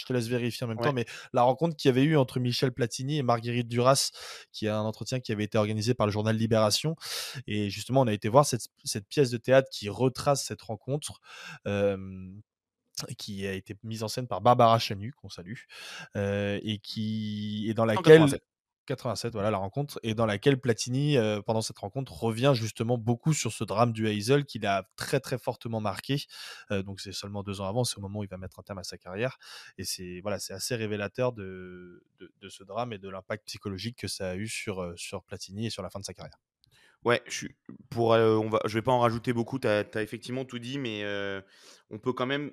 te 0.07 0.13
laisse, 0.13 0.27
vérifier 0.29 0.65
en 0.65 0.69
même 0.69 0.79
temps, 0.79 0.95
mais 0.95 1.05
la 1.35 1.43
rencontre 1.43 1.77
qu'il 1.77 1.91
y 1.91 1.93
avait 1.93 2.05
eu 2.05 2.17
entre 2.17 2.41
Michel 2.41 2.73
Platini 2.73 3.19
et 3.19 3.23
Marguerite 3.23 3.69
Duras, 3.69 4.13
qui 4.53 4.67
a 4.67 4.79
un 4.79 4.85
entretien 4.85 5.21
qui 5.21 5.33
avait 5.33 5.45
été 5.45 5.59
organisé 5.59 5.93
par 5.93 6.07
le 6.07 6.13
journal 6.13 6.35
Libération. 6.37 6.97
Et 7.47 7.69
justement, 7.69 8.01
on 8.01 8.07
a 8.07 8.15
été 8.15 8.31
voir 8.31 8.47
cette, 8.47 8.71
pièce 9.09 9.31
de 9.31 9.37
théâtre 9.37 9.69
qui 9.71 9.91
retrace 9.91 10.45
cette 10.45 10.63
rencontre. 10.63 11.21
qui 13.19 13.47
a 13.47 13.53
été 13.53 13.77
mise 13.83 14.03
en 14.03 14.09
scène 14.09 14.27
par 14.27 14.41
Barbara 14.41 14.79
Chanu, 14.79 15.13
qu'on 15.13 15.29
salue, 15.29 15.65
et 16.15 16.79
qui 16.83 17.67
est 17.69 17.75
dans 17.75 17.85
laquelle 17.85 18.27
87, 18.87 19.33
voilà 19.33 19.51
la 19.51 19.59
rencontre, 19.59 20.01
et 20.03 20.15
dans 20.15 20.27
laquelle 20.27 20.59
Platini, 20.59 21.19
euh, 21.19 21.43
pendant 21.43 21.61
cette 21.61 21.79
rencontre, 21.79 22.13
revient 22.13 22.53
justement 22.55 22.97
beaucoup 22.97 23.35
sur 23.35 23.53
ce 23.53 23.65
drame 23.65 23.93
du 23.93 24.09
Hazel 24.09 24.47
qu'il 24.47 24.65
a 24.67 24.89
très 24.97 25.21
très 25.21 25.39
fortement 25.39 25.81
marqué. 25.81 26.25
Euh, 26.71 26.83
donc 26.83 27.01
c'est 27.01 27.13
seulement 27.13 27.43
deux 27.43 27.61
ans 27.61 27.69
avant, 27.69 27.85
c'est 27.85 27.99
au 27.99 28.01
moment 28.01 28.21
où 28.21 28.25
il 28.25 28.31
va 28.31 28.39
mettre 28.39 28.59
un 28.59 28.63
terme 28.63 28.79
à 28.79 28.85
sa 28.85 28.97
carrière. 28.97 29.39
Et 29.77 29.85
c'est 29.85 30.21
voilà, 30.23 30.39
c'est 30.39 30.55
assez 30.55 30.75
révélateur 30.75 31.33
de, 31.33 32.03
de, 32.19 32.49
ce 32.49 32.65
drame 32.65 32.93
et 32.93 32.99
de 32.99 33.09
l'impact 33.09 33.47
psychologique 33.47 33.99
que 33.99 34.09
ça 34.09 34.31
a 34.31 34.37
eu 34.37 34.49
sur, 34.49 34.83
euh, 34.83 34.95
sur 34.97 35.23
Platini 35.25 35.67
et 35.67 35.71
sur 35.71 35.83
la 35.83 35.91
fin 35.91 36.01
de 36.01 36.05
sa 36.05 36.15
carrière. 36.15 36.39
Ouais, 37.05 37.23
je 37.27 37.35
suis 37.35 37.57
pour, 37.91 38.11
on 38.11 38.49
va, 38.49 38.61
je 38.65 38.75
vais 38.75 38.83
pas 38.83 38.93
en 38.93 38.99
rajouter 38.99 39.33
beaucoup. 39.33 39.59
Tu 39.59 39.69
as, 39.69 39.85
as, 39.95 40.03
effectivement 40.03 40.45
tout 40.45 40.59
dit, 40.59 40.79
mais 40.79 41.05
on 41.91 41.99
peut 41.99 42.13
quand 42.13 42.27
même 42.27 42.51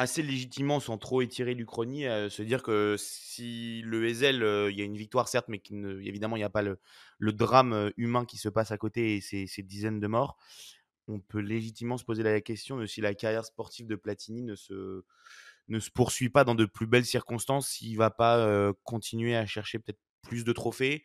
assez 0.00 0.22
légitimement, 0.22 0.80
sans 0.80 0.96
trop 0.96 1.20
étirer 1.20 1.54
l'Uchronie, 1.54 2.06
à 2.06 2.30
se 2.30 2.42
dire 2.42 2.62
que 2.62 2.96
si 2.98 3.82
le 3.84 4.06
Hazel, 4.06 4.36
il 4.70 4.78
y 4.78 4.80
a 4.80 4.84
une 4.84 4.96
victoire 4.96 5.28
certes, 5.28 5.48
mais 5.48 5.60
évidemment, 5.70 6.36
il 6.36 6.40
n'y 6.40 6.44
a 6.44 6.50
pas 6.50 6.62
le, 6.62 6.78
drame 7.20 7.92
humain 7.98 8.24
qui 8.24 8.38
se 8.38 8.48
passe 8.48 8.70
à 8.70 8.78
côté 8.78 9.16
et 9.16 9.20
ces, 9.20 9.62
dizaines 9.62 10.00
de 10.00 10.06
morts, 10.06 10.38
on 11.06 11.20
peut 11.20 11.40
légitimement 11.40 11.98
se 11.98 12.04
poser 12.04 12.22
la 12.22 12.40
question 12.40 12.78
de 12.78 12.86
si 12.86 13.02
la 13.02 13.14
carrière 13.14 13.44
sportive 13.44 13.86
de 13.86 13.96
Platini 13.96 14.42
ne 14.42 14.54
se, 14.54 15.04
ne 15.68 15.80
se 15.80 15.90
poursuit 15.90 16.30
pas 16.30 16.44
dans 16.44 16.54
de 16.54 16.64
plus 16.64 16.86
belles 16.86 17.04
circonstances, 17.04 17.68
s'il 17.68 17.92
ne 17.92 17.98
va 17.98 18.10
pas 18.10 18.72
continuer 18.84 19.36
à 19.36 19.44
chercher 19.44 19.80
peut-être 19.80 20.00
plus 20.22 20.44
de 20.44 20.52
trophées, 20.52 21.04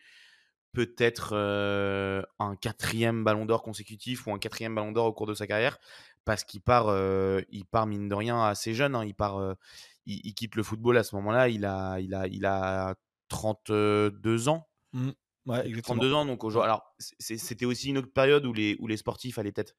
peut-être 0.71 1.33
un 1.33 2.55
quatrième 2.55 3.25
ballon 3.25 3.45
d'or 3.45 3.61
consécutif 3.61 4.25
ou 4.25 4.31
un 4.31 4.39
quatrième 4.39 4.73
ballon 4.73 4.93
d'or 4.93 5.07
au 5.07 5.13
cours 5.13 5.27
de 5.27 5.33
sa 5.33 5.47
carrière 5.47 5.79
parce 6.25 6.43
qu'il 6.43 6.61
part, 6.61 6.87
il 7.49 7.65
part 7.65 7.87
mine 7.87 8.09
de 8.09 8.15
rien 8.15 8.43
assez 8.43 8.73
jeune. 8.73 8.95
Hein. 8.95 9.05
il 9.05 9.13
part, 9.13 9.55
il, 10.05 10.33
quitte 10.33 10.55
le 10.55 10.63
football 10.63 10.97
à 10.97 11.03
ce 11.03 11.15
moment-là. 11.15 11.49
Il 11.49 11.65
a, 11.65 11.99
il 11.99 12.13
a, 12.13 12.27
il 12.27 12.45
a 12.45 12.95
32 13.29 14.49
ans. 14.49 14.67
Mmh. 14.93 15.11
Ouais, 15.45 15.81
32 15.81 16.13
ans. 16.13 16.25
Donc 16.25 16.43
alors 16.43 16.95
c'était 16.97 17.65
aussi 17.65 17.89
une 17.89 17.99
autre 17.99 18.11
période 18.11 18.45
où 18.45 18.53
les, 18.53 18.75
où 18.79 18.87
les 18.87 18.97
sportifs 18.97 19.37
allaient 19.37 19.53
être 19.55 19.73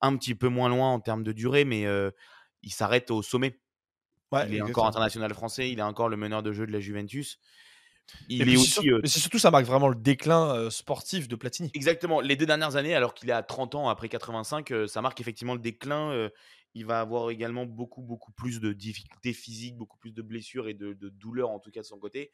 un 0.00 0.16
petit 0.16 0.34
peu 0.34 0.48
moins 0.48 0.70
loin 0.70 0.92
en 0.92 1.00
termes 1.00 1.22
de 1.22 1.32
durée, 1.32 1.64
mais 1.64 1.86
il 2.62 2.72
s'arrête 2.72 3.10
au 3.10 3.22
sommet. 3.22 3.60
il 4.48 4.54
est 4.54 4.62
encore 4.62 4.86
international 4.86 5.32
français. 5.34 5.70
Il 5.70 5.78
est 5.78 5.82
encore 5.82 6.08
le 6.08 6.16
meneur 6.16 6.42
de 6.42 6.52
jeu 6.52 6.66
de 6.66 6.72
la 6.72 6.80
Juventus. 6.80 7.38
Il 8.28 8.48
est 8.48 8.56
aussi. 8.56 8.88
mais 8.88 9.08
c'est 9.08 9.20
surtout, 9.20 9.38
ça 9.38 9.50
marque 9.50 9.66
vraiment 9.66 9.88
le 9.88 9.94
déclin 9.94 10.70
sportif 10.70 11.28
de 11.28 11.36
Platini. 11.36 11.70
Exactement. 11.74 12.20
Les 12.20 12.36
deux 12.36 12.46
dernières 12.46 12.76
années, 12.76 12.94
alors 12.94 13.14
qu'il 13.14 13.28
est 13.30 13.34
à 13.34 13.42
30 13.42 13.74
ans 13.74 13.88
après 13.88 14.08
85, 14.08 14.72
ça 14.86 15.02
marque 15.02 15.20
effectivement 15.20 15.54
le 15.54 15.60
déclin. 15.60 16.28
il 16.74 16.86
va 16.86 17.00
avoir 17.00 17.30
également 17.30 17.66
beaucoup, 17.66 18.02
beaucoup 18.02 18.32
plus 18.32 18.60
de 18.60 18.72
difficultés 18.72 19.32
physiques, 19.32 19.76
beaucoup 19.76 19.98
plus 19.98 20.12
de 20.12 20.22
blessures 20.22 20.68
et 20.68 20.74
de, 20.74 20.94
douleurs, 21.08 21.50
en 21.50 21.58
tout 21.58 21.70
cas 21.70 21.80
de 21.80 21.86
son 21.86 21.98
côté, 21.98 22.32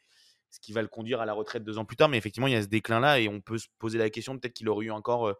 ce 0.49 0.59
qui 0.59 0.73
va 0.73 0.81
le 0.81 0.87
conduire 0.87 1.21
à 1.21 1.25
la 1.25 1.33
retraite 1.33 1.63
deux 1.63 1.77
ans 1.77 1.85
plus 1.85 1.97
tard. 1.97 2.09
Mais 2.09 2.17
effectivement, 2.17 2.47
il 2.47 2.53
y 2.53 2.57
a 2.57 2.61
ce 2.61 2.67
déclin-là 2.67 3.19
et 3.19 3.27
on 3.27 3.41
peut 3.41 3.57
se 3.57 3.67
poser 3.79 3.97
la 3.97 4.09
question 4.09 4.37
peut-être 4.37 4.53
qu'il 4.53 4.69
aurait 4.69 4.85
eu 4.85 4.91
encore 4.91 5.35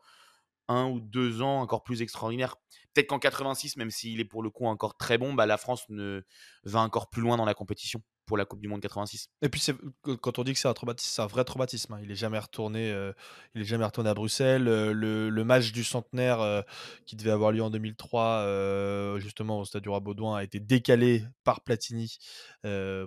un 0.68 0.90
ou 0.90 1.00
deux 1.00 1.42
ans 1.42 1.62
encore 1.62 1.84
plus 1.84 2.02
extraordinaires. 2.02 2.56
Peut-être 2.94 3.08
qu'en 3.08 3.20
86, 3.20 3.78
même 3.78 3.92
s'il 3.92 4.20
est 4.20 4.26
pour 4.26 4.44
le 4.44 4.50
coup 4.50 4.66
encore 4.66 4.98
très 4.98 5.18
bon, 5.18 5.34
bah, 5.34 5.46
la 5.46 5.58
France 5.58 5.84
ne 5.90 6.24
va 6.64 6.80
encore 6.82 7.10
plus 7.10 7.22
loin 7.22 7.38
dans 7.38 7.46
la 7.46 7.54
compétition 7.54 8.02
pour 8.28 8.38
la 8.38 8.46
Coupe 8.46 8.60
du 8.60 8.68
Monde 8.68 8.82
86. 8.82 9.30
Et 9.42 9.50
puis 9.50 9.64
quand 10.04 10.38
on 10.38 10.44
dit 10.44 10.54
que 10.54 10.60
c'est 10.60 10.68
un 10.68 10.74
traumatisme, 10.74 11.10
c'est 11.16 11.22
un 11.22 11.28
vrai 11.28 11.46
traumatisme. 11.46 11.94
Hein. 11.94 12.00
Il 12.04 12.12
est 12.12 12.16
jamais 12.16 12.38
retourné, 12.38 12.92
euh, 12.92 13.14
il 13.56 13.62
est 13.62 13.66
jamais 13.66 13.86
retourné 13.86 14.10
à 14.10 14.14
Bruxelles. 14.14 14.68
Euh, 14.68 14.92
le, 14.94 15.44
match 15.48 15.72
du 15.72 15.86
centenaire 15.86 16.42
euh, 16.42 16.62
qui 17.06 17.16
devait 17.16 17.32
avoir 17.32 17.54
lieu 17.54 17.64
en 17.64 17.70
2003, 17.70 19.20
justement 19.20 19.60
au 19.60 19.66
Stade 19.66 19.82
du 19.82 19.90
Roi-Baudouin, 19.90 20.38
a 20.38 20.44
été 20.44 20.60
décalé 20.60 21.24
par 21.46 21.62
Platini 21.62 22.18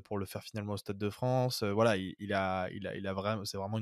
pour 0.04 0.18
le 0.18 0.24
faire 0.24 0.42
finalement 0.42 0.72
au 0.72 0.78
Stade 0.78 0.98
de 0.98 1.10
France. 1.10 1.62
voilà, 1.62 1.98
il, 1.98 2.32
a, 2.32 2.68
il 2.70 2.86
a, 2.86 2.96
il 2.96 3.06
a 3.06 3.12
vraiment, 3.12 3.44
c'est 3.44 3.58
vraiment 3.58 3.78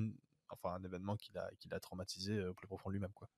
enfin 0.51 0.75
un 0.75 0.83
événement 0.83 1.17
qu'il 1.17 1.39
a, 1.39 1.49
qu'il 1.61 1.73
a 1.73 1.79
traumatisé 1.79 2.45
au 2.45 2.55
plus 2.55 2.67
profond 2.67 2.91
lui-même, 2.91 3.13
quoi. 3.15 3.29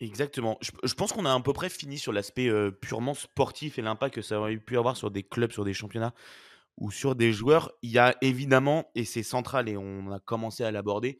Exactement. 0.00 0.58
Je, 0.62 0.94
pense 0.94 1.12
qu'on 1.12 1.24
a 1.26 1.34
à 1.34 1.40
peu 1.40 1.52
près 1.52 1.68
fini 1.68 1.98
sur 1.98 2.12
l'aspect 2.12 2.48
purement 2.80 3.14
sportif 3.14 3.78
et 3.78 3.82
l'impact 3.82 4.14
que 4.14 4.22
ça 4.22 4.38
aurait 4.38 4.56
pu 4.56 4.78
avoir 4.78 4.96
sur 4.96 5.10
des 5.10 5.24
clubs, 5.24 5.52
sur 5.52 5.64
des 5.64 5.74
championnats 5.74 6.14
ou 6.78 6.90
sur 6.90 7.14
des 7.14 7.32
joueurs, 7.32 7.72
il 7.82 7.90
y 7.90 7.98
a 7.98 8.16
évidemment, 8.22 8.90
et 8.94 9.04
c'est 9.04 9.22
central 9.22 9.68
et 9.68 9.76
on 9.76 10.10
a 10.12 10.20
commencé 10.20 10.64
à 10.64 10.70
l'aborder, 10.70 11.18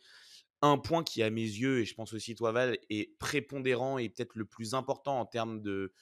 un 0.62 0.78
point 0.78 1.04
qui, 1.04 1.22
à 1.22 1.30
mes 1.30 1.42
yeux, 1.42 1.80
et 1.80 1.84
je 1.84 1.94
pense 1.94 2.12
aussi 2.12 2.34
toi 2.34 2.52
Val, 2.52 2.78
est 2.90 3.18
prépondérant 3.18 3.98
et 3.98 4.08
peut-être 4.08 4.34
le 4.34 4.44
plus 4.44 4.74
important 4.74 5.20
en 5.20 5.26
termes 5.26 5.60
de 5.60 5.92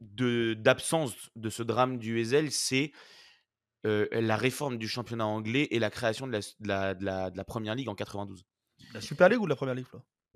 d'absence 0.00 1.14
de, 1.36 1.48
ce 1.48 1.62
drame 1.62 1.98
du 1.98 2.20
Hazel, 2.20 2.50
c'est 2.50 2.92
la 3.84 4.36
réforme 4.36 4.78
du 4.78 4.88
championnat 4.88 5.26
anglais 5.26 5.68
et 5.70 5.78
la 5.78 5.90
création 5.90 6.26
de 6.26 6.32
la, 6.32 6.94
de 6.94 7.04
la, 7.04 7.30
de 7.30 7.42
Première 7.42 7.74
Ligue 7.74 7.88
en 7.88 7.94
92. 7.94 8.44
La 8.94 9.00
Super 9.00 9.28
League 9.28 9.40
ou 9.40 9.46
la 9.46 9.56
Première 9.56 9.74
Ligue 9.74 9.86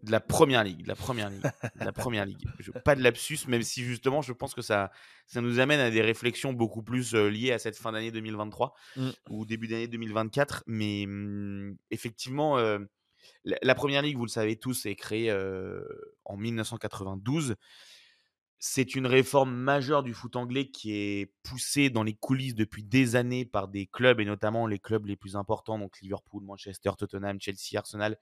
de 0.03 0.11
la 0.13 0.21
première 0.21 0.63
ligue, 0.63 0.83
de 0.83 0.89
la 0.89 0.95
première 0.95 1.31
ligue, 1.31 1.51
la 1.77 1.93
première 1.93 2.27
ligue. 2.27 2.45
pas 2.85 2.95
de 2.95 3.03
lapsus, 3.03 3.39
même 3.49 3.63
si 3.63 3.83
justement, 3.83 4.23
je 4.23 4.33
pense 4.33 4.55
que 4.55 4.63
ça, 4.63 4.91
ça 5.27 5.41
nous 5.41 5.59
amène 5.59 5.81
à 5.81 5.91
des 5.91 6.03
réflexions 6.03 6.53
beaucoup 6.53 6.83
plus 6.83 7.15
liées 7.15 7.53
à 7.53 7.59
cette 7.59 7.77
fin 7.77 7.93
d'année 7.93 8.11
2023 8.11 8.75
mmh. 8.97 9.11
ou 9.31 9.47
début 9.47 9.69
d'année 9.69 9.89
2024. 9.89 10.65
Mais 10.67 11.07
mmh, 11.07 11.77
effectivement, 11.91 12.59
la, 13.45 13.75
première 13.75 14.03
ligue, 14.03 14.17
vous 14.17 14.27
le 14.27 14.31
savez 14.31 14.57
tous, 14.57 14.87
est 14.87 14.97
créée 14.97 15.33
en 16.25 16.37
1992. 16.37 17.57
C'est 18.59 18.95
une 18.95 19.07
réforme 19.07 19.55
majeure 19.55 20.03
du 20.03 20.15
foot 20.15 20.35
anglais 20.35 20.71
qui 20.71 20.93
est 20.93 21.33
poussée 21.43 21.91
dans 21.91 22.03
les 22.03 22.15
coulisses 22.15 22.55
depuis 22.55 22.83
des 22.83 23.15
années 23.15 23.45
par 23.45 23.69
des 23.69 23.87
clubs 23.87 24.19
et 24.19 24.25
notamment 24.25 24.67
les 24.67 24.79
clubs 24.79 25.05
les 25.07 25.17
plus 25.17 25.37
importants, 25.37 25.79
donc 25.79 26.01
Liverpool, 26.01 26.43
Manchester, 26.43 26.91
Tottenham, 26.99 27.39
Chelsea, 27.39 27.77
Arsenal, 27.77 28.17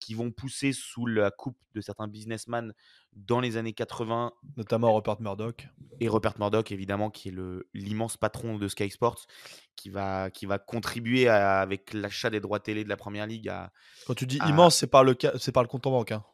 qui 0.00 0.14
vont 0.14 0.30
pousser 0.30 0.72
sous 0.72 1.06
la 1.06 1.30
coupe 1.30 1.56
de 1.74 1.80
certains 1.80 2.08
businessmen 2.08 2.72
dans 3.12 3.40
les 3.40 3.56
années 3.56 3.72
80. 3.72 4.32
Notamment 4.56 4.94
Rupert 4.94 5.20
Murdoch. 5.20 5.68
Et 6.00 6.08
Rupert 6.08 6.34
Murdoch, 6.38 6.70
évidemment, 6.72 7.10
qui 7.10 7.28
est 7.28 7.34
l'immense 7.74 8.16
patron 8.16 8.58
de 8.58 8.68
Sky 8.68 8.90
Sports, 8.90 9.26
qui 9.74 9.90
va, 9.90 10.30
qui 10.30 10.46
va 10.46 10.58
contribuer 10.58 11.28
avec 11.28 11.92
l'achat 11.92 12.30
des 12.30 12.40
droits 12.40 12.60
télé 12.60 12.84
de 12.84 12.88
la 12.88 12.96
Première 12.96 13.26
Ligue 13.26 13.48
à... 13.48 13.72
Quand 14.06 14.14
tu 14.14 14.26
dis 14.26 14.38
immense, 14.46 14.76
c'est 14.76 14.86
par, 14.86 15.04
le, 15.04 15.14
par 15.14 15.62
le 15.62 15.68
compte 15.68 15.86
en 15.86 15.90
banque. 15.90 16.12
Hein. 16.12 16.24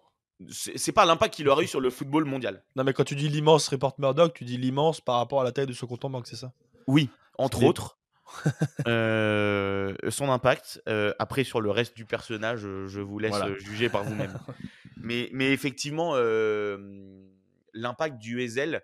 C'est 0.49 0.93
pas 0.93 1.05
l'impact 1.05 1.35
qu'il 1.35 1.49
aurait 1.49 1.65
eu 1.65 1.69
sur 1.69 1.81
le 1.81 1.91
football 1.91 2.25
mondial. 2.25 2.65
Non, 2.75 2.85
mais 2.85 2.93
quand 2.93 3.05
tu 3.05 3.15
dis 3.15 3.29
l'immense 3.29 3.69
Rupert 3.69 3.93
Murdoch, 3.99 4.35
tu 4.35 4.45
dis 4.45 4.57
l'immense 4.57 5.01
par 5.01 5.17
rapport 5.17 5.41
à 5.41 5.45
la 5.45 5.53
taille 5.53 5.67
de 5.67 5.73
ce 5.73 5.85
compte 5.85 6.05
en 6.05 6.11
banque, 6.11 6.27
c'est 6.27 6.37
ça? 6.37 6.53
Oui, 6.87 7.11
entre 7.39 7.63
autres. 7.63 7.99
Euh, 8.89 9.95
son 10.09 10.29
impact. 10.31 10.83
Euh, 10.89 11.13
après, 11.19 11.45
sur 11.45 11.61
le 11.61 11.71
reste 11.71 11.97
du 11.97 12.05
personnage, 12.05 12.61
je 12.61 13.01
vous 13.01 13.19
laisse 13.19 13.35
juger 13.59 13.89
par 13.89 14.03
vous-même. 14.03 14.37
mais, 14.97 15.29
mais 15.33 15.53
effectivement, 15.53 16.15
l'impact 17.75 18.19
du 18.19 18.43
Hazel, 18.43 18.83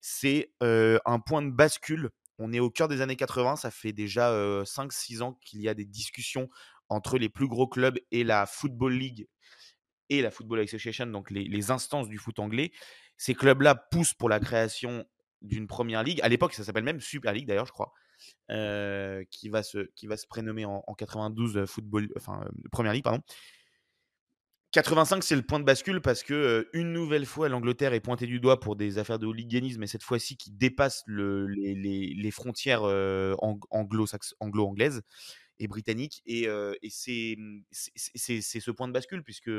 c'est 0.00 0.52
un 0.60 1.20
point 1.20 1.42
de 1.42 1.50
bascule. 1.50 2.10
On 2.38 2.52
est 2.52 2.60
au 2.60 2.70
cœur 2.70 2.88
des 2.88 3.00
années 3.00 3.16
80. 3.16 3.56
Ça 3.56 3.70
fait 3.70 3.92
déjà 3.92 4.30
5-6 4.64 5.22
ans 5.22 5.38
qu'il 5.44 5.60
y 5.60 5.68
a 5.68 5.74
des 5.74 5.86
discussions 5.86 6.48
entre 6.88 7.18
les 7.18 7.28
plus 7.28 7.48
gros 7.48 7.68
clubs 7.68 7.98
et 8.10 8.24
la 8.24 8.46
Football 8.46 8.94
League 8.94 9.28
et 10.10 10.22
la 10.22 10.30
Football 10.30 10.60
Association, 10.60 11.06
donc 11.06 11.30
les, 11.30 11.44
les 11.44 11.70
instances 11.70 12.08
du 12.08 12.18
foot 12.18 12.38
anglais. 12.40 12.72
Ces 13.16 13.34
clubs-là 13.34 13.74
poussent 13.74 14.14
pour 14.14 14.28
la 14.28 14.40
création 14.40 15.06
d'une 15.40 15.66
première 15.66 16.02
ligue. 16.02 16.20
À 16.22 16.28
l'époque, 16.28 16.52
ça 16.52 16.64
s'appelle 16.64 16.84
même 16.84 17.00
Super 17.00 17.32
League, 17.32 17.46
d'ailleurs, 17.46 17.66
je 17.66 17.72
crois. 17.72 17.92
Euh, 18.50 19.24
qui, 19.30 19.48
va 19.48 19.62
se, 19.62 19.90
qui 19.94 20.06
va 20.06 20.16
se 20.16 20.26
prénommer 20.26 20.64
en, 20.64 20.82
en 20.86 20.94
92 20.94 21.64
football, 21.66 22.08
enfin, 22.16 22.44
Première 22.70 22.92
Ligue, 22.92 23.04
pardon. 23.04 23.22
85, 24.72 25.24
c'est 25.24 25.34
le 25.34 25.42
point 25.42 25.58
de 25.58 25.64
bascule 25.64 26.00
parce 26.00 26.22
que 26.22 26.68
une 26.72 26.92
nouvelle 26.92 27.26
fois, 27.26 27.48
l'Angleterre 27.48 27.92
est 27.92 28.00
pointée 28.00 28.26
du 28.26 28.38
doigt 28.38 28.60
pour 28.60 28.76
des 28.76 28.98
affaires 28.98 29.18
de 29.18 29.26
hooliganisme, 29.26 29.82
et 29.82 29.88
cette 29.88 30.04
fois-ci 30.04 30.36
qui 30.36 30.52
dépassent 30.52 31.02
le, 31.06 31.48
les, 31.48 31.74
les, 31.74 32.30
frontières 32.30 32.82
anglo-anglaises 32.82 35.02
et 35.58 35.66
britanniques. 35.66 36.22
Et, 36.24 36.44
et 36.44 36.90
c'est 36.90 37.36
ce 37.72 38.70
point 38.70 38.86
de 38.86 38.92
bascule, 38.92 39.24
puisque 39.24 39.50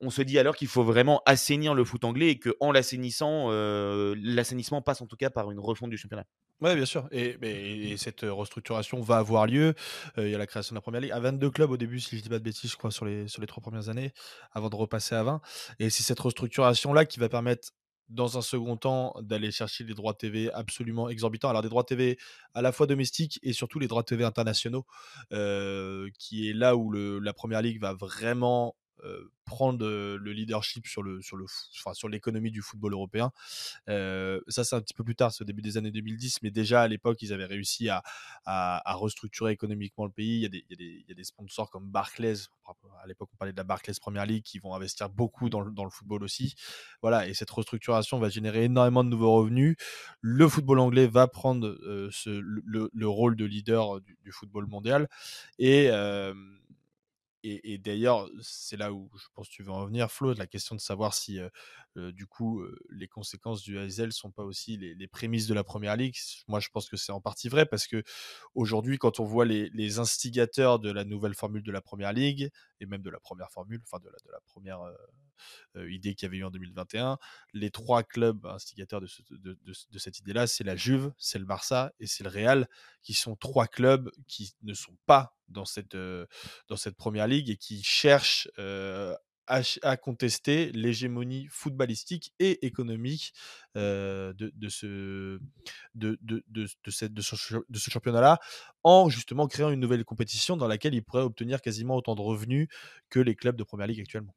on 0.00 0.10
se 0.10 0.22
dit 0.22 0.38
alors 0.38 0.56
qu'il 0.56 0.68
faut 0.68 0.84
vraiment 0.84 1.22
assainir 1.26 1.74
le 1.74 1.84
foot 1.84 2.04
anglais 2.04 2.30
et 2.30 2.38
qu'en 2.38 2.72
l'assainissant, 2.72 3.50
l'assainissement 4.16 4.82
passe 4.82 5.00
en 5.00 5.06
tout 5.06 5.16
cas 5.16 5.30
par 5.30 5.52
une 5.52 5.60
refonte 5.60 5.90
du 5.90 5.96
championnat. 5.96 6.26
Oui, 6.60 6.74
bien 6.74 6.86
sûr. 6.86 7.08
Et, 7.12 7.96
cette 7.98 8.22
restructuration 8.22 9.00
va 9.00 9.18
avoir 9.18 9.46
lieu. 9.46 9.74
il 10.16 10.28
y 10.28 10.34
a 10.34 10.38
la 10.38 10.46
création 10.46 10.74
de 10.74 10.78
la 10.78 10.80
première 10.80 11.00
ligue 11.00 11.12
à 11.12 11.20
22 11.20 11.50
clubs 11.50 11.70
au 11.70 11.76
début, 11.76 12.00
si 12.00 12.16
je 12.16 12.22
dis 12.22 12.28
pas 12.28 12.38
de 12.38 12.44
bêtises, 12.44 12.72
je 12.72 12.76
crois, 12.76 12.90
sur 12.90 13.04
les, 13.04 13.28
sur 13.28 13.40
les 13.40 13.46
trois 13.46 13.60
premières 13.60 13.88
années, 13.88 14.12
avant 14.52 14.68
de 14.68 14.74
repasser 14.74 15.14
à 15.14 15.22
20. 15.22 15.40
Et 15.78 15.88
c'est 15.88 16.02
cette 16.02 16.18
restructuration-là 16.18 17.04
qui 17.04 17.20
va 17.20 17.28
permettre, 17.28 17.70
dans 18.08 18.38
un 18.38 18.42
second 18.42 18.76
temps, 18.76 19.14
d'aller 19.20 19.52
chercher 19.52 19.84
des 19.84 19.94
droits 19.94 20.14
TV 20.14 20.50
absolument 20.52 21.08
exorbitants. 21.08 21.50
Alors, 21.50 21.62
des 21.62 21.68
droits 21.68 21.84
TV 21.84 22.18
à 22.54 22.62
la 22.62 22.72
fois 22.72 22.86
domestiques 22.86 23.38
et 23.42 23.52
surtout 23.52 23.78
les 23.78 23.86
droits 23.86 24.02
TV 24.02 24.24
internationaux, 24.24 24.84
qui 25.30 26.50
est 26.50 26.54
là 26.54 26.74
où 26.76 26.90
le, 26.90 27.20
la 27.20 27.32
première 27.34 27.62
ligue 27.62 27.80
va 27.80 27.94
vraiment 27.94 28.74
prendre 29.44 29.86
le 29.86 30.32
leadership 30.32 30.86
sur 30.86 31.02
le 31.02 31.22
sur 31.22 31.36
le 31.36 31.46
enfin, 31.78 31.94
sur 31.94 32.08
l'économie 32.08 32.50
du 32.50 32.62
football 32.62 32.92
européen. 32.92 33.30
ça 33.86 34.64
c'est 34.64 34.76
un 34.76 34.80
petit 34.80 34.94
peu 34.94 35.04
plus 35.04 35.16
tard, 35.16 35.32
c'est 35.32 35.42
au 35.42 35.46
début 35.46 35.62
des 35.62 35.76
années 35.76 35.90
2010, 35.90 36.42
mais 36.42 36.50
déjà 36.50 36.82
à 36.82 36.88
l'époque 36.88 37.22
ils 37.22 37.32
avaient 37.32 37.46
réussi 37.46 37.88
à, 37.88 38.02
à, 38.44 38.94
restructurer 38.94 39.52
économiquement 39.52 40.04
le 40.04 40.10
pays. 40.10 40.36
Il 40.36 40.42
y, 40.42 40.46
a 40.46 40.48
des, 40.48 40.64
il, 40.68 40.70
y 40.70 40.74
a 40.74 40.76
des, 40.76 41.02
il 41.02 41.08
y 41.08 41.12
a 41.12 41.14
des 41.14 41.24
sponsors 41.24 41.70
comme 41.70 41.90
Barclays, 41.90 42.34
à 43.02 43.06
l'époque 43.06 43.28
on 43.32 43.36
parlait 43.36 43.52
de 43.52 43.56
la 43.56 43.64
Barclays 43.64 43.94
Premier 44.00 44.24
League, 44.26 44.44
qui 44.44 44.58
vont 44.58 44.74
investir 44.74 45.08
beaucoup 45.08 45.48
dans 45.48 45.60
le, 45.60 45.70
dans 45.70 45.84
le 45.84 45.90
football 45.90 46.22
aussi. 46.22 46.54
Voilà, 47.02 47.28
et 47.28 47.34
cette 47.34 47.50
restructuration 47.50 48.18
va 48.18 48.28
générer 48.28 48.64
énormément 48.64 49.04
de 49.04 49.08
nouveaux 49.08 49.32
revenus. 49.32 49.76
Le 50.20 50.48
football 50.48 50.80
anglais 50.80 51.06
va 51.06 51.26
prendre 51.26 51.76
ce, 52.10 52.30
le, 52.30 52.90
le, 52.92 53.08
rôle 53.08 53.36
de 53.36 53.44
leader 53.44 54.00
du 54.00 54.32
football 54.32 54.66
mondial 54.66 55.08
et 55.58 55.90
et, 57.44 57.78
d'ailleurs, 57.78 58.28
c'est 58.42 58.76
là 58.76 58.92
où 58.92 59.10
je 59.16 59.26
pense 59.34 59.48
que 59.48 59.52
tu 59.52 59.62
veux 59.62 59.70
en 59.70 59.86
venir, 59.86 60.10
Flo, 60.10 60.34
la 60.34 60.46
question 60.46 60.74
de 60.74 60.80
savoir 60.80 61.14
si, 61.14 61.38
du 61.96 62.26
coup, 62.26 62.64
les 62.90 63.08
conséquences 63.08 63.62
du 63.62 63.78
ASL 63.78 64.12
sont 64.12 64.30
pas 64.30 64.44
aussi 64.44 64.76
les, 64.76 65.08
prémices 65.08 65.46
de 65.46 65.54
la 65.54 65.64
première 65.64 65.96
ligue. 65.96 66.16
Moi, 66.48 66.60
je 66.60 66.68
pense 66.68 66.88
que 66.88 66.96
c'est 66.96 67.12
en 67.12 67.20
partie 67.20 67.48
vrai 67.48 67.66
parce 67.66 67.86
que 67.86 68.02
aujourd'hui, 68.54 68.98
quand 68.98 69.20
on 69.20 69.24
voit 69.24 69.44
les, 69.44 69.98
instigateurs 69.98 70.78
de 70.78 70.90
la 70.90 71.04
nouvelle 71.04 71.34
formule 71.34 71.62
de 71.62 71.72
la 71.72 71.80
première 71.80 72.12
ligue 72.12 72.50
et 72.80 72.86
même 72.86 73.02
de 73.02 73.10
la 73.10 73.20
première 73.20 73.50
formule, 73.50 73.80
enfin 73.84 73.98
de 74.02 74.10
la, 74.10 74.18
de 74.24 74.30
la 74.30 74.40
première 74.46 74.80
idée 75.88 76.14
qu'il 76.14 76.26
y 76.26 76.28
avait 76.28 76.38
eu 76.38 76.44
en 76.44 76.50
2021, 76.50 77.18
les 77.52 77.70
trois 77.70 78.02
clubs 78.02 78.44
instigateurs 78.46 79.00
de, 79.00 79.98
cette 79.98 80.18
idée-là, 80.18 80.46
c'est 80.46 80.64
la 80.64 80.76
Juve, 80.76 81.12
c'est 81.18 81.38
le 81.38 81.44
Barça 81.44 81.92
et 82.00 82.06
c'est 82.06 82.24
le 82.24 82.30
Real, 82.30 82.68
qui 83.02 83.14
sont 83.14 83.36
trois 83.36 83.66
clubs 83.66 84.10
qui 84.26 84.54
ne 84.62 84.74
sont 84.74 84.96
pas 85.06 85.34
dans 85.48 85.64
cette, 85.64 85.96
cette 86.76 86.96
première 86.96 87.26
ligue 87.26 87.50
et 87.50 87.56
qui 87.56 87.82
cherchent 87.82 88.48
à, 89.48 89.96
contester 89.96 90.70
l'hégémonie 90.72 91.46
footballistique 91.50 92.32
et 92.38 92.66
économique 92.66 93.32
de 93.74 94.68
ce 94.68 95.38
championnat-là 97.90 98.38
en 98.82 99.08
justement 99.08 99.46
créant 99.46 99.70
une 99.70 99.80
nouvelle 99.80 100.04
compétition 100.04 100.56
dans 100.56 100.68
laquelle 100.68 100.94
ils 100.94 101.02
pourraient 101.02 101.22
obtenir 101.22 101.62
quasiment 101.62 101.96
autant 101.96 102.14
de 102.14 102.20
revenus 102.20 102.68
que 103.08 103.20
les 103.20 103.34
clubs 103.34 103.56
de 103.56 103.64
première 103.64 103.86
ligue 103.86 104.00
actuellement. 104.00 104.34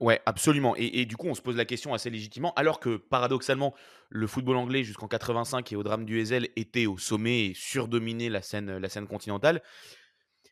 Ouais, 0.00 0.20
absolument. 0.26 0.74
Et, 0.76 1.06
du 1.06 1.16
coup, 1.16 1.28
on 1.28 1.34
se 1.34 1.40
pose 1.40 1.56
la 1.56 1.64
question 1.64 1.94
assez 1.94 2.10
légitimement, 2.10 2.52
alors 2.54 2.80
que 2.80 2.96
paradoxalement, 2.96 3.74
le 4.10 4.26
football 4.26 4.56
anglais 4.56 4.82
jusqu'en 4.82 5.06
85 5.06 5.72
et 5.72 5.76
au 5.76 5.82
drame 5.84 6.04
du 6.04 6.20
Hazel 6.20 6.48
était 6.56 6.86
au 6.86 6.98
sommet 6.98 7.46
et 7.46 7.54
surdominait 7.54 8.28
la 8.28 8.42
scène, 8.42 8.76
la 8.76 8.88
scène 8.88 9.06
continentale. 9.06 9.62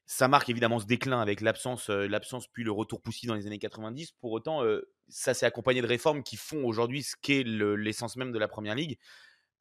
Ça 0.07 0.28
marque 0.28 0.49
évidemment 0.49 0.78
ce 0.78 0.86
déclin 0.86 1.20
avec 1.20 1.40
l'absence, 1.40 1.90
euh, 1.90 2.07
l'absence 2.07 2.47
puis 2.47 2.64
le 2.64 2.70
retour 2.70 3.01
poussif 3.03 3.28
dans 3.28 3.34
les 3.34 3.47
années 3.47 3.59
90. 3.59 4.12
Pour 4.20 4.32
autant, 4.32 4.62
euh, 4.64 4.82
ça 5.09 5.34
s'est 5.34 5.47
accompagné 5.47 5.82
de 5.82 5.86
réformes 5.86 6.22
qui 6.22 6.36
font 6.36 6.64
aujourd'hui 6.64 7.03
ce 7.03 7.16
qu'est 7.20 7.43
l'essence 7.45 8.16
même 8.16 8.30
de 8.30 8.38
la 8.38 8.49
Première 8.49 8.74
Ligue. 8.74 8.99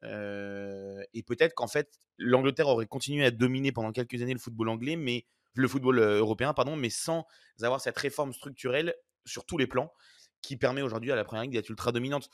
Euh, 0.04 1.02
et 1.14 1.24
peut-être 1.24 1.54
qu'en 1.56 1.68
fait, 1.68 2.00
l'Angleterre 2.18 2.68
aurait 2.68 2.86
continué 2.86 3.26
à 3.26 3.32
dominer 3.32 3.72
pendant 3.72 3.92
quelques 3.92 4.22
années 4.22 4.34
le 4.34 4.40
football 4.40 4.70
anglais, 4.70 4.96
mais 4.96 5.26
le 5.54 5.68
football 5.68 6.00
européen, 6.00 6.54
pardon, 6.54 6.76
mais 6.76 6.90
sans 6.90 7.26
avoir 7.62 7.82
cette 7.82 7.98
réforme 7.98 8.34
structurelle 8.34 8.96
sur 9.26 9.46
tous 9.46 9.58
les 9.58 9.68
plans 9.68 9.92
qui 10.42 10.58
permet 10.58 10.82
aujourd'hui 10.82 11.12
à 11.12 11.16
la 11.16 11.24
Première 11.24 11.44
Ligue 11.44 11.54
d'être 11.54 11.70
ultra 11.70 11.92
dominante. 11.92 12.30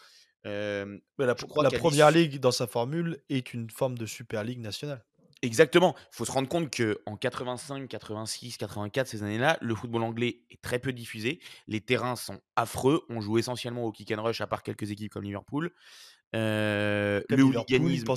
la, 0.46 0.86
la 1.18 1.36
Première 1.36 2.12
Ligue, 2.12 2.40
dans 2.40 2.52
sa 2.52 2.68
formule, 2.68 3.22
est 3.30 3.54
une 3.54 3.70
forme 3.70 3.98
de 3.98 4.06
Super 4.06 4.44
Ligue 4.44 4.60
nationale. 4.60 5.04
Exactement. 5.42 5.96
Il 6.14 6.16
faut 6.16 6.26
se 6.26 6.32
rendre 6.32 6.50
compte 6.50 6.76
qu'en 6.76 7.16
85, 7.16 7.88
86, 7.88 8.58
84, 8.58 9.08
ces 9.08 9.24
années-là, 9.24 9.58
le 9.62 9.76
football 9.76 10.04
anglais 10.04 10.42
est 10.50 10.62
très 10.62 10.80
peu 10.80 10.94
diffusé. 10.94 11.40
Les 11.68 11.82
terrains 11.82 12.16
sont 12.16 12.40
affreux. 12.56 13.04
On 13.10 13.22
joue 13.22 13.38
essentiellement 13.38 13.84
au 13.84 13.92
kick 13.92 14.12
and 14.12 14.24
rush, 14.24 14.42
à 14.42 14.48
part 14.48 14.64
quelques 14.64 14.90
équipes 14.90 15.12
comme 15.12 15.24
Liverpool. 15.24 15.72
Euh, 16.36 17.22
le 17.30 17.44
hooliganisme 17.44 18.14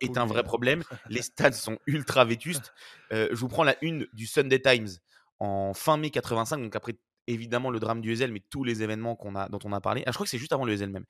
est 0.00 0.18
un 0.18 0.26
vrai 0.26 0.44
problème. 0.44 0.84
Les 1.08 1.22
stades 1.22 1.54
sont 1.54 1.78
ultra 1.86 2.24
vétustes. 2.24 2.72
Euh, 3.12 3.28
je 3.30 3.36
vous 3.36 3.48
prends 3.48 3.64
la 3.64 3.76
une 3.82 4.06
du 4.12 4.26
Sunday 4.26 4.60
Times 4.60 4.88
en 5.40 5.72
fin 5.74 5.96
mai 5.96 6.10
85, 6.10 6.58
donc 6.58 6.76
après 6.76 6.94
évidemment 7.32 7.70
le 7.70 7.80
drame 7.80 8.00
du 8.00 8.12
Ezel, 8.12 8.32
mais 8.32 8.42
tous 8.50 8.64
les 8.64 8.82
événements 8.82 9.16
qu'on 9.16 9.34
a, 9.34 9.48
dont 9.48 9.58
on 9.64 9.72
a 9.72 9.80
parlé. 9.80 10.02
Ah, 10.06 10.10
je 10.10 10.14
crois 10.14 10.24
que 10.24 10.30
c'est 10.30 10.38
juste 10.38 10.52
avant 10.52 10.64
le 10.64 10.72
Ezel 10.72 10.90
même. 10.90 11.06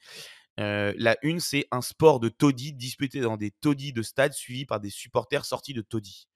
Euh, 0.58 0.92
la 0.96 1.16
une, 1.22 1.40
c'est 1.40 1.66
un 1.70 1.80
sport 1.80 2.20
de 2.20 2.28
taudis 2.28 2.72
disputé 2.72 3.20
dans 3.20 3.36
des 3.36 3.50
taudis 3.50 3.92
de 3.92 4.02
stade 4.02 4.32
suivi 4.32 4.66
par 4.66 4.80
des 4.80 4.90
supporters 4.90 5.44
sortis 5.44 5.74
de 5.74 5.82
taudis. 5.82 6.28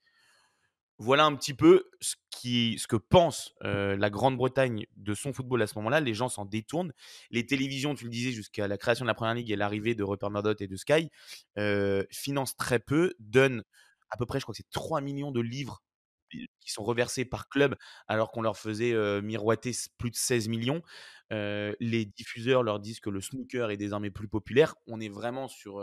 Voilà 0.99 1.25
un 1.25 1.35
petit 1.35 1.55
peu 1.55 1.91
ce, 2.01 2.15
que 2.87 2.97
pense 2.97 3.53
euh, 3.65 3.97
la 3.97 4.11
Grande-Bretagne 4.11 4.87
de 4.97 5.15
son 5.15 5.33
football 5.33 5.61
à 5.63 5.67
ce 5.67 5.77
moment-là. 5.79 6.01
Les 6.01 6.15
gens 6.15 6.29
s'en 6.29 6.45
détournent. 6.45 6.93
Les 7.31 7.45
télévisions, 7.45 7.97
tu 7.97 8.05
le 8.05 8.11
disais, 8.11 8.31
jusqu'à 8.31 8.69
la 8.69 8.79
création 8.79 9.05
de 9.05 9.09
la 9.09 9.15
Première 9.15 9.35
Ligue 9.35 9.51
et 9.51 9.57
l'arrivée 9.57 9.97
de 9.97 10.05
Rupert 10.05 10.31
Murdoch 10.31 10.61
et 10.61 10.69
de 10.69 10.77
Sky, 10.77 11.11
euh, 11.59 12.05
financent 12.13 12.57
très 12.57 12.79
peu, 12.79 13.13
donnent 13.19 13.65
à 14.11 14.17
peu 14.17 14.27
près, 14.27 14.39
je 14.39 14.45
crois 14.45 14.53
que 14.53 14.59
c'est 14.59 14.71
3 14.71 15.01
millions 15.01 15.33
de 15.33 15.41
livres 15.41 15.83
qui 16.61 16.73
sont 16.73 16.85
reversés 16.85 17.25
par 17.25 17.49
club 17.49 17.77
alors 18.09 18.31
qu'on 18.31 18.43
leur 18.43 18.57
faisait 18.57 18.95
miroiter 19.23 19.73
plus 19.99 20.11
de 20.11 20.17
16 20.17 20.49
millions. 20.49 20.83
les 21.31 22.05
diffuseurs 22.05 22.63
leur 22.63 22.81
disent 22.81 23.01
que 23.01 23.11
le 23.11 23.21
snooker 23.21 23.71
est 23.71 23.77
désormais 23.77 24.11
plus 24.11 24.29
populaire. 24.29 24.75
On 24.87 25.01
est 25.01 25.09
vraiment 25.09 25.49
sur 25.49 25.81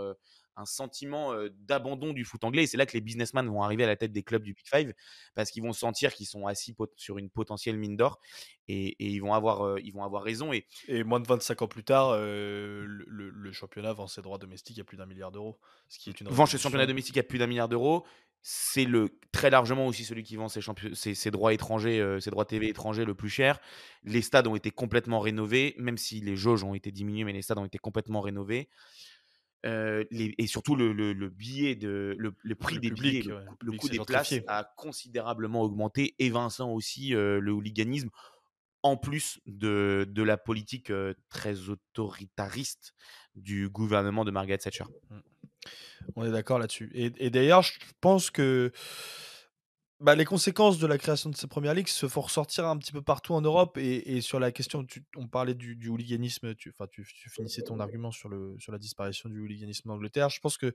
un 0.57 0.65
sentiment 0.65 1.33
d'abandon 1.59 2.13
du 2.13 2.25
foot 2.25 2.43
anglais. 2.43 2.63
Et 2.63 2.67
c'est 2.67 2.77
là 2.77 2.85
que 2.85 2.93
les 2.93 3.01
businessmen 3.01 3.47
vont 3.47 3.63
arriver 3.63 3.83
à 3.83 3.87
la 3.87 3.95
tête 3.95 4.11
des 4.11 4.23
clubs 4.23 4.43
du 4.43 4.53
Big 4.53 4.65
Five 4.65 4.93
parce 5.33 5.51
qu'ils 5.51 5.63
vont 5.63 5.73
sentir 5.73 6.13
qu'ils 6.13 6.27
sont 6.27 6.47
assis 6.47 6.75
sur 6.95 7.17
une 7.17 7.29
potentielle 7.29 7.77
mine 7.77 7.95
d'or 7.95 8.19
et, 8.67 8.95
ils, 8.99 9.19
vont 9.19 9.33
avoir, 9.33 9.79
ils 9.79 9.91
vont 9.91 10.03
avoir 10.03 10.23
raison. 10.23 10.53
Et, 10.53 10.67
et 10.87 11.03
moins 11.03 11.19
de 11.19 11.27
25 11.27 11.61
ans 11.61 11.67
plus 11.67 11.83
tard, 11.83 12.17
le, 12.17 13.51
championnat 13.51 13.93
vend 13.93 14.07
ses 14.07 14.21
droits 14.21 14.37
domestiques 14.37 14.79
à 14.79 14.83
plus 14.83 14.97
d'un 14.97 15.05
milliard 15.05 15.31
d'euros. 15.31 15.59
Ce 15.89 15.99
qui 15.99 16.09
est 16.09 16.21
une 16.21 16.29
vend 16.29 16.45
ses 16.45 16.57
championnats 16.57 16.85
domestiques 16.85 17.17
à 17.17 17.23
plus 17.23 17.37
d'un 17.37 17.47
milliard 17.47 17.69
d'euros 17.69 18.05
c'est 18.41 18.85
le 18.85 19.09
très 19.31 19.49
largement 19.49 19.87
aussi 19.87 20.03
celui 20.03 20.23
qui 20.23 20.35
vend 20.35 20.47
ses, 20.49 21.31
droits 21.31 21.53
étrangers, 21.53 22.17
ses 22.19 22.31
droits 22.31 22.45
TV 22.45 22.69
étrangers 22.69 23.05
le 23.05 23.13
plus 23.13 23.29
cher. 23.29 23.59
Les 24.03 24.21
stades 24.21 24.47
ont 24.47 24.55
été 24.55 24.71
complètement 24.71 25.19
rénovés, 25.19 25.75
même 25.77 25.97
si 25.97 26.21
les 26.21 26.35
jauges 26.35 26.63
ont 26.63 26.73
été 26.73 26.91
diminuées, 26.91 27.23
mais 27.23 27.33
les 27.33 27.41
stades 27.41 27.59
ont 27.59 27.65
été 27.65 27.77
complètement 27.77 28.21
rénovés. 28.21 28.69
et 29.63 30.47
surtout 30.47 30.75
le, 30.75 31.29
billet 31.29 31.75
de 31.75 32.15
le, 32.17 32.55
prix 32.55 32.79
des 32.79 32.91
billets, 32.91 33.23
le, 33.61 33.77
coût 33.77 33.89
des 33.89 33.99
places 33.99 34.33
a 34.47 34.63
considérablement 34.75 35.61
augmenté, 35.61 36.15
évinçant 36.17 36.71
aussi 36.71 37.09
le 37.11 37.51
hooliganisme, 37.51 38.09
en 38.83 38.97
plus 38.97 39.39
de, 39.45 40.07
de 40.09 40.23
la 40.23 40.37
politique 40.37 40.91
très 41.29 41.69
autoritariste 41.69 42.95
du 43.35 43.69
gouvernement 43.69 44.25
de 44.25 44.31
Margaret 44.31 44.57
Thatcher. 44.57 44.85
Mmh. 45.09 45.19
On 46.15 46.25
est 46.25 46.31
d'accord 46.31 46.59
là-dessus. 46.59 46.89
Et, 46.93 47.29
d'ailleurs, 47.29 47.61
je 47.61 47.73
pense 48.01 48.29
que 48.31 48.71
Bah, 50.01 50.15
les 50.15 50.25
conséquences 50.25 50.79
de 50.79 50.87
la 50.87 50.97
création 50.97 51.29
de 51.29 51.35
ces 51.35 51.45
premières 51.45 51.75
ligues 51.75 51.87
se 51.87 52.07
font 52.07 52.21
ressortir 52.21 52.65
un 52.65 52.75
petit 52.79 52.91
peu 52.91 53.03
partout 53.03 53.35
en 53.35 53.41
Europe 53.41 53.77
et 53.77 54.15
et 54.17 54.21
sur 54.21 54.39
la 54.39 54.51
question 54.51 54.83
tu 54.83 55.05
on 55.15 55.27
parlait 55.27 55.53
du 55.53 55.75
du 55.75 55.89
hooliganisme, 55.89 56.55
tu 56.55 56.73
tu 56.89 57.05
tu 57.05 57.29
finissais 57.29 57.61
ton 57.61 57.79
argument 57.79 58.09
sur 58.09 58.27
le 58.27 58.55
sur 58.57 58.71
la 58.71 58.79
disparition 58.79 59.29
du 59.29 59.39
hooliganisme 59.39 59.91
en 59.91 59.93
Angleterre. 59.93 60.29
Je 60.29 60.39
pense 60.39 60.57
que 60.57 60.73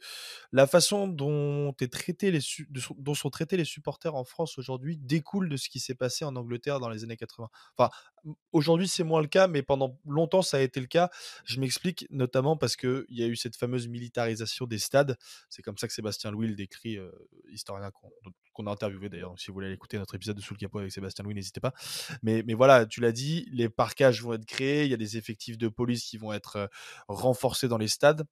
la 0.53 0.67
façon 0.69 1.09
dont 1.09 1.75
est 1.81 1.93
traité 1.93 2.31
les 2.31 2.41
su 2.41 2.69
de 2.71 2.81
dont 2.99 3.15
sont 3.15 3.31
traités 3.31 3.57
les 3.57 3.65
supporters 3.65 4.15
en 4.15 4.25
France 4.25 4.59
aujourd'hui 4.59 4.97
découle 4.97 5.49
de 5.49 5.57
ce 5.57 5.69
qui 5.71 5.81
s'est 5.81 5.97
passé 5.97 6.25
en 6.25 6.37
Angleterre 6.37 6.79
dans 6.81 6.89
les 6.89 7.03
années 7.05 7.17
80. 7.17 7.49
Enfin, 7.77 7.91
mmh, 8.25 8.33
aujourd'hui, 8.53 8.89
c'est 8.89 9.05
moins 9.05 9.23
le 9.23 9.29
cas, 9.29 9.49
mais 9.49 9.63
pendant 9.63 9.99
longtemps, 10.07 10.43
ça 10.43 10.59
a 10.59 10.61
été 10.61 10.81
le 10.81 10.87
cas. 10.87 11.11
Je 11.45 11.61
m'explique, 11.61 12.07
notamment 12.11 12.57
parce 12.57 12.77
qu'il 12.77 13.07
y 13.11 13.25
a 13.25 13.27
eu 13.27 13.37
cette 13.37 13.57
fameuse 13.57 13.89
militarisation 13.89 14.67
des 14.67 14.79
stades. 14.79 15.17
C'est 15.51 15.63
comme 15.63 15.79
ça 15.79 15.89
que 15.89 15.95
Sébastien 15.95 16.31
Louis 16.31 16.49
le 16.49 16.55
décrit, 16.55 16.97
heu, 16.99 17.13
historien 17.51 17.91
qu'on 18.57 18.67
a 18.67 18.71
interviewé 18.71 19.09
d'ailleurs. 19.09 19.31
Donc, 19.31 19.41
si 19.41 19.49
vous 19.49 19.55
voulez 19.55 19.67
aller 19.67 19.75
écouter 19.75 19.99
notre 19.99 20.15
épisode 20.15 20.37
de 20.37 20.41
Sous 20.41 20.55
le 20.55 20.59
capot 20.59 20.79
avec 20.79 20.91
Sébastien 20.91 21.25
Louis, 21.25 21.35
n'hésitez 21.35 21.61
pas. 21.61 21.73
Mais, 22.23 22.43
mais 22.47 22.55
voilà, 22.55 22.87
tu 22.87 23.01
l'as 23.01 23.13
dit, 23.13 23.47
les 23.53 23.69
parcages 23.69 24.23
vont 24.23 24.33
être 24.33 24.47
créés, 24.47 24.85
il 24.85 24.91
y 24.91 24.95
a 24.95 24.99
des 24.99 25.17
effectifs 25.17 25.59
de 25.59 25.69
police 25.69 26.05
qui 26.05 26.17
vont 26.17 26.33
être 26.33 26.57
euh, 26.57 26.67
renforcés 27.09 27.69
dans 27.69 27.79
les 27.79 27.89
stades. 27.89 28.25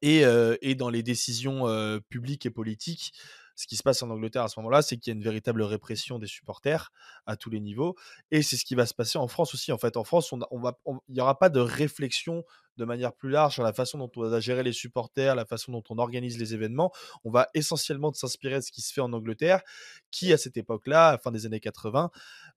Et, 0.00 0.24
euh, 0.24 0.56
et 0.62 0.74
dans 0.74 0.88
les 0.88 1.02
décisions 1.02 1.68
euh, 1.68 2.00
publiques 2.08 2.46
et 2.46 2.50
politiques, 2.50 3.12
ce 3.56 3.66
qui 3.66 3.76
se 3.76 3.82
passe 3.82 4.02
en 4.02 4.10
Angleterre 4.10 4.42
à 4.42 4.48
ce 4.48 4.58
moment-là, 4.60 4.82
c'est 4.82 4.96
qu'il 4.96 5.12
y 5.12 5.14
a 5.14 5.16
une 5.16 5.22
véritable 5.22 5.62
répression 5.62 6.18
des 6.18 6.26
supporters 6.26 6.92
à 7.26 7.36
tous 7.36 7.50
les 7.50 7.60
niveaux. 7.60 7.94
Et 8.30 8.42
c'est 8.42 8.56
ce 8.56 8.64
qui 8.64 8.74
va 8.74 8.86
se 8.86 8.94
passer 8.94 9.18
en 9.18 9.28
France 9.28 9.54
aussi. 9.54 9.72
En 9.72 9.78
fait, 9.78 9.96
en 9.96 10.04
France, 10.04 10.32
il 10.32 10.38
n'y 11.08 11.20
aura 11.20 11.38
pas 11.38 11.48
de 11.48 11.60
réflexion 11.60 12.44
de 12.76 12.84
manière 12.84 13.12
plus 13.12 13.30
large 13.30 13.54
sur 13.54 13.62
la 13.62 13.72
façon 13.72 13.98
dont 13.98 14.10
on 14.16 14.28
va 14.28 14.40
gérer 14.40 14.62
les 14.62 14.72
supporters, 14.72 15.34
la 15.34 15.44
façon 15.44 15.72
dont 15.72 15.82
on 15.90 15.98
organise 15.98 16.38
les 16.38 16.54
événements. 16.54 16.92
On 17.24 17.30
va 17.30 17.48
essentiellement 17.54 18.12
s'inspirer 18.12 18.56
de 18.56 18.60
ce 18.60 18.72
qui 18.72 18.80
se 18.80 18.92
fait 18.92 19.00
en 19.00 19.12
Angleterre, 19.12 19.62
qui 20.10 20.32
à 20.32 20.36
cette 20.36 20.56
époque-là, 20.56 21.08
à 21.08 21.12
la 21.12 21.18
fin 21.18 21.30
des 21.30 21.46
années 21.46 21.60
80, 21.60 22.10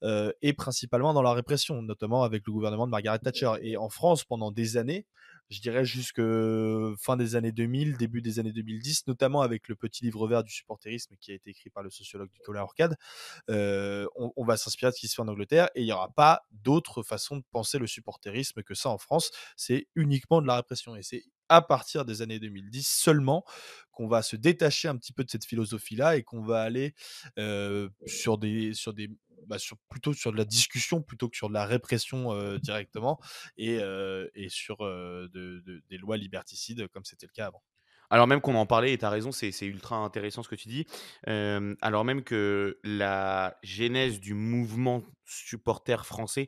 euh, 0.03 0.31
est 0.41 0.53
principalement 0.53 1.13
dans 1.13 1.21
la 1.21 1.33
répression, 1.33 1.81
notamment 1.81 2.23
avec 2.23 2.43
le 2.47 2.53
gouvernement 2.53 2.87
de 2.87 2.91
Margaret 2.91 3.19
Thatcher. 3.19 3.53
Et 3.61 3.77
en 3.77 3.89
France, 3.89 4.23
pendant 4.23 4.51
des 4.51 4.77
années, 4.77 5.05
je 5.49 5.61
dirais 5.61 5.85
jusque 5.85 6.21
fin 6.99 7.17
des 7.17 7.35
années 7.35 7.51
2000, 7.51 7.97
début 7.97 8.21
des 8.21 8.39
années 8.39 8.51
2010, 8.51 9.07
notamment 9.07 9.41
avec 9.41 9.67
le 9.67 9.75
petit 9.75 10.03
livre 10.03 10.27
vert 10.27 10.43
du 10.43 10.51
supporterisme 10.51 11.15
qui 11.19 11.31
a 11.31 11.35
été 11.35 11.51
écrit 11.51 11.69
par 11.69 11.83
le 11.83 11.89
sociologue 11.89 12.29
Nicolas 12.33 12.63
Orcade. 12.63 12.95
Euh, 13.49 14.05
on, 14.15 14.43
va 14.43 14.57
s'inspirer 14.57 14.91
de 14.91 14.95
ce 14.95 15.01
qui 15.01 15.07
se 15.07 15.15
fait 15.15 15.21
en 15.21 15.27
Angleterre 15.27 15.69
et 15.75 15.81
il 15.81 15.85
n'y 15.85 15.91
aura 15.91 16.09
pas 16.09 16.41
d'autre 16.51 17.03
façon 17.03 17.37
de 17.37 17.43
penser 17.51 17.79
le 17.79 17.87
supporterisme 17.87 18.63
que 18.63 18.73
ça 18.73 18.89
en 18.89 18.97
France. 18.97 19.31
C'est 19.55 19.87
uniquement 19.95 20.41
de 20.41 20.47
la 20.47 20.55
répression 20.55 20.95
et 20.95 21.03
c'est 21.03 21.23
à 21.49 21.61
partir 21.61 22.05
des 22.05 22.21
années 22.21 22.39
2010 22.39 22.87
seulement 22.87 23.43
qu'on 23.91 24.07
va 24.07 24.21
se 24.21 24.35
détacher 24.35 24.87
un 24.87 24.95
petit 24.97 25.13
peu 25.13 25.23
de 25.23 25.29
cette 25.29 25.45
philosophie-là 25.45 26.17
et 26.17 26.23
qu'on 26.23 26.41
va 26.41 26.61
aller 26.61 26.93
sur 28.05 28.37
des 28.37 28.73
sur 28.73 28.93
des 28.93 29.09
bah, 29.47 29.57
plutôt 29.89 30.13
sur 30.13 30.31
de 30.31 30.37
la 30.37 30.45
discussion 30.45 31.01
plutôt 31.01 31.29
que 31.29 31.37
sur 31.37 31.49
de 31.49 31.53
la 31.53 31.65
répression 31.65 32.57
directement 32.57 33.19
et, 33.57 33.79
et 34.35 34.49
sur 34.49 34.77
de, 34.77 35.29
de, 35.33 35.83
des 35.89 35.97
lois 35.97 36.17
liberticides 36.17 36.87
comme 36.89 37.05
c'était 37.05 37.27
le 37.27 37.33
cas 37.33 37.47
avant. 37.47 37.63
Alors 38.09 38.27
même 38.27 38.39
qu'on 38.39 38.55
en 38.55 38.65
parlait, 38.65 38.93
et 38.93 38.97
tu 38.97 39.05
as 39.05 39.09
raison, 39.09 39.31
c'est 39.31 39.51
ultra 39.65 39.97
intéressant 39.97 40.41
ce 40.43 40.49
que 40.49 40.55
tu 40.55 40.69
dis, 40.69 40.85
alors 41.25 42.05
même 42.05 42.23
que 42.23 42.79
la 42.83 43.57
genèse 43.63 44.19
du 44.19 44.33
mouvement 44.33 45.03
supporter 45.25 46.05
français, 46.05 46.47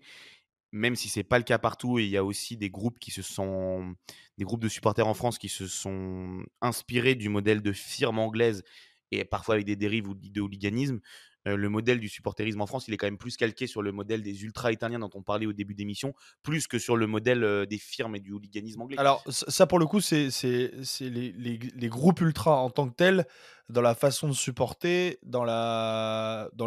même 0.72 0.96
si 0.96 1.10
c'est 1.10 1.24
pas 1.24 1.38
le 1.38 1.44
cas 1.44 1.58
partout, 1.58 2.00
et 2.00 2.04
il 2.04 2.10
y 2.10 2.18
a 2.18 2.24
aussi 2.24 2.58
des 2.58 2.70
groupes 2.70 3.00
qui 3.00 3.12
se 3.12 3.22
sont, 3.22 3.96
des 4.38 4.46
groupes 4.46 4.62
de 4.62 4.70
supporters 4.70 5.08
en 5.08 5.14
France 5.14 5.38
qui 5.38 5.50
se 5.50 5.68
sont 5.68 6.44
inspirés 6.62 7.16
du 7.16 7.30
modèle 7.30 7.62
de 7.62 7.72
firme 7.72 8.20
anglaise 8.20 8.64
et 9.12 9.26
parfois 9.26 9.56
avec 9.56 9.66
des 9.66 9.76
dérives 9.76 10.08
ou 10.08 10.14
de 10.14 10.42
hooliganisme, 10.42 11.00
le 11.46 11.70
modèle 11.70 12.00
du 12.00 12.10
supporterisme 12.10 12.62
en 12.62 12.68
France, 12.68 12.88
il 12.88 12.94
est 12.94 12.98
quand 12.98 13.08
même 13.08 13.18
plus 13.18 13.38
calqué 13.38 13.68
sur 13.68 13.82
le 13.82 13.92
modèle 13.92 14.22
des 14.22 14.44
ultra-italiens 14.44 15.00
dont 15.00 15.10
on 15.14 15.22
parlait 15.22 15.46
au 15.46 15.54
début 15.54 15.74
d'émission, 15.74 16.14
plus 16.44 16.68
que 16.68 16.80
sur 16.80 16.98
le 16.98 17.08
modèle 17.08 17.66
des 17.68 17.78
firmes 17.78 18.16
et 18.16 18.20
du 18.20 18.32
hooliganisme 18.32 18.82
anglais. 18.82 18.98
Alors, 18.98 19.24
ça, 19.28 19.68
pour 19.68 19.80
le 19.80 19.86
coup, 19.86 20.02
c'est 20.02 20.30
les, 20.44 21.32
les, 21.32 21.60
les, 21.76 21.90
groupes 21.90 22.22
ultra 22.22 22.58
en 22.58 22.70
tant 22.70 22.90
que 22.90 22.96
tels, 22.96 23.26
dans 23.70 23.82
la 23.82 23.94
façon 23.94 24.28
de 24.28 24.34
supporter, 24.34 25.20
dans 25.24 25.46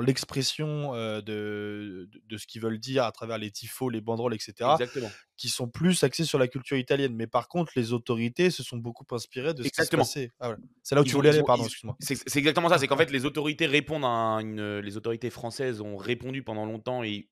l'expression 0.00 0.92
de, 0.94 2.08
de, 2.28 2.36
ce 2.36 2.46
qu'ils 2.46 2.62
veulent 2.62 2.78
dire 2.78 3.04
à 3.04 3.12
travers 3.12 3.38
les 3.38 3.50
tifos, 3.50 3.90
les 3.90 4.00
banderoles, 4.00 4.34
etc. 4.34 4.70
Exactement. 4.72 5.10
Qui 5.36 5.48
sont 5.48 5.68
plus 5.68 6.04
axés 6.04 6.24
sur 6.24 6.38
la 6.38 6.46
culture 6.46 6.76
italienne. 6.76 7.14
Mais 7.16 7.26
par 7.26 7.48
contre, 7.48 7.72
les 7.74 7.92
autorités 7.92 8.50
se 8.50 8.62
sont 8.62 8.76
beaucoup 8.76 9.04
inspirées 9.10 9.52
de 9.52 9.64
ce 9.64 9.68
qui 9.68 9.84
se 9.84 9.96
passait. 9.96 10.30
Ah 10.38 10.54
c'est 10.84 10.94
là 10.94 11.00
où 11.00 11.04
tu 11.04 11.14
voulais 11.14 11.30
aller, 11.30 11.42
pardon, 11.42 11.64
excuse-moi. 11.64 11.96
C'est 11.98 12.36
exactement 12.36 12.68
ça. 12.68 12.78
C'est 12.78 12.86
qu'en 12.86 12.96
fait, 12.96 13.10
les 13.10 13.24
autorités 13.24 13.66
répondent 13.66 14.04
à 14.04 14.38
une. 14.40 14.60
Les 14.82 14.96
autorités 14.96 15.30
françaises 15.30 15.80
ont 15.80 15.96
répondu 15.96 16.42
pendant 16.42 16.66
longtemps 16.66 17.02
et 17.02 17.28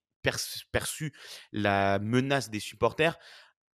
perçu 0.72 1.12
la 1.53 1.99
menace 1.99 2.51
des 2.51 2.61
supporters 2.61 3.18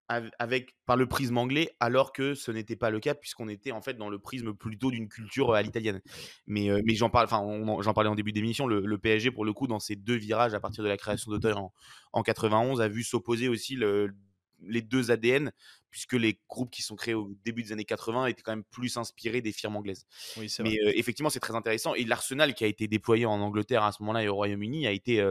avec 0.09 0.77
par 0.87 0.97
le 0.97 1.07
prisme 1.07 1.37
anglais, 1.37 1.71
alors 1.81 2.13
que 2.13 2.35
ce 2.35 2.53
n'était 2.53 2.77
pas 2.77 2.91
le 2.91 3.01
cas 3.01 3.15
puisqu'on 3.15 3.49
était 3.49 3.73
en 3.73 3.81
fait 3.81 3.95
dans 3.95 4.09
le 4.09 4.21
prisme 4.21 4.55
plutôt 4.55 4.93
d'une 4.93 5.09
culture 5.09 5.53
à 5.53 5.63
l'italienne. 5.63 6.01
Mais, 6.47 6.69
mais 6.85 6.95
j'en 6.95 7.11
parle, 7.11 7.27
parlais 7.27 8.09
en 8.09 8.15
début 8.15 8.31
d'émission. 8.31 8.69
Le, 8.69 8.99
PSG 8.99 9.33
pour 9.33 9.45
le 9.45 9.53
coup 9.53 9.67
dans 9.67 9.81
ces 9.81 9.97
deux 9.97 10.15
virages 10.15 10.55
à 10.55 10.61
partir 10.61 10.85
de 10.85 10.89
la 10.89 10.97
création 10.97 11.33
d'Auteuil 11.33 11.55
en, 11.55 11.73
en, 12.13 12.23
91 12.23 12.81
a 12.81 12.89
vu 12.89 13.03
s'opposer 13.03 13.49
aussi 13.49 13.75
le, 13.75 14.15
les 14.63 14.83
deux 14.83 15.11
ADN 15.11 15.53
puisque 15.97 16.13
les 16.13 16.39
groupes 16.47 16.71
qui 16.71 16.83
sont 16.83 16.95
créés 16.95 17.15
au 17.15 17.33
début 17.43 17.63
des 17.63 17.73
années 17.73 17.87
80 17.87 18.27
étaient 18.27 18.43
quand 18.43 18.53
même 18.53 18.65
plus 18.65 18.99
inspirés 18.99 19.41
des 19.41 19.51
firmes 19.51 19.77
anglaises. 19.77 20.07
Oui, 20.37 20.55
mais 20.61 20.77
effectivement 20.95 21.31
c'est 21.31 21.41
très 21.41 21.55
intéressant 21.55 21.95
et 21.95 22.05
l'arsenal 22.05 22.53
qui 22.53 22.65
a 22.65 22.67
été 22.67 22.87
déployé 22.87 23.25
en 23.25 23.41
Angleterre 23.41 23.83
à 23.83 23.93
ce 23.93 24.03
moment-là 24.03 24.23
et 24.23 24.29
au 24.29 24.35
Royaume-Uni 24.35 24.87
a 24.87 24.91
été 24.91 25.27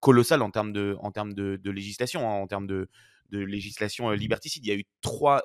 colossal 0.00 0.42
en 0.42 0.50
termes 0.50 0.72
de, 0.72 0.96
en 0.98 1.12
termes 1.12 1.34
de, 1.34 1.54
de 1.62 1.70
législation, 1.70 2.28
hein, 2.28 2.32
en 2.32 2.48
termes 2.48 2.66
de, 2.66 2.88
de 3.30 3.38
législation 3.38 4.10
liberticide. 4.10 4.66
Il 4.66 4.68
y 4.70 4.72
a 4.72 4.76
eu 4.76 4.86
trois 5.02 5.44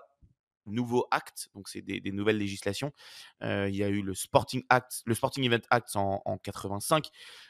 nouveaux 0.66 1.06
actes, 1.12 1.50
donc 1.54 1.70
c'est 1.70 1.84
des, 1.84 2.02
nouvelles 2.12 2.40
législations. 2.40 2.92
il 3.42 3.76
y 3.76 3.84
a 3.84 3.90
eu 3.90 4.02
le 4.02 4.16
Sporting 4.16 4.64
Act, 4.70 5.04
le 5.06 5.14
Sporting 5.14 5.44
Event 5.44 5.62
Act 5.70 5.96
en, 5.96 6.24
en 6.26 6.40
85, 6.40 7.10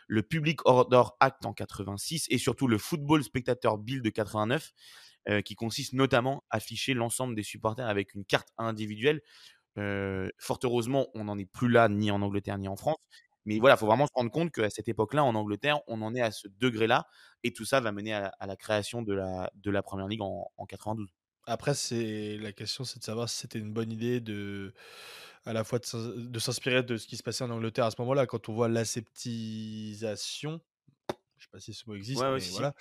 le 0.09 0.24
Public 0.24 0.59
Order 0.65 1.03
Act 1.21 1.45
en 1.45 1.53
86 1.53 2.28
et 2.30 2.38
surtout 2.38 2.67
le 2.67 2.78
Football 2.78 3.24
Spectator 3.24 3.78
Bill 3.78 4.01
de 4.01 4.09
89, 4.09 4.74
qui 5.45 5.55
consiste 5.55 5.93
notamment 5.93 6.43
à 6.49 6.57
afficher 6.57 6.93
l'ensemble 6.93 7.36
des 7.36 7.43
supporters 7.43 7.88
avec 7.88 8.13
une 8.13 8.26
carte 8.26 8.49
individuelle. 8.57 9.21
fort 9.76 10.59
heureusement, 10.63 11.07
on 11.13 11.26
n'en 11.26 11.38
est 11.38 11.45
plus 11.45 11.69
là 11.69 11.89
ni 11.89 12.11
en 12.11 12.21
Angleterre 12.21 12.57
ni 12.57 12.67
en 12.67 12.76
France. 12.76 12.97
Mais 13.45 13.59
voilà, 13.59 13.76
il 13.76 13.78
faut 13.78 13.88
vraiment 13.88 14.07
se 14.07 14.13
rendre 14.15 14.32
compte 14.32 14.51
qu'à 14.51 14.69
cette 14.69 14.88
époque-là, 14.88 15.24
en 15.24 15.36
Angleterre, 15.36 15.80
on 15.88 16.01
en 16.01 16.15
est 16.15 16.21
à 16.21 16.32
ce 16.32 16.47
degré-là. 16.59 17.07
Et 17.43 17.51
tout 17.51 17.65
ça 17.65 17.82
va 17.82 17.91
mener 17.91 18.13
à, 18.13 18.32
la 18.45 18.55
création 18.55 19.01
de 19.01 19.13
la, 19.13 19.51
de 19.55 19.69
la 19.69 19.84
Première 19.84 20.07
Ligue 20.07 20.21
en, 20.21 20.49
en 20.55 20.65
92. 20.65 21.09
Après, 21.45 21.74
la 22.38 22.53
question, 22.53 22.86
c'est 22.86 22.99
de 22.99 23.03
savoir 23.03 23.28
si 23.28 23.39
c'était 23.39 23.59
une 23.59 23.74
bonne 23.74 23.91
idée 23.91 24.21
de, 24.21 24.74
à 25.45 25.51
la 25.51 25.65
fois 25.65 25.80
de 25.80 26.39
s'inspirer 26.39 26.84
de 26.84 26.95
ce 26.95 27.05
qui 27.05 27.17
se 27.17 27.24
passait 27.24 27.43
en 27.43 27.49
Angleterre 27.49 27.86
à 27.86 27.91
ce 27.91 27.99
moment-là, 27.99 28.26
quand 28.28 28.47
on 28.47 28.53
voit 28.53 28.69
l'aseptisation. 28.69 30.61
Je 31.43 31.47
sais 31.47 31.51
pas 31.51 31.59
si 31.59 31.73
ce 31.73 31.83
mot 31.87 31.95
existe, 31.95 32.21
mais 32.21 32.39
voilà. 32.51 32.73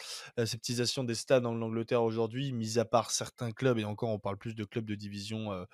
Des 1.04 1.14
stades 1.14 1.46
en 1.46 1.60
Angleterre 1.60 2.02
aujourd'hui, 2.04 2.52
mis 2.52 2.78
à 2.78 2.84
part 2.84 3.10
certains 3.10 3.50
clubs, 3.50 3.78
et 3.78 3.84
encore 3.84 4.10
on 4.10 4.20
parle 4.20 4.36
plus 4.36 4.54
de 4.54 4.64
clubs 4.64 4.84
de 4.84 4.94
division 4.94 5.52
euh, 5.52 5.64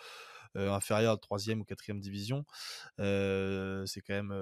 euh, 0.57 0.73
inférieur 0.73 1.11
à 1.11 1.15
la 1.15 1.19
troisième 1.19 1.61
ou 1.61 1.65
quatrième 1.65 2.01
division. 2.01 2.47
Euh, 2.99 3.85
c'est 3.85 4.01
quand 4.01 4.15
même 4.15 4.33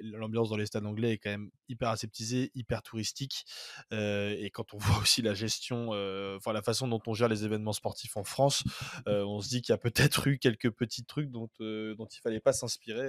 l'ambiance 0.00 0.48
dans 0.48 0.56
les 0.56 0.64
stades 0.64 0.86
anglais 0.86 1.12
est 1.12 1.18
quand 1.18 1.28
même 1.28 1.50
hyper 1.68 1.90
aseptisée, 1.90 2.50
hyper 2.54 2.82
touristique. 2.82 3.44
et 3.90 4.50
quand 4.54 4.72
on 4.72 4.78
voit 4.78 5.02
aussi 5.02 5.20
la 5.20 5.34
gestion, 5.34 5.88
enfin 6.36 6.54
la 6.54 6.62
façon 6.62 6.88
dont 6.88 7.02
on 7.06 7.12
gère 7.12 7.28
les 7.28 7.44
événements 7.44 7.74
sportifs 7.74 8.16
en 8.16 8.24
France, 8.24 8.64
on 9.06 9.40
se 9.42 9.48
dit 9.48 9.60
qu'il 9.60 9.72
y 9.72 9.74
a 9.74 9.78
peut-être 9.78 10.28
eu 10.28 10.38
quelques 10.38 10.70
petits 10.70 11.04
trucs 11.04 11.30
dont, 11.30 11.50
dont 11.60 12.06
il 12.06 12.20
fallait 12.22 12.40
pas 12.40 12.54
s'inspirer 12.54 13.06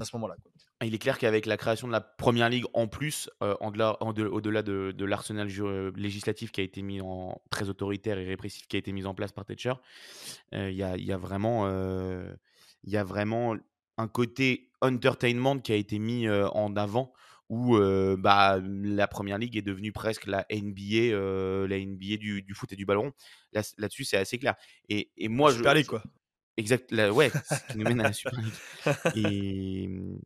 à 0.00 0.04
ce 0.06 0.16
moment-là. 0.16 0.36
Il 0.82 0.94
est 0.94 0.98
clair 0.98 1.18
qu'avec 1.18 1.46
la 1.46 1.56
création 1.56 1.88
de 1.88 1.92
la 1.92 2.00
première 2.00 2.48
ligue 2.48 2.66
en 2.72 2.86
plus, 2.86 3.28
au-delà 3.40 4.62
de, 4.62 5.04
l'arsenal 5.04 5.48
législatif 5.96 6.52
qui 6.52 6.60
a 6.60 6.64
été 6.64 6.82
mis 6.82 7.00
en 7.00 7.40
très 7.50 7.68
autoritaire 7.68 8.18
et 8.18 8.24
répressif 8.24 8.68
qui 8.68 8.76
a 8.76 8.78
été 8.78 8.92
mis 8.92 9.04
en 9.04 9.14
place 9.14 9.32
par 9.32 9.44
Thatcher, 9.44 9.72
il 10.52 10.70
y, 10.70 10.82
a, 10.82 11.16
vraiment 11.16 11.68
y 12.84 12.96
a 12.96 13.04
vraiment 13.04 13.56
un 13.96 14.08
côté 14.08 14.70
entertainment 14.80 15.58
qui 15.58 15.72
a 15.72 15.76
été 15.76 15.98
mis 15.98 16.28
en 16.28 16.76
avant 16.76 17.12
où 17.48 17.76
bah, 18.16 18.60
la 18.62 19.08
première 19.08 19.38
ligue 19.38 19.56
est 19.56 19.62
devenue 19.62 19.90
presque 19.90 20.26
la 20.26 20.46
NBA, 20.52 21.66
la 21.66 21.78
NBA 21.78 22.18
du, 22.18 22.54
foot 22.54 22.72
et 22.72 22.76
du 22.76 22.86
ballon. 22.86 23.12
Là, 23.52 23.62
dessus 23.88 24.04
c'est 24.04 24.18
assez 24.18 24.38
clair. 24.38 24.54
Et, 24.88 25.10
et 25.16 25.26
moi, 25.26 25.52
Super 25.52 25.72
je, 25.72 25.78
League, 25.78 25.86
quoi. 25.86 26.04
Exact, 26.58 26.92
ouais, 26.92 27.30
qui 27.70 27.78
nous 27.78 27.84
mène 27.84 28.00
à 28.00 28.04
la 28.04 28.12
Super 28.12 28.32
League. 28.36 28.52
Et 29.14 29.86
mmh, 29.86 30.18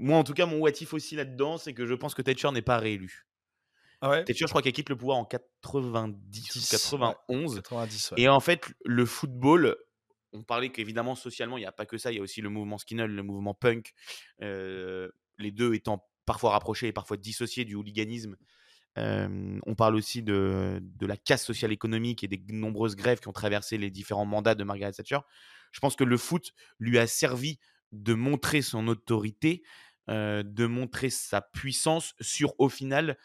moi, 0.00 0.18
en 0.18 0.24
tout 0.24 0.34
cas, 0.34 0.46
mon 0.46 0.58
what 0.58 0.70
if 0.80 0.94
aussi 0.94 1.14
là-dedans, 1.14 1.58
c'est 1.58 1.74
que 1.74 1.86
je 1.86 1.94
pense 1.94 2.14
que 2.14 2.22
Thatcher 2.22 2.50
n'est 2.52 2.62
pas 2.62 2.78
réélu. 2.78 3.26
Ah 4.00 4.10
ouais? 4.10 4.24
Thatcher, 4.24 4.46
je 4.46 4.50
crois 4.50 4.62
qu'elle 4.62 4.72
quitte 4.72 4.88
le 4.88 4.96
pouvoir 4.96 5.18
en 5.18 5.26
90 5.26 6.56
ou 6.56 6.70
91. 6.70 7.60
90, 7.62 8.14
Et 8.16 8.28
en 8.28 8.40
fait, 8.40 8.72
le 8.84 9.04
football 9.04 9.76
on 10.32 10.42
parlait 10.42 10.70
qu'évidemment, 10.70 11.14
socialement, 11.14 11.58
il 11.58 11.62
n'y 11.62 11.66
a 11.66 11.72
pas 11.72 11.86
que 11.86 11.98
ça. 11.98 12.12
Il 12.12 12.16
y 12.16 12.18
a 12.18 12.22
aussi 12.22 12.40
le 12.40 12.50
mouvement 12.50 12.78
skinhead, 12.78 13.10
le 13.10 13.22
mouvement 13.22 13.54
punk, 13.54 13.92
les 14.40 15.50
deux 15.50 15.74
étant 15.74 16.06
parfois 16.24 16.52
rapprocher 16.52 16.88
et 16.88 16.92
parfois 16.92 17.16
dissocier 17.16 17.64
du 17.64 17.74
hooliganisme. 17.74 18.36
on 18.96 19.74
parle 19.76 19.96
aussi 19.96 20.22
de, 20.22 20.78
de, 20.80 21.06
la 21.06 21.16
casse 21.16 21.44
sociale 21.44 21.72
économique 21.72 22.22
et 22.22 22.28
des 22.28 22.40
nombreuses 22.52 22.96
grèves 22.96 23.20
qui 23.20 23.28
ont 23.28 23.32
traversé 23.32 23.76
les 23.78 23.90
différents 23.90 24.26
mandats 24.26 24.54
de 24.54 24.64
Margaret 24.64 24.92
Thatcher. 24.92 25.18
Je 25.72 25.80
pense 25.80 25.96
que 25.96 26.04
le 26.04 26.16
foot 26.16 26.52
lui 26.78 26.98
a 26.98 27.06
servi 27.06 27.58
de 27.92 28.14
montrer 28.14 28.62
son 28.62 28.86
autorité, 28.86 29.62
de 30.08 30.66
montrer 30.66 31.10
sa 31.10 31.40
puissance 31.40 32.14
sur, 32.20 32.54
au 32.58 32.68
final, 32.68 33.16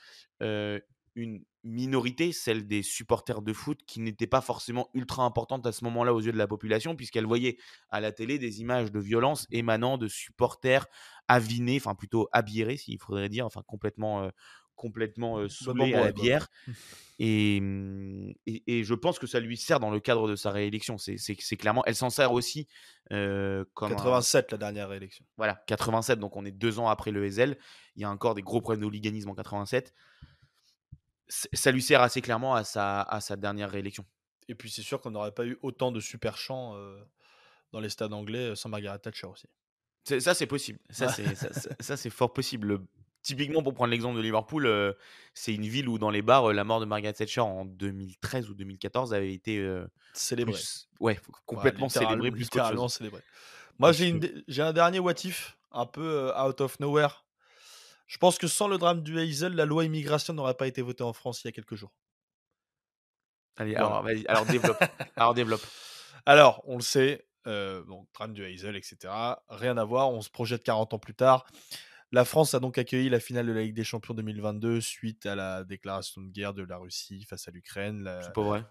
une 0.41 1.43
minorité, 1.63 2.31
celle 2.31 2.67
des 2.67 2.83
supporters 2.83 3.41
de 3.41 3.51
foot, 3.53 3.79
qui 3.87 3.99
n'était 3.99 4.27
pas 4.27 4.41
forcément 4.41 4.89
ultra 4.93 5.23
importante 5.23 5.65
à 5.65 5.71
ce 5.71 5.83
moment-là 5.85 6.13
aux 6.13 6.21
yeux 6.21 6.31
de 6.31 6.37
la 6.37 6.45
population, 6.47 6.95
puisqu'elle 6.95 7.25
voyait 7.25 7.57
à 7.89 7.99
la 8.01 8.11
télé 8.11 8.37
des 8.37 8.61
images 8.61 8.91
de 8.91 8.99
violence 8.99 9.47
émanant 9.49 9.97
de 9.97 10.07
supporters 10.07 10.85
avinés, 11.27 11.77
enfin 11.77 11.95
plutôt 11.95 12.29
abierés, 12.31 12.77
s'il 12.77 12.99
faudrait 12.99 13.29
dire, 13.29 13.45
enfin 13.47 13.63
complètement, 13.65 14.29
complètement 14.75 15.47
saoulés 15.49 15.93
à 15.93 16.05
la 16.05 16.11
bière. 16.11 16.47
Mmh, 17.17 18.31
et, 18.45 18.63
et, 18.67 18.83
je 18.83 18.93
pense 18.93 19.19
que 19.19 19.27
ça 19.27 19.39
lui 19.39 19.55
sert 19.55 19.79
dans 19.79 19.89
le 19.89 19.99
cadre 19.99 20.27
de 20.27 20.35
sa 20.35 20.51
réélection. 20.51 20.97
C'est 20.97 21.57
clairement, 21.57 21.83
elle 21.85 21.95
s'en 21.95 22.09
sert 22.09 22.33
aussi 22.33 22.67
comme 23.09 23.65
87 23.73 24.51
la 24.51 24.57
dernière 24.57 24.89
réélection. 24.89 25.25
Voilà, 25.37 25.63
87, 25.67 26.19
donc 26.19 26.35
on 26.35 26.45
est 26.45 26.51
deux 26.51 26.79
ans 26.79 26.89
après 26.89 27.11
le 27.11 27.23
Hazel. 27.23 27.57
Il 27.95 28.01
y 28.01 28.05
a 28.05 28.09
encore 28.09 28.35
des 28.35 28.41
gros 28.41 28.61
problèmes 28.61 28.81
d'hooliganisme 28.81 29.29
en 29.29 29.35
87 29.35 29.93
ça 31.27 31.71
lui 31.71 31.81
sert 31.81 32.01
assez 32.01 32.21
clairement 32.21 32.53
à 32.55 32.63
sa, 32.63 33.01
à 33.01 33.21
sa 33.21 33.35
dernière 33.35 33.71
réélection. 33.71 34.05
Et 34.47 34.55
puis 34.55 34.69
c'est 34.69 34.81
sûr 34.81 35.01
qu'on 35.01 35.11
n'aurait 35.11 35.33
pas 35.33 35.45
eu 35.45 35.57
autant 35.61 35.91
de 35.91 35.99
super 35.99 36.37
chants 36.37 36.75
dans 37.71 37.79
les 37.79 37.89
stades 37.89 38.13
anglais 38.13 38.55
sans 38.55 38.69
Margaret 38.69 38.99
Thatcher 38.99 39.27
aussi. 39.27 39.47
Ça, 40.19 40.35
c'est 40.35 40.45
possible. 40.45 40.79
Ça, 40.89 41.07
c'est 41.09 42.09
fort 42.09 42.31
possible. 42.31 42.79
Typiquement, 43.25 43.63
pour 43.63 43.73
prendre 43.73 43.89
l'exemple 43.89 44.17
de 44.17 44.21
Liverpool, 44.21 44.95
c'est 45.33 45.53
une 45.53 45.65
ville 45.65 45.89
où 45.89 45.97
dans 45.97 46.11
les 46.11 46.21
bars, 46.21 46.53
la 46.53 46.63
mort 46.63 46.79
de 46.79 46.85
Margaret 46.85 47.13
Thatcher 47.13 47.41
en 47.41 47.65
2013 47.65 48.51
ou 48.51 48.53
2014 48.53 49.15
avait 49.15 49.33
été 49.33 49.67
célébrée. 50.13 50.61
Ouais, 50.99 51.19
complètement 51.47 51.89
célébrée. 51.89 52.29
littéralement 52.29 52.87
célébrée. 52.87 53.23
Moi, 53.79 53.91
j'ai 53.93 54.61
un 54.61 54.73
dernier 54.73 54.99
what 54.99 55.15
if, 55.23 55.57
un 55.71 55.87
peu 55.87 56.31
out 56.37 56.61
of 56.61 56.79
nowhere. 56.79 57.25
Je 58.07 58.17
pense 58.17 58.37
que 58.37 58.47
sans 58.47 58.67
le 58.67 58.77
drame 58.77 59.01
du 59.01 59.19
Hazel, 59.19 59.55
la 59.55 59.65
loi 59.65 59.83
immigration 59.83 60.33
n'aurait 60.33 60.53
pas 60.53 60.67
été 60.67 60.81
votée 60.81 61.03
en 61.03 61.13
France 61.13 61.43
il 61.43 61.47
y 61.47 61.49
a 61.49 61.51
quelques 61.51 61.75
jours. 61.75 61.91
Allez, 63.57 63.75
alors, 63.75 64.05
alors 64.27 64.45
développe. 64.45 64.83
alors 65.15 65.33
développe. 65.33 65.61
Alors, 66.27 66.63
on 66.65 66.77
le 66.77 66.81
sait, 66.81 67.27
euh, 67.45 67.83
drame 68.15 68.33
du 68.33 68.43
Hazel, 68.43 68.75
etc. 68.75 69.13
Rien 69.47 69.77
à 69.77 69.83
voir, 69.83 70.09
on 70.09 70.21
se 70.21 70.29
projette 70.31 70.63
40 70.63 70.95
ans 70.95 70.97
plus 70.97 71.13
tard. 71.13 71.45
La 72.11 72.23
France 72.23 72.53
a 72.53 72.59
donc 72.59 72.77
accueilli 72.77 73.09
la 73.09 73.19
finale 73.19 73.47
de 73.47 73.51
la 73.51 73.61
Ligue 73.61 73.75
des 73.75 73.83
Champions 73.83 74.13
2022 74.13 74.79
suite 74.79 75.25
à 75.25 75.35
la 75.35 75.63
déclaration 75.63 76.21
de 76.21 76.29
guerre 76.29 76.53
de 76.53 76.63
la 76.63 76.77
Russie 76.77 77.23
face 77.23 77.47
à 77.47 77.51
l'Ukraine. 77.51 78.09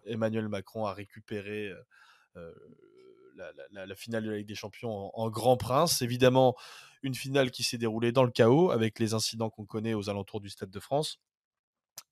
Emmanuel 0.07 0.49
Macron 0.49 0.87
a 0.87 0.95
récupéré 0.95 1.68
euh, 1.68 1.82
euh, 2.37 2.53
la, 3.72 3.95
finale 3.97 4.24
de 4.24 4.30
la 4.30 4.37
Ligue 4.39 4.47
des 4.47 4.55
Champions 4.55 5.11
en, 5.12 5.30
grand 5.30 5.57
prince. 5.57 6.01
Évidemment, 6.01 6.55
une 7.03 7.14
finale 7.14 7.51
qui 7.51 7.64
s'est 7.64 7.76
déroulée 7.76 8.12
dans 8.12 8.24
le 8.24 8.30
chaos 8.30 8.70
avec 8.70 8.99
les 8.99 9.14
incidents 9.14 9.51
qu'on 9.51 9.66
connaît 9.66 9.95
aux 9.95 10.09
alentours 10.09 10.41
du 10.41 10.49
Stade 10.49 10.70
de 10.70 10.80
France. 10.80 11.18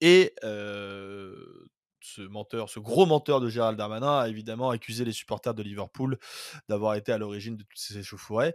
Et 0.00 0.34
ce 2.04 2.22
menteur, 2.22 2.68
ce 2.68 2.80
gros 2.80 3.06
menteur 3.06 3.40
de 3.40 3.48
Gérald 3.48 3.78
Darmanin 3.78 4.18
a 4.18 4.28
évidemment 4.28 4.70
accusé 4.70 5.04
les 5.04 5.12
supporters 5.12 5.54
de 5.54 5.62
Liverpool 5.62 6.18
d'avoir 6.68 6.94
été 6.94 7.12
à 7.12 7.18
l'origine 7.18 7.56
de 7.56 7.62
toutes 7.62 7.78
ces 7.78 7.98
échauffourées. 7.98 8.54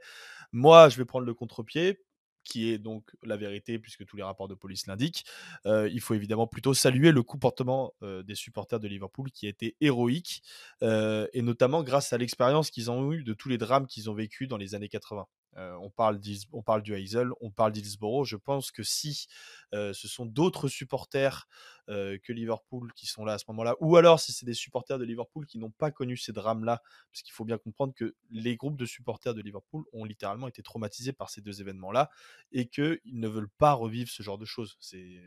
Moi, 0.52 0.90
je 0.90 0.98
vais 0.98 1.06
prendre 1.06 1.26
le 1.26 1.34
contre-pied 1.34 2.04
qui 2.48 2.72
est 2.72 2.78
donc 2.78 3.12
la 3.24 3.38
vérité 3.38 3.80
puisque 3.80 4.06
tous 4.06 4.18
les 4.18 4.24
rapports 4.24 4.48
de 4.48 4.56
police 4.56 4.88
l'indiquent. 4.88 5.26
il 5.66 6.00
faut 6.02 6.14
évidemment 6.14 6.48
plutôt 6.48 6.74
saluer 6.74 7.12
le 7.12 7.24
comportement 7.24 7.94
des 8.02 8.36
supporters 8.36 8.80
de 8.80 8.88
Liverpool 8.88 9.32
qui 9.32 9.46
a 9.46 9.50
été 9.50 9.76
héroïque 9.82 10.42
et 10.82 11.42
notamment 11.42 11.84
grâce 11.84 12.14
à 12.14 12.18
l'expérience 12.18 12.72
qu'ils 12.72 12.90
ont 12.92 13.12
eue 13.12 13.24
de 13.24 13.34
tous 13.34 13.50
les 13.50 13.58
drames 13.58 13.88
qu'ils 13.88 14.10
ont 14.10 14.14
vécu 14.14 14.48
dans 14.48 14.58
les 14.58 14.76
années 14.76 14.90
80. 14.90 15.28
On, 15.58 15.90
parle 15.90 16.20
on 16.54 16.62
parle 16.62 16.84
du 16.84 16.96
Hazel, 16.96 17.30
on 17.42 17.52
parle 17.52 17.72
d'Hillsborough. 17.72 18.26
Je 18.26 18.36
pense 18.36 18.72
que 18.72 18.84
si 18.84 19.28
ce 19.74 20.08
sont 20.08 20.26
d'autres 20.26 20.68
supporters 20.68 21.48
que 21.88 22.34
Liverpool 22.34 22.92
qui 22.94 23.06
sont 23.06 23.26
là 23.26 23.34
à 23.34 23.38
ce 23.38 23.46
moment-là, 23.50 23.76
ou 23.80 23.96
alors 23.96 24.20
si 24.20 24.34
c'est 24.34 24.46
des 24.46 24.54
supporters 24.54 25.00
de 25.00 25.06
Liverpool 25.06 25.46
qui 25.46 25.58
n'ont 25.58 25.72
pas 25.72 25.90
connu 25.92 26.18
ces 26.18 26.34
drames-là, 26.34 26.82
parce 27.12 27.22
qu'il 27.22 27.34
faut 27.34 27.46
bien 27.46 27.58
comprendre 27.58 27.94
que 27.94 28.16
les 28.30 28.56
groupes 28.56 28.78
de 28.78 28.86
supporters 28.86 29.34
de 29.34 29.42
Liverpool 29.42 29.84
ont 29.94 30.04
littéralement 30.04 30.48
été 30.48 30.62
traumatisés 30.62 31.14
par 31.14 31.30
ces 31.30 31.42
deux 31.42 31.62
événements-là 31.62 32.10
et 32.52 32.68
qu'ils 32.68 33.00
ne 33.06 33.28
veulent 33.28 33.50
pas 33.58 33.74
revivre 33.74 34.10
ce 34.10 34.22
genre 34.22 34.38
de 34.38 34.46
choses. 34.46 34.78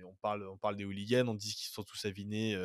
On 0.07 0.15
parle, 0.21 0.47
on 0.47 0.59
parle 0.59 0.77
des 0.77 0.85
hooligans, 0.85 1.29
on 1.29 1.35
dit 1.35 1.55
qu'ils 1.55 1.73
sont 1.73 1.83
tous 1.83 2.05
avinés, 2.05 2.57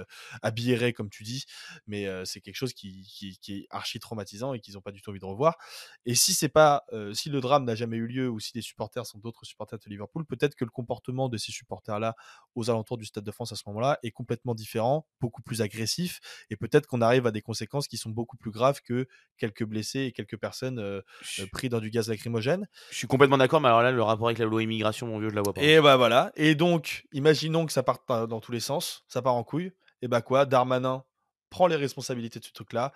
habillés 0.42 0.76
comme 0.94 1.10
tu 1.10 1.24
dis, 1.24 1.46
mais 1.88 2.08
c'est 2.26 2.42
quelque 2.42 2.56
chose 2.56 2.74
qui, 2.74 3.40
est 3.48 3.68
archi 3.70 4.00
traumatisant 4.00 4.54
et 4.54 4.60
qu'ils 4.60 4.74
n'ont 4.76 4.82
pas 4.82 4.92
du 4.92 5.02
tout 5.02 5.10
envie 5.10 5.20
de 5.20 5.26
revoir. 5.26 5.58
Et 6.06 6.16
si 6.16 6.34
c'est 6.34 6.50
pas, 6.50 6.86
si 7.14 7.30
le 7.30 7.40
drame 7.40 7.55
n'a 7.64 7.76
jamais 7.76 7.98
eu 7.98 8.08
lieu 8.08 8.30
ou 8.30 8.40
si 8.40 8.52
les 8.56 8.62
supporters 8.62 9.06
sont 9.06 9.20
d'autres 9.20 9.46
supporters 9.46 9.80
de 9.80 9.90
Liverpool, 9.90 10.26
peut-être 10.26 10.56
que 10.56 10.66
le 10.66 10.72
comportement 10.72 11.30
de 11.30 11.38
ces 11.38 11.52
supporters-là 11.52 12.16
aux 12.56 12.70
alentours 12.70 12.98
du 12.98 13.06
Stade 13.06 13.24
de 13.24 13.32
France 13.32 13.52
à 13.52 13.56
ce 13.56 13.64
moment-là 13.68 14.00
est 14.04 14.12
complètement 14.12 14.56
différent, 14.56 15.08
beaucoup 15.22 15.42
plus 15.42 15.62
agressif, 15.62 16.20
et 16.50 16.56
peut-être 16.56 16.88
qu'on 16.88 17.02
arrive 17.02 17.28
à 17.28 17.32
des 17.32 17.42
conséquences 17.42 17.88
qui 17.88 17.98
sont 17.98 18.10
beaucoup 18.10 18.38
plus 18.38 18.52
graves 18.52 18.82
que 18.82 19.08
quelques 19.38 19.64
blessés 19.64 20.02
et 20.02 20.12
quelques 20.12 20.38
personnes 20.38 20.80
euh, 20.80 21.02
euh, 21.40 21.46
pris 21.52 21.70
dans 21.70 21.80
du 21.80 21.90
gaz 21.90 22.10
lacrymogène. 22.10 22.68
Je 22.92 22.98
suis 22.98 23.08
complètement 23.08 23.38
d'accord, 23.38 23.62
mais 23.62 23.68
alors 23.68 23.82
là, 23.82 23.92
le 23.92 24.04
rapport 24.04 24.28
avec 24.28 24.40
la 24.40 24.46
loi 24.46 24.62
immigration, 24.64 25.08
mon 25.08 25.20
vieux, 25.20 25.30
je 25.30 25.36
la 25.36 25.42
vois 25.42 25.54
pas. 25.54 25.62
Et 25.62 25.80
bah 25.80 25.98
voilà. 25.98 26.32
Et 26.36 26.56
donc, 26.56 27.06
imaginons 27.12 27.66
que 27.66 27.72
ça 27.72 27.84
parte 27.84 28.08
dans 28.08 28.40
tous 28.40 28.52
les 28.52 28.60
sens, 28.60 29.04
ça 29.08 29.22
part 29.22 29.36
en 29.36 29.44
couille. 29.44 29.72
Et 30.02 30.08
bah 30.08 30.22
quoi, 30.22 30.46
Darmanin 30.46 31.04
prend 31.50 31.68
les 31.68 31.76
responsabilités 31.76 32.40
de 32.40 32.46
ce 32.46 32.52
truc-là, 32.52 32.92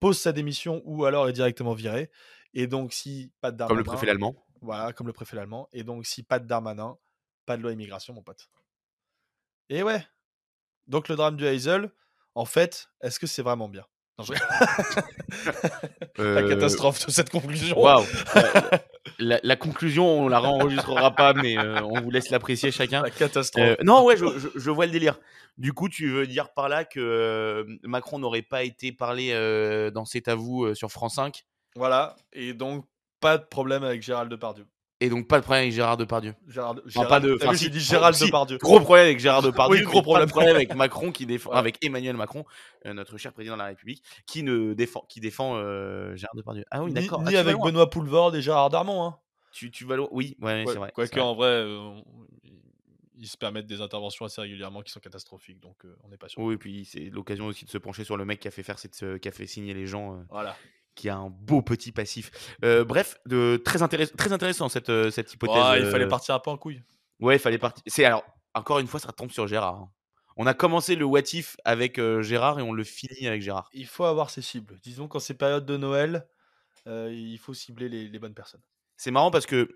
pose 0.00 0.18
sa 0.18 0.32
démission 0.32 0.82
ou 0.84 1.04
alors 1.04 1.28
est 1.28 1.32
directement 1.32 1.74
viré. 1.74 2.10
Et 2.58 2.66
donc, 2.66 2.92
si 2.92 3.30
pas 3.40 3.52
de 3.52 3.56
Darmanin. 3.56 3.68
Comme 3.68 3.92
le 3.92 3.96
préfet 3.96 4.10
allemand. 4.10 4.34
Voilà, 4.62 4.92
comme 4.92 5.06
le 5.06 5.12
préfet 5.12 5.38
allemand. 5.38 5.68
Et 5.72 5.84
donc, 5.84 6.04
si 6.04 6.24
pas 6.24 6.40
de 6.40 6.48
Darmanin, 6.48 6.98
pas 7.46 7.56
de 7.56 7.62
loi 7.62 7.70
immigration, 7.70 8.12
mon 8.14 8.22
pote. 8.24 8.50
Et 9.68 9.84
ouais. 9.84 10.04
Donc 10.88 11.08
le 11.08 11.14
drame 11.14 11.36
du 11.36 11.46
Hazel, 11.46 11.92
en 12.34 12.46
fait, 12.46 12.90
est-ce 13.00 13.20
que 13.20 13.28
c'est 13.28 13.42
vraiment 13.42 13.68
bien? 13.68 13.86
La 16.18 16.24
euh, 16.24 16.48
catastrophe 16.48 17.06
de 17.06 17.12
cette 17.12 17.30
conclusion. 17.30 17.80
Waouh. 17.80 18.04
la, 19.20 19.54
conclusion, 19.54 20.22
on 20.22 20.26
la 20.26 20.40
réenregistrera 20.40 21.14
pas, 21.14 21.34
mais 21.34 21.56
euh, 21.56 21.80
on 21.84 22.00
vous 22.00 22.10
laisse 22.10 22.30
l'apprécier 22.30 22.72
chacun. 22.72 23.02
La 23.02 23.10
catastrophe. 23.10 23.64
Euh, 23.64 23.76
non, 23.84 24.04
ouais, 24.04 24.16
je, 24.16 24.24
je, 24.56 24.70
vois 24.72 24.86
le 24.86 24.92
délire. 24.92 25.20
Du 25.58 25.72
coup, 25.72 25.88
tu 25.88 26.10
veux 26.10 26.26
dire 26.26 26.52
par 26.52 26.68
là 26.68 26.84
que 26.84 27.64
Macron 27.84 28.18
n'aurait 28.18 28.42
pas 28.42 28.64
été 28.64 28.90
parlé 28.90 29.32
dans 29.94 30.04
C'est 30.04 30.26
à 30.26 30.34
vous 30.34 30.74
sur 30.74 30.90
France 30.90 31.14
5 31.14 31.44
Voilà, 31.76 32.16
et 32.32 32.54
donc 32.54 32.84
pas 33.20 33.38
de 33.38 33.44
problème 33.44 33.84
avec 33.84 34.02
Gérald 34.02 34.30
Depardieu. 34.30 34.66
Et 35.00 35.10
donc, 35.10 35.28
pas 35.28 35.38
de 35.38 35.44
problème 35.44 35.62
avec 35.62 35.74
Gérard 35.74 35.96
Depardieu. 35.96 36.34
Gérard, 36.48 36.76
Gérard 36.86 37.08
pas 37.08 37.20
de. 37.20 37.38
Enfin, 37.40 37.54
si, 37.54 37.70
dit 37.70 37.78
Gérald 37.78 38.18
Depardieu. 38.18 38.58
Gros 38.58 38.80
problème 38.80 39.06
avec 39.06 39.20
Gérard 39.20 39.42
Depardieu. 39.42 39.78
oui, 39.78 39.84
gros 39.84 40.02
problème. 40.02 40.24
Pas 40.24 40.26
de 40.26 40.32
problème 40.32 40.56
avec 40.56 40.74
Macron 40.74 41.12
qui 41.12 41.24
défend, 41.24 41.50
avec 41.52 41.84
Emmanuel 41.84 42.16
Macron, 42.16 42.44
euh, 42.84 42.94
notre 42.94 43.16
cher 43.16 43.32
président 43.32 43.54
de 43.54 43.60
la 43.60 43.66
République, 43.66 44.02
qui 44.26 44.42
ne 44.42 44.74
défend, 44.74 45.04
qui 45.08 45.20
défend 45.20 45.56
euh, 45.56 46.16
Gérard 46.16 46.34
Depardieu. 46.34 46.64
Ah 46.70 46.82
oui, 46.82 46.92
d'accord. 46.92 47.22
Ni, 47.22 47.36
ah, 47.36 47.40
avec 47.40 47.56
Benoît 47.58 47.88
Poulvord 47.88 48.34
et 48.34 48.42
Gérard 48.42 48.70
Darmon. 48.70 49.04
Hein. 49.04 49.18
Tu, 49.52 49.70
tu 49.70 49.84
vas 49.84 49.96
loin. 49.96 50.08
Oui, 50.10 50.36
ouais, 50.40 50.64
c'est 50.66 50.74
vrai. 50.74 50.90
Quoique 50.92 51.20
en 51.20 51.34
vrai, 51.36 51.46
euh, 51.46 51.92
ils 53.16 53.28
se 53.28 53.36
permettent 53.36 53.66
des 53.66 53.80
interventions 53.80 54.24
assez 54.24 54.40
régulièrement 54.40 54.82
qui 54.82 54.90
sont 54.90 55.00
catastrophiques, 55.00 55.60
donc 55.60 55.76
on 56.02 56.08
n'est 56.08 56.16
pas 56.18 56.28
sûr. 56.28 56.42
Oui, 56.42 56.54
et 56.54 56.58
puis 56.58 56.84
c'est 56.84 57.08
l'occasion 57.10 57.46
aussi 57.46 57.64
de 57.64 57.70
se 57.70 57.78
pencher 57.78 58.02
sur 58.02 58.16
le 58.16 58.24
mec 58.24 58.40
qui 58.40 58.48
a 58.48 58.50
fait 58.50 58.64
faire 58.64 58.80
cette, 58.80 59.20
qui 59.20 59.28
a 59.28 59.32
fait 59.32 59.46
signer 59.46 59.74
les 59.74 59.86
gens. 59.86 60.24
voilà 60.28 60.56
qui 60.98 61.08
a 61.08 61.16
un 61.16 61.30
beau 61.30 61.62
petit 61.62 61.92
passif. 61.92 62.30
Euh, 62.64 62.84
bref, 62.84 63.18
de, 63.24 63.60
très, 63.64 63.82
intéressant, 63.82 64.14
très 64.16 64.32
intéressant 64.32 64.68
cette, 64.68 64.90
euh, 64.90 65.10
cette 65.10 65.32
hypothèse. 65.32 65.80
il 65.80 65.86
fallait 65.86 66.04
euh. 66.04 66.08
partir 66.08 66.34
un 66.34 66.40
peu 66.40 66.50
en 66.50 66.58
couille. 66.58 66.82
Ouais, 67.20 67.36
il 67.36 67.38
fallait 67.38 67.58
partir. 67.58 67.82
C'est 67.86 68.04
alors 68.04 68.24
encore 68.54 68.80
une 68.80 68.88
fois, 68.88 68.98
ça 68.98 69.12
tombe 69.12 69.30
sur 69.30 69.46
Gérard. 69.46 69.76
Hein. 69.76 69.90
On 70.36 70.46
a 70.46 70.54
commencé 70.54 70.96
le 70.96 71.04
what 71.04 71.20
if 71.32 71.56
avec 71.64 72.00
Gérard 72.20 72.58
et 72.58 72.62
on 72.62 72.72
le 72.72 72.84
finit 72.84 73.26
avec 73.26 73.42
Gérard. 73.42 73.68
Il 73.72 73.86
faut 73.86 74.04
avoir 74.04 74.30
ses 74.30 74.42
cibles. 74.42 74.76
Disons 74.82 75.08
qu'en 75.08 75.18
ces 75.18 75.34
périodes 75.34 75.66
de 75.66 75.76
Noël, 75.76 76.26
il 76.86 77.38
faut 77.38 77.54
cibler 77.54 77.88
les 77.88 78.18
bonnes 78.18 78.34
personnes. 78.34 78.62
C'est 78.98 79.12
marrant 79.12 79.30
parce 79.30 79.46
que 79.46 79.68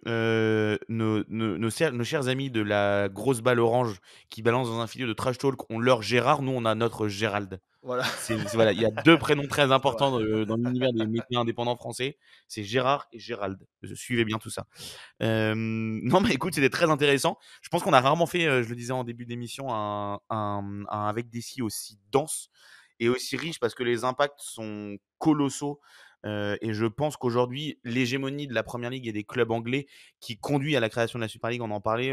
nos, 0.88 1.22
nos, 1.28 2.04
chers 2.04 2.28
amis 2.28 2.50
de 2.50 2.60
la 2.60 3.08
grosse 3.08 3.40
balle 3.40 3.60
orange 3.60 4.00
qui 4.30 4.42
balance 4.42 4.68
dans 4.68 4.80
un 4.80 4.88
filet 4.88 5.06
de 5.06 5.12
trash 5.12 5.38
talk 5.38 5.70
ont 5.70 5.78
leur 5.78 6.02
Gérard, 6.02 6.42
nous 6.42 6.50
on 6.50 6.64
a 6.64 6.74
notre 6.74 7.06
Gérald. 7.06 7.60
Voilà. 7.84 8.04
voilà, 8.52 8.72
il 8.72 8.80
y 8.80 8.84
a 8.84 8.90
deux 8.90 9.18
prénoms 9.18 9.46
très 9.46 9.70
importants 9.72 10.10
dans, 10.10 10.56
l'univers 10.56 10.92
des 10.92 11.06
métiers 11.06 11.36
indépendants 11.36 11.76
français. 11.76 12.18
C'est 12.48 12.64
Gérard 12.64 13.06
et 13.12 13.20
Gérald. 13.20 13.58
Suivez 13.94 14.24
bien 14.24 14.38
tout 14.38 14.50
ça. 14.50 14.66
non, 15.20 16.20
mais 16.20 16.32
écoute, 16.32 16.54
c'était 16.54 16.70
très 16.70 16.90
intéressant. 16.90 17.38
Je 17.60 17.68
pense 17.68 17.84
qu'on 17.84 17.92
a 17.92 18.00
rarement 18.00 18.26
fait, 18.26 18.64
je 18.64 18.68
le 18.68 18.74
disais 18.74 18.92
en 18.92 19.04
début 19.04 19.24
d'émission, 19.24 19.72
un, 19.72 20.20
un, 20.30 20.84
un, 20.88 21.06
avec 21.06 21.30
des 21.30 21.40
si 21.40 21.62
aussi 21.62 21.96
dense 22.10 22.50
et 22.98 23.08
aussi 23.08 23.36
riche 23.36 23.60
parce 23.60 23.74
que 23.74 23.84
les 23.84 24.02
impacts 24.02 24.40
sont 24.40 24.96
colossaux 25.18 25.80
et 26.24 26.72
je 26.72 26.86
pense 26.86 27.16
qu'aujourd'hui, 27.16 27.78
l'hégémonie 27.84 28.46
de 28.46 28.54
la 28.54 28.62
Première 28.62 28.90
Ligue 28.90 29.08
et 29.08 29.12
des 29.12 29.24
clubs 29.24 29.50
anglais 29.50 29.86
qui 30.20 30.38
conduit 30.38 30.76
à 30.76 30.80
la 30.80 30.88
création 30.88 31.18
de 31.18 31.24
la 31.24 31.28
Super 31.28 31.50
League, 31.50 31.62
on 31.62 31.70
en 31.70 31.80
parlait, 31.80 32.12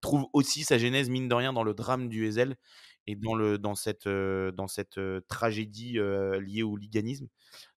trouve 0.00 0.26
aussi 0.32 0.64
sa 0.64 0.78
genèse, 0.78 1.10
mine 1.10 1.28
de 1.28 1.34
rien, 1.34 1.52
dans 1.52 1.64
le 1.64 1.74
drame 1.74 2.08
du 2.08 2.26
Hazel 2.26 2.56
et 3.08 3.16
dans, 3.16 3.34
le, 3.34 3.58
dans 3.58 3.74
cette, 3.74 4.08
dans 4.08 4.68
cette 4.68 5.00
tragédie 5.28 5.98
liée 6.40 6.62
au 6.62 6.76
liganisme. 6.76 7.28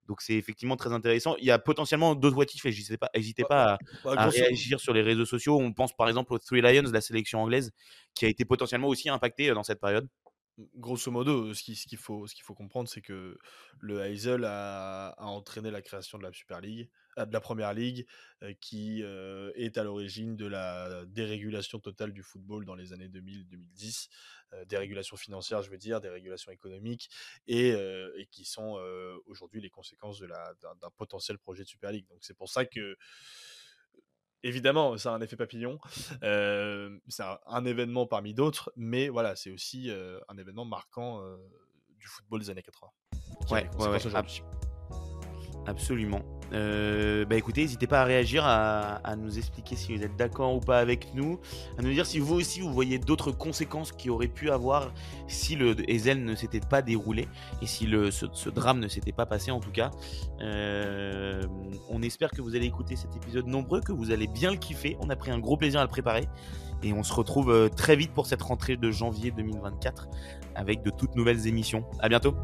Donc 0.09 0.21
c'est 0.21 0.33
effectivement 0.33 0.75
très 0.75 0.91
intéressant. 0.91 1.35
Il 1.37 1.45
y 1.45 1.51
a 1.51 1.59
potentiellement 1.59 2.15
d'autres 2.15 2.33
voitifs 2.33 2.65
et 2.65 2.69
n'hésitez 2.69 2.97
pas, 2.97 3.11
hésitez 3.13 3.43
pas 3.43 3.77
à, 4.05 4.27
réagir 4.27 4.79
sur 4.79 4.91
les 4.91 5.03
réseaux 5.03 5.25
sociaux. 5.25 5.59
On 5.59 5.71
pense 5.71 5.95
par 5.95 6.07
exemple 6.07 6.33
aux 6.33 6.39
Three 6.39 6.61
Lions, 6.61 6.89
la 6.91 6.99
sélection 6.99 7.43
anglaise, 7.43 7.71
qui 8.15 8.25
a 8.25 8.27
été 8.27 8.43
potentiellement 8.43 8.87
aussi 8.87 9.07
impactée 9.07 9.53
dans 9.53 9.61
cette 9.61 9.79
période 9.79 10.07
grosso 10.75 11.11
modo, 11.11 11.53
ce 11.53 11.63
qu'il 11.63 11.97
faut, 11.97 12.27
comprendre, 12.55 12.89
c'est 12.89 13.01
que 13.01 13.37
le 13.79 14.01
Heysel 14.01 14.43
a, 14.45 15.15
entraîné 15.17 15.71
la 15.71 15.81
création 15.81 16.17
de 16.17 16.23
la 16.23 16.31
Super 16.31 16.61
League, 16.61 16.89
euh, 17.17 17.25
de 17.25 17.33
la 17.33 17.41
Première 17.41 17.73
Ligue, 17.73 18.05
qui 18.61 19.01
est 19.01 19.77
à 19.77 19.83
l'origine 19.83 20.35
de 20.37 20.45
la 20.45 21.05
dérégulation 21.05 21.79
totale 21.79 22.13
du 22.13 22.23
football 22.23 22.65
dans 22.65 22.75
les 22.75 22.93
années 22.93 23.09
2000-2010, 23.09 24.07
dérégulation 24.65 25.17
financière, 25.17 25.61
je 25.61 25.69
veux 25.69 25.77
dire, 25.77 25.99
dérégulation 25.99 26.51
économique, 26.51 27.09
et 27.47 27.75
qui 28.31 28.45
sont 28.45 28.79
aujourd'hui 29.25 29.59
les 29.59 29.69
conséquences 29.69 30.21
d'un 30.21 30.89
potentiel 30.95 31.37
projet 31.37 31.63
de 31.63 31.67
Super 31.67 31.91
League. 31.91 32.07
Donc 32.07 32.19
c'est 32.21 32.37
pour 32.37 32.49
ça 32.49 32.65
que 32.65 32.97
évidemment, 34.43 34.97
ça 34.97 35.11
a 35.11 35.15
un 35.15 35.21
effet 35.21 35.35
papillon. 35.35 35.79
c'est 36.21 37.23
un, 37.47 37.65
événement 37.65 38.05
parmi 38.05 38.33
d'autres, 38.33 38.71
mais 38.75 39.09
voilà, 39.09 39.35
c'est 39.35 39.51
aussi 39.51 39.91
un 40.27 40.37
événement 40.37 40.65
marquant 40.65 41.21
du 41.97 42.07
football 42.07 42.39
des 42.41 42.49
années 42.49 42.63
80. 42.63 42.91
Ouais, 43.51 43.69
ouais, 43.79 43.87
ouais 43.87 44.68
absolument. 45.67 46.21
Euh, 46.53 47.25
bah 47.25 47.35
écoutez, 47.35 47.61
n'hésitez 47.61 47.87
pas 47.87 48.01
à 48.01 48.03
réagir, 48.03 48.43
à, 48.45 49.15
nous 49.17 49.37
expliquer 49.37 49.75
si 49.75 49.95
vous 49.95 50.03
êtes 50.03 50.15
d'accord 50.15 50.55
ou 50.55 50.59
pas 50.59 50.79
avec 50.79 51.13
nous, 51.13 51.39
à 51.77 51.81
nous 51.81 51.91
dire 51.91 52.05
si 52.05 52.19
vous 52.19 52.35
aussi 52.35 52.61
vous 52.61 52.73
voyez 52.73 52.99
d'autres 52.99 53.31
conséquences 53.31 53.91
qui 53.91 54.09
auraient 54.09 54.27
pu 54.27 54.49
avoir 54.49 54.91
si 55.27 55.55
le 55.55 55.75
Ezel 55.89 56.23
ne 56.23 56.35
s'était 56.35 56.59
pas 56.59 56.81
déroulé 56.81 57.27
et 57.61 57.67
si 57.67 57.85
ce, 57.85 58.49
drame 58.49 58.79
ne 58.79 58.87
s'était 58.87 59.11
pas 59.11 59.25
passé 59.25 59.51
en 59.51 59.59
tout 59.59 59.71
cas. 59.71 59.91
Euh, 60.41 61.43
on 61.89 62.01
espère 62.01 62.31
que 62.31 62.41
vous 62.41 62.55
allez 62.55 62.65
écouter 62.65 62.95
cet 62.95 63.15
épisode 63.15 63.47
nombreux, 63.47 63.81
que 63.81 63.91
vous 63.91 64.11
allez 64.11 64.27
bien 64.27 64.51
le 64.51 64.57
kiffer. 64.57 64.97
On 65.01 65.09
a 65.09 65.15
pris 65.15 65.31
un 65.31 65.39
gros 65.39 65.57
plaisir 65.57 65.79
à 65.79 65.83
le 65.83 65.89
préparer 65.89 66.27
et 66.81 66.93
on 66.93 67.03
se 67.03 67.13
retrouve 67.13 67.51
euh, 67.51 67.69
très 67.69 67.95
vite 67.95 68.13
pour 68.13 68.25
cette 68.25 68.41
rentrée 68.41 68.77
de 68.77 68.91
janvier 68.91 69.31
2024 69.31 70.07
avec 70.55 70.81
de 70.81 70.89
toutes 70.89 71.15
nouvelles 71.15 71.47
émissions. 71.47 71.83
À 71.99 72.09
bientôt. 72.09 72.35